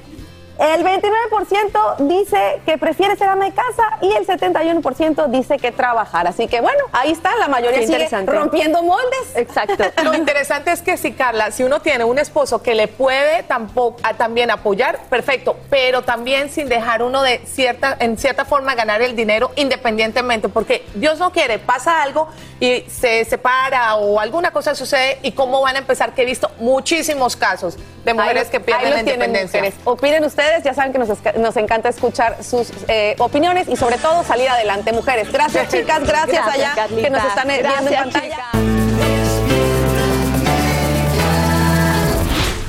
el 0.58 0.84
29% 0.84 1.96
dice 1.98 2.60
que 2.64 2.78
prefiere 2.78 3.16
ser 3.16 3.28
ama 3.28 3.44
de 3.46 3.52
casa 3.52 3.98
y 4.00 4.12
el 4.14 4.26
71% 4.26 5.26
dice 5.28 5.56
que 5.58 5.72
trabajar. 5.72 6.26
Así 6.26 6.46
que 6.46 6.60
bueno, 6.60 6.84
ahí 6.92 7.10
está. 7.10 7.34
La 7.36 7.48
mayoría 7.48 7.80
Qué 7.80 7.86
sigue 7.86 7.98
interesante. 8.04 8.32
rompiendo 8.32 8.82
moldes. 8.82 9.34
Exacto. 9.34 9.84
Lo 10.04 10.14
interesante 10.14 10.70
es 10.72 10.82
que 10.82 10.96
si 10.96 11.12
Carla, 11.12 11.50
si 11.50 11.64
uno 11.64 11.80
tiene 11.80 12.04
un 12.04 12.18
esposo 12.18 12.62
que 12.62 12.74
le 12.74 12.86
puede 12.88 13.42
tampoco, 13.42 13.98
a- 14.02 14.14
también 14.14 14.50
apoyar, 14.50 15.00
perfecto, 15.10 15.56
pero 15.70 16.02
también 16.02 16.50
sin 16.50 16.68
dejar 16.68 17.02
uno 17.02 17.22
de 17.22 17.38
cierta, 17.46 17.96
en 17.98 18.16
cierta 18.16 18.44
forma 18.44 18.74
ganar 18.74 19.02
el 19.02 19.16
dinero 19.16 19.50
independientemente, 19.56 20.48
porque 20.48 20.84
Dios 20.94 21.18
no 21.18 21.32
quiere, 21.32 21.58
pasa 21.58 22.02
algo 22.02 22.28
y 22.60 22.82
se 22.88 23.24
separa 23.24 23.96
o 23.96 24.20
alguna 24.20 24.50
cosa 24.52 24.74
sucede 24.74 25.18
y 25.22 25.32
cómo 25.32 25.60
van 25.62 25.76
a 25.76 25.78
empezar, 25.80 26.14
que 26.14 26.22
he 26.22 26.24
visto 26.26 26.50
muchísimos 26.58 27.36
casos 27.36 27.76
de 28.04 28.14
mujeres 28.14 28.48
que 28.50 28.60
pierden 28.60 28.90
la 28.90 29.00
independencia. 29.00 29.62
Opinen 29.84 30.24
ustedes, 30.24 30.43
ya 30.62 30.74
saben 30.74 30.92
que 30.92 30.98
nos, 30.98 31.08
nos 31.36 31.56
encanta 31.56 31.88
escuchar 31.88 32.42
sus 32.42 32.70
eh, 32.88 33.14
opiniones 33.18 33.68
y 33.68 33.76
sobre 33.76 33.98
todo 33.98 34.24
salir 34.24 34.48
adelante, 34.48 34.92
mujeres. 34.92 35.30
Gracias, 35.32 35.68
chicas, 35.68 36.00
gracias, 36.06 36.44
Gracias, 36.44 36.54
allá 36.54 36.72
Carlita. 36.74 37.02
que 37.02 37.10
nos 37.10 37.24
están 37.24 37.50
eh, 37.50 37.62
viendo 37.62 37.90
en 37.90 38.02
Gracias, 38.02 38.02
pantalla. 38.02 38.64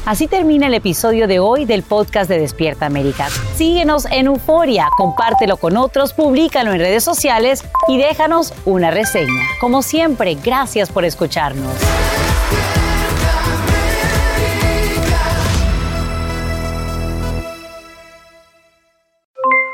Así 0.05 0.28
termina 0.28 0.67
el 0.67 0.76
episodio 0.76 1.28
de 1.28 1.39
hoy 1.39 1.65
del 1.65 1.82
podcast 1.82 2.30
de 2.30 2.38
Despierta 2.38 2.86
América. 2.86 3.28
Síguenos 3.55 4.05
en 4.11 4.28
Euforia, 4.28 4.88
compártelo 4.97 5.57
con 5.57 5.78
otros, 5.78 6.13
públicalo 6.13 6.73
en 6.73 6.80
redes 6.80 7.03
sociales 7.03 7.65
y 7.88 7.97
déjanos 7.97 8.53
una 8.65 8.91
reseña. 8.91 9.41
Como 9.59 9.82
siempre, 9.82 10.36
gracias 10.36 10.91
por 10.91 11.05
escucharnos. 11.05 11.73